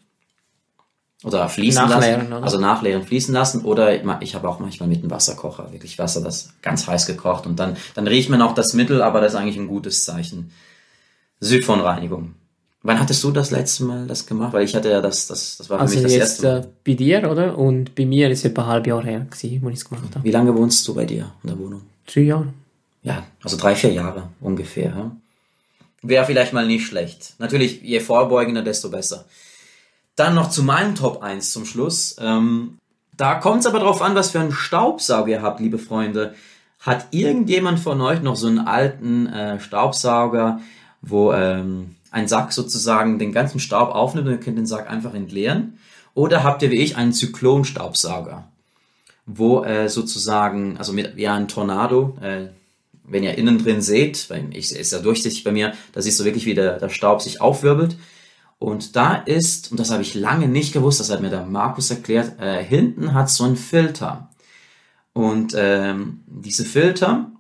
oder 1.26 1.50
fließen 1.50 1.90
nachleeren, 1.90 2.22
lassen. 2.22 2.34
Oder? 2.34 2.44
Also 2.44 2.60
nachleeren, 2.60 3.04
fließen 3.04 3.34
lassen. 3.34 3.66
Oder 3.66 4.22
ich 4.22 4.36
habe 4.36 4.48
auch 4.48 4.60
manchmal 4.60 4.88
mit 4.88 5.00
einem 5.00 5.10
Wasserkocher 5.10 5.72
wirklich 5.72 5.98
Wasser, 5.98 6.22
das 6.22 6.50
ganz 6.62 6.88
heiß 6.88 7.08
gekocht. 7.08 7.48
Und 7.48 7.60
dann, 7.60 7.76
dann 7.96 8.08
riecht 8.08 8.30
man 8.30 8.44
auch 8.44 8.54
das 8.54 8.74
Mittel, 8.74 9.02
aber 9.02 9.22
das 9.22 9.34
ist 9.34 9.40
eigentlich 9.40 9.58
ein 9.58 9.68
gutes 9.68 10.06
Zeichen. 10.06 10.52
Südfonreinigung. 11.40 12.36
Wann 12.84 13.00
hattest 13.00 13.24
du 13.24 13.32
das 13.32 13.50
letzte 13.50 13.86
Mal 13.86 14.06
das 14.06 14.28
gemacht? 14.28 14.54
Weil 14.54 14.66
ich 14.66 14.76
hatte 14.76 14.92
ja 14.92 15.02
das, 15.02 15.26
das, 15.26 15.58
das 15.58 15.68
war 15.68 15.80
für 15.80 15.82
also 15.82 15.96
mich 15.96 16.04
das 16.04 16.12
jetzt, 16.14 16.22
erste 16.22 16.48
Mal. 16.48 16.60
Äh, 16.60 16.68
bei 16.86 16.94
dir, 16.94 17.32
oder? 17.32 17.58
Und 17.58 17.96
bei 17.96 18.06
mir 18.06 18.30
ist 18.30 18.40
es 18.40 18.46
etwa 18.46 18.62
ein 18.62 18.68
halbes 18.68 18.90
Jahr 18.90 19.04
her, 19.04 19.26
gewesen, 19.28 19.60
wo 19.64 19.70
ich 19.70 19.78
es 19.78 19.86
gemacht 19.86 20.04
habe. 20.14 20.24
Wie 20.24 20.32
lange 20.32 20.56
wohnst 20.56 20.88
du 20.88 20.94
bei 20.94 21.06
dir 21.06 21.32
in 21.42 21.50
der 21.50 21.58
Wohnung? 21.58 21.82
Drei 22.06 22.22
Jahre. 22.22 22.54
Ja, 23.02 23.24
also 23.44 23.58
drei, 23.58 23.74
vier 23.74 23.94
Jahre 23.94 24.30
ungefähr. 24.42 24.90
Ja? 24.96 25.12
Wäre 26.04 26.26
vielleicht 26.26 26.54
mal 26.54 26.68
nicht 26.68 26.86
schlecht. 26.86 27.34
Natürlich, 27.40 27.82
je 27.82 28.00
vorbeugender, 28.00 28.62
desto 28.62 28.92
besser. 28.92 29.26
Dann 30.16 30.36
noch 30.36 30.50
zu 30.50 30.64
meinem 30.64 30.96
Top 30.96 31.22
1 31.22 31.52
zum 31.52 31.66
Schluss. 31.66 32.16
Ähm, 32.20 32.78
da 33.18 33.36
kommt 33.36 33.62
es 33.62 33.66
aber 33.66 33.80
drauf 33.80 34.02
an, 34.02 34.16
was 34.16 34.32
für 34.32 34.40
einen 34.40 34.52
Staubsauger 34.52 35.30
ihr 35.30 35.42
habt, 35.42 35.60
liebe 35.60 35.78
Freunde. 35.78 36.36
Hat 36.80 37.08
irgendjemand 37.12 37.80
von 37.80 38.00
euch 38.02 38.22
noch 38.22 38.36
so 38.36 38.48
einen 38.48 38.60
alten 38.60 39.28
äh, 39.28 39.60
Staubsauger, 39.60 40.62
wo 41.02 41.34
ähm, 41.34 41.96
ein 42.12 42.28
Sack 42.28 42.54
sozusagen 42.54 43.20
den 43.20 43.32
ganzen 43.32 43.60
Staub 43.60 43.94
aufnimmt 43.94 44.28
und 44.28 44.34
ihr 44.34 44.40
könnt 44.40 44.58
den 44.58 44.66
Sack 44.66 44.90
einfach 44.90 45.14
entleeren? 45.14 45.78
Oder 46.14 46.44
habt 46.44 46.62
ihr 46.62 46.72
wie 46.72 46.82
ich 46.82 46.96
einen 46.96 47.12
Zyklonstaubsauger, 47.12 48.48
wo 49.26 49.64
äh, 49.64 49.90
sozusagen, 49.90 50.78
also 50.78 50.94
mit 50.94 51.18
ja 51.18 51.36
ein 51.36 51.50
Tornado, 51.50 52.18
äh, 52.22 52.48
wenn 53.04 53.24
ihr 53.24 53.38
innen 53.38 53.58
drin 53.58 53.82
seht, 53.82 54.30
weil 54.30 54.48
ich 54.54 54.74
ist 54.74 54.94
ja 54.94 55.00
durchsichtig 55.00 55.44
bei 55.44 55.52
mir, 55.52 55.74
da 55.92 56.02
siehst 56.02 56.20
du 56.20 56.24
wirklich, 56.24 56.46
wie 56.46 56.54
der, 56.54 56.80
der 56.80 56.90
Staub 56.90 57.22
sich 57.22 57.42
aufwirbelt. 57.42 57.98
Und 58.58 58.96
da 58.96 59.16
ist, 59.16 59.72
und 59.72 59.80
das 59.80 59.92
habe 59.92 60.02
ich 60.02 60.16
lange 60.16 60.48
nicht 60.48 60.74
gewusst, 60.74 61.00
das 61.00 61.12
hat 61.12 61.22
mir 61.22 61.30
der 61.30 61.46
Markus 61.46 61.92
erklärt, 61.92 62.40
äh, 62.40 62.64
hinten 62.64 63.14
hat 63.14 63.30
so 63.30 63.44
ein 63.44 63.56
Filter. 63.56 64.30
Und 65.14 65.54
ähm, 65.58 66.22
diese 66.28 66.66
Filter 66.66 67.32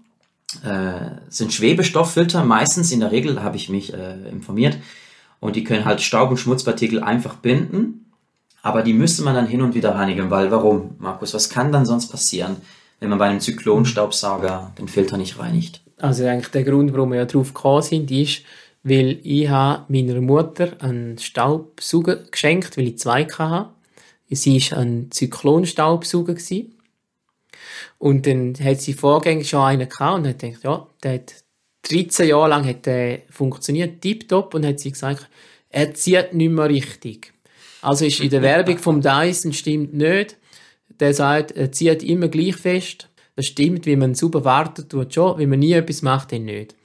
äh, 0.64 1.22
sind 1.30 1.54
Schwebestofffilter, 1.54 2.44
meistens 2.44 2.92
in 2.92 3.00
der 3.00 3.12
Regel 3.12 3.42
habe 3.44 3.58
ich 3.58 3.70
mich 3.70 3.94
äh, 3.94 4.30
informiert. 4.30 4.78
Und 5.40 5.56
die 5.56 5.64
können 5.64 5.86
halt 5.86 6.02
Staub- 6.02 6.30
und 6.32 6.38
Schmutzpartikel 6.38 7.02
einfach 7.02 7.36
binden. 7.36 8.12
Aber 8.62 8.82
die 8.82 8.94
müsste 8.94 9.24
man 9.24 9.36
dann 9.36 9.48
hin 9.48 9.62
und 9.62 9.76
wieder 9.76 9.94
reinigen, 9.94 10.30
weil 10.32 10.50
warum, 10.52 10.96
Markus? 10.98 11.34
Was 11.34 11.50
kann 11.50 11.72
dann 11.72 11.86
sonst 11.86 12.08
passieren, 12.08 12.58
wenn 13.00 13.10
man 13.10 13.20
bei 13.20 13.28
einem 13.28 13.40
Zyklonstaubsauger 13.40 14.72
den 14.78 14.88
Filter 14.88 15.18
nicht 15.18 15.38
reinigt? 15.38 15.86
also 15.98 16.26
eigentlich 16.26 16.50
der 16.50 16.64
Grund, 16.64 16.94
warum 16.94 17.12
wir 17.12 17.20
ja 17.20 17.26
drauf 17.26 17.54
gekommen 17.54 17.82
sind, 17.82 18.12
ist, 18.12 18.42
weil 18.86 19.20
ich 19.24 19.50
habe 19.50 19.92
meiner 19.92 20.22
Mutter 20.22 20.80
einen 20.80 21.18
Staubsauger 21.18 22.18
geschenkt, 22.18 22.78
weil 22.78 22.90
ich 22.90 23.00
zwei 23.00 23.26
hatte. 23.26 23.72
Sie 24.30 24.62
war 24.62 24.78
ein 24.78 25.10
Zyklonstaubsauger. 25.10 26.36
Und 27.98 28.28
dann 28.28 28.54
hat 28.64 28.82
sie 28.82 28.94
vorgängig 28.94 29.50
schon 29.50 29.64
einen 29.64 29.90
gehabt 29.90 30.20
und 30.20 30.28
hat 30.28 30.38
gedacht, 30.40 30.64
ja, 30.64 30.88
der 31.02 31.14
hat 31.16 31.34
13 31.90 32.28
Jahre 32.28 32.50
lang 32.50 32.68
hat 32.68 32.86
der 32.86 33.24
funktioniert, 33.32 34.02
tiptop, 34.02 34.54
und 34.54 34.66
hat 34.66 34.80
sie 34.80 34.92
gesagt, 34.92 35.30
er 35.70 35.96
zieht 35.96 36.36
nicht 36.36 36.52
mehr 36.52 36.70
richtig. 36.70 37.34
Also 37.82 38.06
ist 38.06 38.20
in 38.20 38.30
der 38.30 38.44
Werbung 38.44 38.78
vom 38.78 39.02
Dyson 39.02 39.54
stimmt 39.54 39.96
nicht. 39.96 40.38
Der 41.00 41.16
sagt, 41.16 41.52
er 41.52 41.72
zieht 41.72 42.04
immer 42.04 42.28
gleich 42.28 42.56
fest. 42.56 43.10
Das 43.36 43.48
stimmt, 43.48 43.88
wie 43.88 43.96
man 43.96 44.14
super 44.14 44.46
wartet, 44.46 44.92
tut 44.92 45.14
schon, 45.14 45.40
wie 45.40 45.48
man 45.48 45.60
nie 45.60 45.74
etwas 45.74 46.04
macht, 46.04 46.32
dann 46.32 46.46
nicht. 46.46 46.76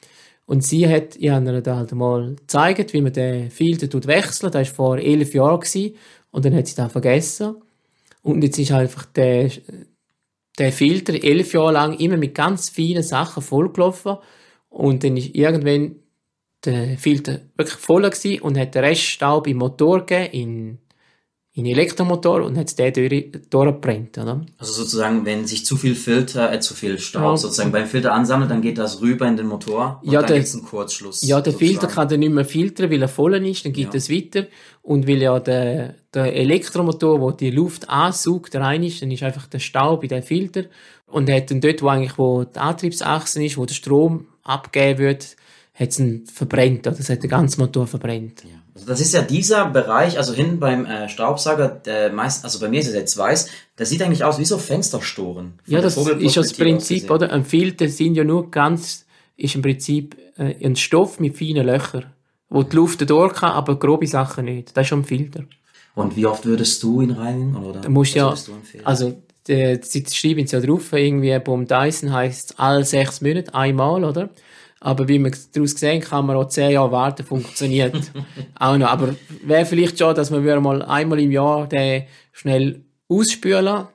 Und 0.51 0.65
sie 0.65 0.89
hat, 0.89 1.15
ich 1.15 1.31
habe 1.31 1.63
ihr 1.65 1.77
halt 1.77 1.93
mal 1.93 2.35
gezeigt, 2.35 2.93
wie 2.93 3.01
man 3.03 3.13
den 3.13 3.53
Filter 3.53 3.89
tut 3.89 4.09
wechseln. 4.09 4.51
Das 4.51 4.69
war 4.71 4.75
vor 4.75 4.99
elf 4.99 5.33
Jahren. 5.33 5.95
Und 6.33 6.45
dann 6.45 6.57
hat 6.57 6.67
sie 6.67 6.75
das 6.75 6.91
vergessen. 6.91 7.55
Und 8.23 8.43
jetzt 8.43 8.59
ist 8.59 8.73
einfach 8.73 9.05
der, 9.05 9.49
der 10.59 10.73
Filter 10.73 11.15
elf 11.15 11.55
Jahre 11.55 11.75
lang 11.75 11.97
immer 12.01 12.17
mit 12.17 12.35
ganz 12.35 12.69
vielen 12.69 13.05
Sachen 13.05 13.45
vollgelaufen. 13.45 14.17
Und 14.71 15.05
dann 15.05 15.17
ist 15.17 15.37
irgendwann 15.37 16.01
der 16.65 16.99
Filter 16.99 17.43
wirklich 17.57 17.79
voll 17.79 18.11
und 18.41 18.59
hat 18.59 18.75
den 18.75 18.85
Rest 18.85 19.03
Staub 19.03 19.47
im 19.47 19.59
Motor 19.59 20.05
gegeben, 20.05 20.33
in 20.33 20.79
in 21.61 21.67
Elektromotor 21.67 22.43
und 22.43 22.57
hat 22.57 22.79
den 22.79 22.93
durch, 22.93 23.33
durchgebrennt. 23.51 24.19
Oder? 24.19 24.41
Also 24.59 24.73
sozusagen, 24.73 25.25
wenn 25.25 25.47
sich 25.47 25.65
zu 25.65 25.77
viel 25.77 25.95
Filter, 25.95 26.53
äh, 26.53 26.61
zu 26.61 26.75
viel 26.75 26.99
Staub 26.99 27.23
ja. 27.23 27.37
sozusagen 27.37 27.71
beim 27.71 27.87
Filter 27.87 28.13
ansammelt, 28.13 28.51
dann 28.51 28.63
geht 28.63 28.79
das 28.79 29.01
rüber 29.01 29.27
in 29.29 29.37
den 29.37 29.47
Motor 29.47 30.01
und 30.03 30.11
ja, 30.11 30.23
dann 30.23 30.35
gibt 30.35 30.47
es 30.47 30.55
einen 30.55 30.65
Kurzschluss. 30.65 31.23
Ja, 31.23 31.41
der 31.41 31.53
sozusagen. 31.53 31.81
Filter 31.81 31.95
kann 31.95 32.09
dann 32.09 32.21
nicht 32.21 32.33
mehr 32.33 32.45
filtern, 32.45 32.91
weil 32.91 33.03
er 33.03 33.09
voll 33.09 33.35
ist, 33.47 33.65
dann 33.65 33.73
geht 33.73 33.95
es 33.95 34.09
ja. 34.09 34.17
weiter. 34.17 34.47
Und 34.83 35.07
weil 35.07 35.21
ja 35.21 35.39
der, 35.39 35.95
der 36.15 36.35
Elektromotor, 36.35 37.21
wo 37.21 37.31
die 37.31 37.51
Luft 37.51 37.89
ansaugt, 37.89 38.57
rein 38.57 38.83
ist, 38.83 39.03
dann 39.03 39.11
ist 39.11 39.23
einfach 39.23 39.47
der 39.47 39.59
Staub 39.59 40.03
in 40.03 40.09
den 40.09 40.23
Filter 40.23 40.65
und 41.07 41.31
hat 41.31 41.51
dann 41.51 41.61
dort, 41.61 41.83
wo 41.83 41.89
eigentlich 41.89 42.17
wo 42.19 42.45
die 42.45 42.59
Antriebsachse 42.59 43.45
ist, 43.45 43.59
wo 43.59 43.67
der 43.67 43.75
Strom 43.75 44.27
abgegeben 44.43 44.99
wird, 44.99 45.37
hat 45.75 45.89
es 45.91 46.03
verbrennt, 46.33 46.87
oder? 46.87 46.97
Das 46.97 47.09
hat 47.09 47.23
den 47.23 47.31
ganzen 47.31 47.61
Motor 47.61 47.87
verbrennt. 47.87 48.45
Ja. 48.45 48.61
Also 48.75 48.87
das 48.87 49.01
ist 49.01 49.13
ja 49.13 49.23
dieser 49.23 49.67
Bereich, 49.67 50.17
also 50.17 50.33
hinten 50.33 50.61
beim 50.61 50.87
äh, 50.87 51.09
Staubsauger, 51.09 51.69
der 51.69 52.13
meist, 52.13 52.45
also 52.45 52.61
bei 52.61 52.69
mir 52.69 52.81
ist 52.81 52.89
es 52.89 52.95
jetzt 52.95 53.17
weiß, 53.17 53.49
der 53.79 53.87
sieht 53.87 54.03
eigentlich 54.03 54.25
aus 54.25 54.39
wie 54.39 54.45
so 54.45 54.59
Fensterstoren. 54.59 55.55
Ja, 55.67 55.81
das 55.81 55.97
ist 55.97 56.37
das 56.37 56.55
Prinzip, 56.55 57.11
oder? 57.11 57.33
Ein 57.33 57.45
Filter 57.45 57.89
sind 57.89 58.15
ja 58.15 58.25
nur 58.25 58.51
ganz, 58.51 59.07
ist 59.37 59.55
im 59.55 59.63
Prinzip 59.63 60.17
äh, 60.37 60.55
ein 60.65 60.77
Stoff 60.77 61.19
mit 61.19 61.37
feinen 61.37 61.67
Löchern, 61.67 62.07
wo 62.49 62.63
die 62.63 62.77
Luft 62.77 63.09
durch 63.09 63.35
kann, 63.35 63.53
aber 63.53 63.79
grobe 63.79 64.07
Sachen 64.07 64.45
nicht. 64.45 64.77
Das 64.77 64.83
ist 64.83 64.89
schon 64.89 65.01
ein 65.01 65.05
Filter. 65.05 65.45
Und 65.95 66.17
wie 66.17 66.27
oft 66.27 66.47
würdest 66.47 66.83
du 66.83 67.01
ihn 67.01 67.11
reinigen? 67.11 67.57
Oder 67.57 67.81
da 67.81 67.89
musst 67.89 68.15
ja, 68.15 68.35
also 68.85 69.17
sie 69.47 70.05
schreiben 70.13 70.45
es 70.45 70.53
ja 70.53 70.61
drauf, 70.61 70.93
irgendwie 70.93 71.37
beim 71.39 71.67
Dyson 71.67 72.13
heißt 72.13 72.51
es 72.51 72.59
alle 72.59 72.85
sechs 72.85 73.21
Monate 73.21 73.55
einmal, 73.55 74.05
oder? 74.05 74.31
Aber 74.81 75.07
wie 75.09 75.19
man 75.19 75.35
daraus 75.53 75.75
gesehen 75.75 76.01
kann 76.01 76.27
man 76.27 76.37
auch 76.37 76.49
zehn 76.49 76.71
Jahre 76.71 76.91
warten, 76.91 77.25
funktioniert 77.25 78.13
auch 78.59 78.79
noch. 78.79 78.89
Aber 78.89 79.15
wäre 79.45 79.67
vielleicht 79.67 79.99
schon, 79.99 80.15
dass 80.15 80.31
man 80.31 80.43
mal 80.63 80.83
einmal 80.83 81.21
im 81.21 81.31
Jahr 81.31 81.69
den 81.69 82.05
schnell 82.33 82.83
ausspülen 83.09 83.87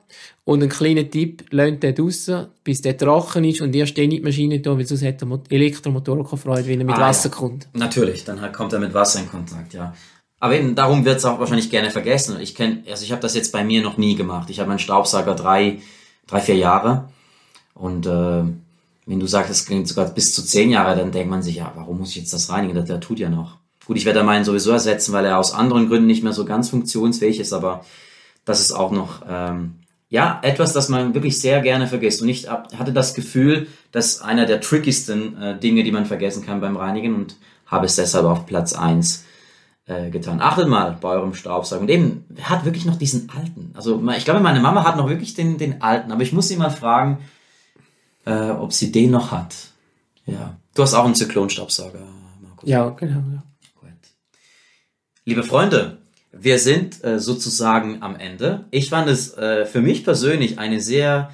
und 0.44 0.62
einen 0.62 0.70
kleinen 0.70 1.10
Tipp, 1.10 1.44
lasst 1.50 1.82
den 1.82 1.94
draussen, 1.94 2.46
bis 2.62 2.82
der 2.82 2.96
trocken 2.96 3.42
ist 3.44 3.60
und 3.62 3.74
erst 3.74 3.98
dann 3.98 4.04
in 4.04 4.10
die 4.10 4.20
Maschine 4.20 4.62
tun, 4.62 4.78
weil 4.78 4.86
sonst 4.86 5.02
hat 5.02 5.20
der 5.20 5.28
Elektromotor 5.50 6.24
Freude, 6.24 6.68
wenn 6.68 6.80
er 6.80 6.86
mit 6.86 6.94
ah, 6.94 7.08
Wasser 7.08 7.30
ja. 7.30 7.34
kommt. 7.34 7.68
Natürlich, 7.72 8.24
dann 8.24 8.52
kommt 8.52 8.72
er 8.72 8.78
mit 8.78 8.94
Wasser 8.94 9.20
in 9.20 9.28
Kontakt, 9.28 9.74
ja. 9.74 9.92
Aber 10.38 10.54
eben, 10.54 10.74
darum 10.76 11.04
wird 11.04 11.16
es 11.16 11.24
auch 11.24 11.40
wahrscheinlich 11.40 11.70
gerne 11.70 11.90
vergessen. 11.90 12.38
Ich 12.40 12.54
kenne, 12.54 12.82
also 12.88 13.04
ich 13.04 13.10
habe 13.10 13.22
das 13.22 13.34
jetzt 13.34 13.52
bei 13.52 13.64
mir 13.64 13.82
noch 13.82 13.96
nie 13.96 14.14
gemacht. 14.14 14.50
Ich 14.50 14.60
habe 14.60 14.68
meinen 14.68 14.78
Staubsauger 14.78 15.34
drei, 15.34 15.80
drei, 16.28 16.40
vier 16.40 16.56
Jahre 16.56 17.08
und 17.74 18.06
äh, 18.06 18.44
wenn 19.06 19.20
du 19.20 19.26
sagst, 19.26 19.50
es 19.50 19.64
klingt 19.64 19.88
sogar 19.88 20.06
bis 20.06 20.34
zu 20.34 20.44
zehn 20.44 20.70
Jahre, 20.70 20.96
dann 20.96 21.12
denkt 21.12 21.30
man 21.30 21.42
sich, 21.42 21.56
ja, 21.56 21.72
warum 21.76 21.98
muss 21.98 22.10
ich 22.10 22.16
jetzt 22.16 22.32
das 22.32 22.50
reinigen? 22.50 22.74
Der, 22.74 22.82
der 22.82 23.00
tut 23.00 23.20
ja 23.20 23.30
noch. 23.30 23.58
Gut, 23.86 23.96
ich 23.96 24.04
werde 24.04 24.24
meinen 24.24 24.44
sowieso 24.44 24.72
ersetzen, 24.72 25.12
weil 25.12 25.24
er 25.24 25.38
aus 25.38 25.54
anderen 25.54 25.88
Gründen 25.88 26.08
nicht 26.08 26.24
mehr 26.24 26.32
so 26.32 26.44
ganz 26.44 26.68
funktionsfähig 26.68 27.38
ist, 27.38 27.52
aber 27.52 27.84
das 28.44 28.60
ist 28.60 28.72
auch 28.72 28.90
noch, 28.90 29.22
ähm, 29.28 29.76
ja, 30.08 30.40
etwas, 30.42 30.72
das 30.72 30.88
man 30.88 31.14
wirklich 31.14 31.40
sehr 31.40 31.60
gerne 31.60 31.86
vergisst. 31.86 32.20
Und 32.20 32.28
ich 32.28 32.48
hatte 32.48 32.92
das 32.92 33.14
Gefühl, 33.14 33.68
dass 33.92 34.20
einer 34.20 34.46
der 34.46 34.60
trickiesten 34.60 35.40
äh, 35.40 35.58
Dinge, 35.58 35.84
die 35.84 35.92
man 35.92 36.06
vergessen 36.06 36.44
kann 36.44 36.60
beim 36.60 36.76
Reinigen 36.76 37.14
und 37.14 37.36
habe 37.66 37.86
es 37.86 37.96
deshalb 37.96 38.24
auf 38.24 38.46
Platz 38.46 38.72
eins 38.72 39.24
äh, 39.86 40.10
getan. 40.10 40.40
Achtet 40.40 40.68
mal 40.68 40.96
bei 41.00 41.10
eurem 41.10 41.34
Staubsauger. 41.34 41.82
Und 41.82 41.90
eben, 41.90 42.24
er 42.36 42.50
hat 42.50 42.64
wirklich 42.64 42.86
noch 42.86 42.96
diesen 42.96 43.30
alten. 43.30 43.70
Also 43.74 44.02
ich 44.16 44.24
glaube, 44.24 44.40
meine 44.40 44.60
Mama 44.60 44.84
hat 44.84 44.96
noch 44.96 45.08
wirklich 45.08 45.34
den, 45.34 45.58
den 45.58 45.82
alten, 45.82 46.12
aber 46.12 46.22
ich 46.22 46.32
muss 46.32 46.48
sie 46.48 46.56
mal 46.56 46.70
fragen, 46.70 47.18
äh, 48.26 48.50
ob 48.50 48.72
sie 48.72 48.92
den 48.92 49.12
noch 49.12 49.30
hat. 49.30 49.54
Ja. 50.26 50.56
Du 50.74 50.82
hast 50.82 50.92
auch 50.92 51.04
einen 51.04 51.14
Zyklonstaubsauger, 51.14 52.00
Markus. 52.42 52.68
Ja, 52.68 52.90
genau. 52.90 53.22
Ja. 53.32 53.42
Gut. 53.80 53.90
Liebe 55.24 55.42
Freunde, 55.42 55.98
wir 56.32 56.58
sind 56.58 57.02
äh, 57.02 57.18
sozusagen 57.18 58.02
am 58.02 58.16
Ende. 58.16 58.66
Ich 58.70 58.90
fand 58.90 59.08
es 59.08 59.34
äh, 59.38 59.64
für 59.64 59.80
mich 59.80 60.04
persönlich 60.04 60.58
eine 60.58 60.80
sehr 60.80 61.30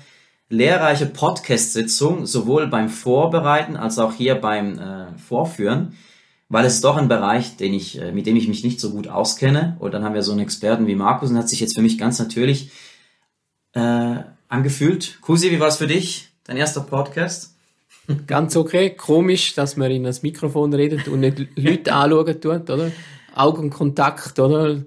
lehrreiche 0.48 1.06
Podcast-Sitzung, 1.06 2.26
sowohl 2.26 2.66
beim 2.66 2.90
Vorbereiten 2.90 3.76
als 3.76 3.98
auch 3.98 4.12
hier 4.12 4.34
beim 4.34 4.78
äh, 4.78 5.18
Vorführen, 5.18 5.94
weil 6.50 6.66
es 6.66 6.82
doch 6.82 6.98
ein 6.98 7.08
Bereich, 7.08 7.56
den 7.56 7.72
ich, 7.72 7.98
äh, 8.00 8.12
mit 8.12 8.26
dem 8.26 8.36
ich 8.36 8.48
mich 8.48 8.62
nicht 8.62 8.78
so 8.78 8.90
gut 8.90 9.08
auskenne. 9.08 9.76
Und 9.80 9.94
dann 9.94 10.04
haben 10.04 10.14
wir 10.14 10.22
so 10.22 10.32
einen 10.32 10.42
Experten 10.42 10.86
wie 10.86 10.94
Markus 10.94 11.30
und 11.30 11.38
hat 11.38 11.48
sich 11.48 11.60
jetzt 11.60 11.74
für 11.74 11.82
mich 11.82 11.96
ganz 11.96 12.18
natürlich 12.18 12.70
äh, 13.72 14.16
angefühlt. 14.48 15.18
Kusi, 15.22 15.50
wie 15.50 15.58
war 15.58 15.68
es 15.68 15.78
für 15.78 15.86
dich? 15.86 16.31
Dein 16.44 16.56
erster 16.56 16.80
Podcast? 16.80 17.54
Ganz 18.26 18.56
okay. 18.56 18.90
Komisch, 18.90 19.54
dass 19.54 19.76
man 19.76 19.92
in 19.92 20.02
das 20.02 20.22
Mikrofon 20.22 20.74
redet 20.74 21.06
und 21.08 21.20
nicht 21.20 21.38
Leute 21.56 21.92
anschauen 21.92 22.40
tut, 22.40 22.68
oder? 22.68 22.90
Augenkontakt, 23.34 24.38
oder? 24.40 24.82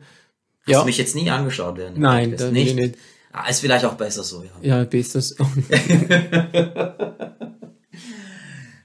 Ja. 0.68 0.78
Hast 0.78 0.82
du 0.82 0.86
mich 0.86 0.98
jetzt 0.98 1.16
nie 1.16 1.30
angeschaut 1.30 1.78
während 1.78 1.98
Nein, 1.98 2.32
das 2.36 2.52
nicht. 2.52 2.76
nicht. 2.76 2.96
Ah, 3.32 3.48
ist 3.50 3.62
vielleicht 3.62 3.86
auch 3.86 3.94
besser 3.94 4.24
so, 4.24 4.44
ja. 4.44 4.50
Ja, 4.62 4.84
besser 4.84 5.22
so. 5.22 5.36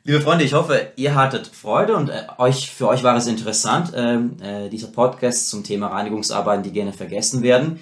Liebe 0.04 0.20
Freunde, 0.20 0.44
ich 0.44 0.54
hoffe, 0.54 0.92
ihr 0.96 1.14
hattet 1.14 1.46
Freude 1.48 1.96
und 1.96 2.08
äh, 2.08 2.22
euch, 2.38 2.70
für 2.70 2.88
euch 2.88 3.02
war 3.02 3.16
es 3.16 3.26
interessant, 3.26 3.92
ähm, 3.94 4.36
äh, 4.42 4.68
dieser 4.68 4.88
Podcast 4.88 5.50
zum 5.50 5.62
Thema 5.62 5.88
Reinigungsarbeiten, 5.88 6.62
die 6.62 6.72
gerne 6.72 6.92
vergessen 6.92 7.42
werden. 7.42 7.80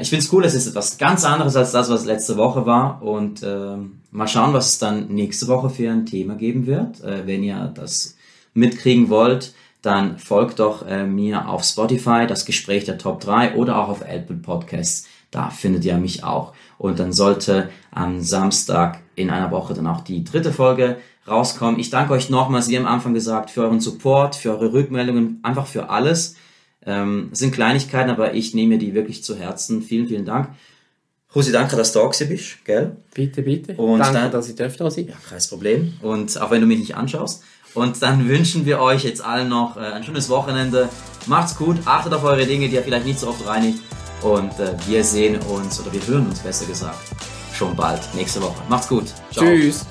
Ich 0.00 0.08
finde 0.08 0.24
es 0.24 0.32
cool, 0.32 0.44
es 0.44 0.54
ist 0.54 0.66
etwas 0.66 0.96
ganz 0.96 1.24
anderes 1.24 1.54
als 1.56 1.72
das, 1.72 1.90
was 1.90 2.06
letzte 2.06 2.36
Woche 2.38 2.64
war. 2.64 3.02
Und 3.02 3.42
äh, 3.42 3.76
mal 4.12 4.28
schauen, 4.28 4.52
was 4.52 4.68
es 4.68 4.78
dann 4.78 5.08
nächste 5.08 5.48
Woche 5.48 5.70
für 5.70 5.90
ein 5.90 6.06
Thema 6.06 6.34
geben 6.36 6.66
wird. 6.66 7.02
Äh, 7.02 7.26
wenn 7.26 7.42
ihr 7.42 7.72
das 7.74 8.16
mitkriegen 8.54 9.08
wollt, 9.08 9.54
dann 9.80 10.18
folgt 10.18 10.60
doch 10.60 10.86
äh, 10.86 11.04
mir 11.04 11.48
auf 11.48 11.64
Spotify, 11.64 12.26
das 12.28 12.44
Gespräch 12.44 12.84
der 12.84 12.98
Top 12.98 13.20
3 13.20 13.56
oder 13.56 13.78
auch 13.78 13.88
auf 13.88 14.02
Apple 14.02 14.36
Podcasts. 14.36 15.08
Da 15.32 15.50
findet 15.50 15.84
ihr 15.84 15.96
mich 15.96 16.22
auch. 16.22 16.52
Und 16.78 16.98
dann 17.00 17.12
sollte 17.12 17.70
am 17.90 18.20
Samstag 18.20 19.00
in 19.16 19.30
einer 19.30 19.50
Woche 19.50 19.74
dann 19.74 19.86
auch 19.86 20.02
die 20.02 20.24
dritte 20.24 20.52
Folge 20.52 20.98
rauskommen. 21.26 21.80
Ich 21.80 21.90
danke 21.90 22.12
euch 22.12 22.28
nochmals, 22.30 22.68
wie 22.68 22.76
am 22.76 22.86
Anfang 22.86 23.14
gesagt, 23.14 23.50
für 23.50 23.62
euren 23.62 23.80
Support, 23.80 24.36
für 24.36 24.50
eure 24.50 24.72
Rückmeldungen, 24.72 25.40
einfach 25.42 25.66
für 25.66 25.88
alles. 25.88 26.36
Ähm, 26.84 27.30
sind 27.32 27.54
Kleinigkeiten, 27.54 28.10
aber 28.10 28.34
ich 28.34 28.54
nehme 28.54 28.76
die 28.78 28.94
wirklich 28.94 29.24
zu 29.24 29.36
Herzen. 29.36 29.82
Vielen, 29.82 30.06
vielen 30.06 30.24
Dank. 30.24 30.50
Rosi, 31.34 31.50
danke, 31.50 31.76
dass 31.76 31.92
du 31.92 32.00
da 32.00 32.24
bist, 32.26 32.64
gell? 32.64 32.96
Bitte, 33.14 33.42
bitte. 33.42 33.74
Und 33.74 34.00
danke, 34.00 34.14
dann, 34.14 34.30
dass 34.30 34.48
ich 34.48 34.54
da 34.54 34.68
sein 34.68 35.08
Ja, 35.08 35.14
kein 35.28 35.40
Problem. 35.48 35.94
Und 36.02 36.40
auch 36.40 36.50
wenn 36.50 36.60
du 36.60 36.66
mich 36.66 36.78
nicht 36.78 36.94
anschaust. 36.94 37.42
Und 37.74 38.02
dann 38.02 38.28
wünschen 38.28 38.66
wir 38.66 38.80
euch 38.80 39.04
jetzt 39.04 39.24
allen 39.24 39.48
noch 39.48 39.76
äh, 39.76 39.80
ein 39.80 40.04
schönes 40.04 40.28
Wochenende. 40.28 40.88
Macht's 41.26 41.56
gut, 41.56 41.76
achtet 41.86 42.12
auf 42.12 42.24
eure 42.24 42.44
Dinge, 42.44 42.68
die 42.68 42.74
ihr 42.74 42.82
vielleicht 42.82 43.06
nicht 43.06 43.18
so 43.18 43.28
oft 43.28 43.46
reinigt. 43.46 43.78
Und 44.22 44.58
äh, 44.60 44.74
wir 44.86 45.02
sehen 45.02 45.38
uns, 45.42 45.80
oder 45.80 45.92
wir 45.92 46.06
hören 46.06 46.26
uns 46.26 46.40
besser 46.40 46.66
gesagt, 46.66 46.98
schon 47.54 47.74
bald, 47.74 48.00
nächste 48.14 48.40
Woche. 48.42 48.62
Macht's 48.68 48.88
gut. 48.88 49.06
Ciao. 49.32 49.44
Tschüss. 49.44 49.86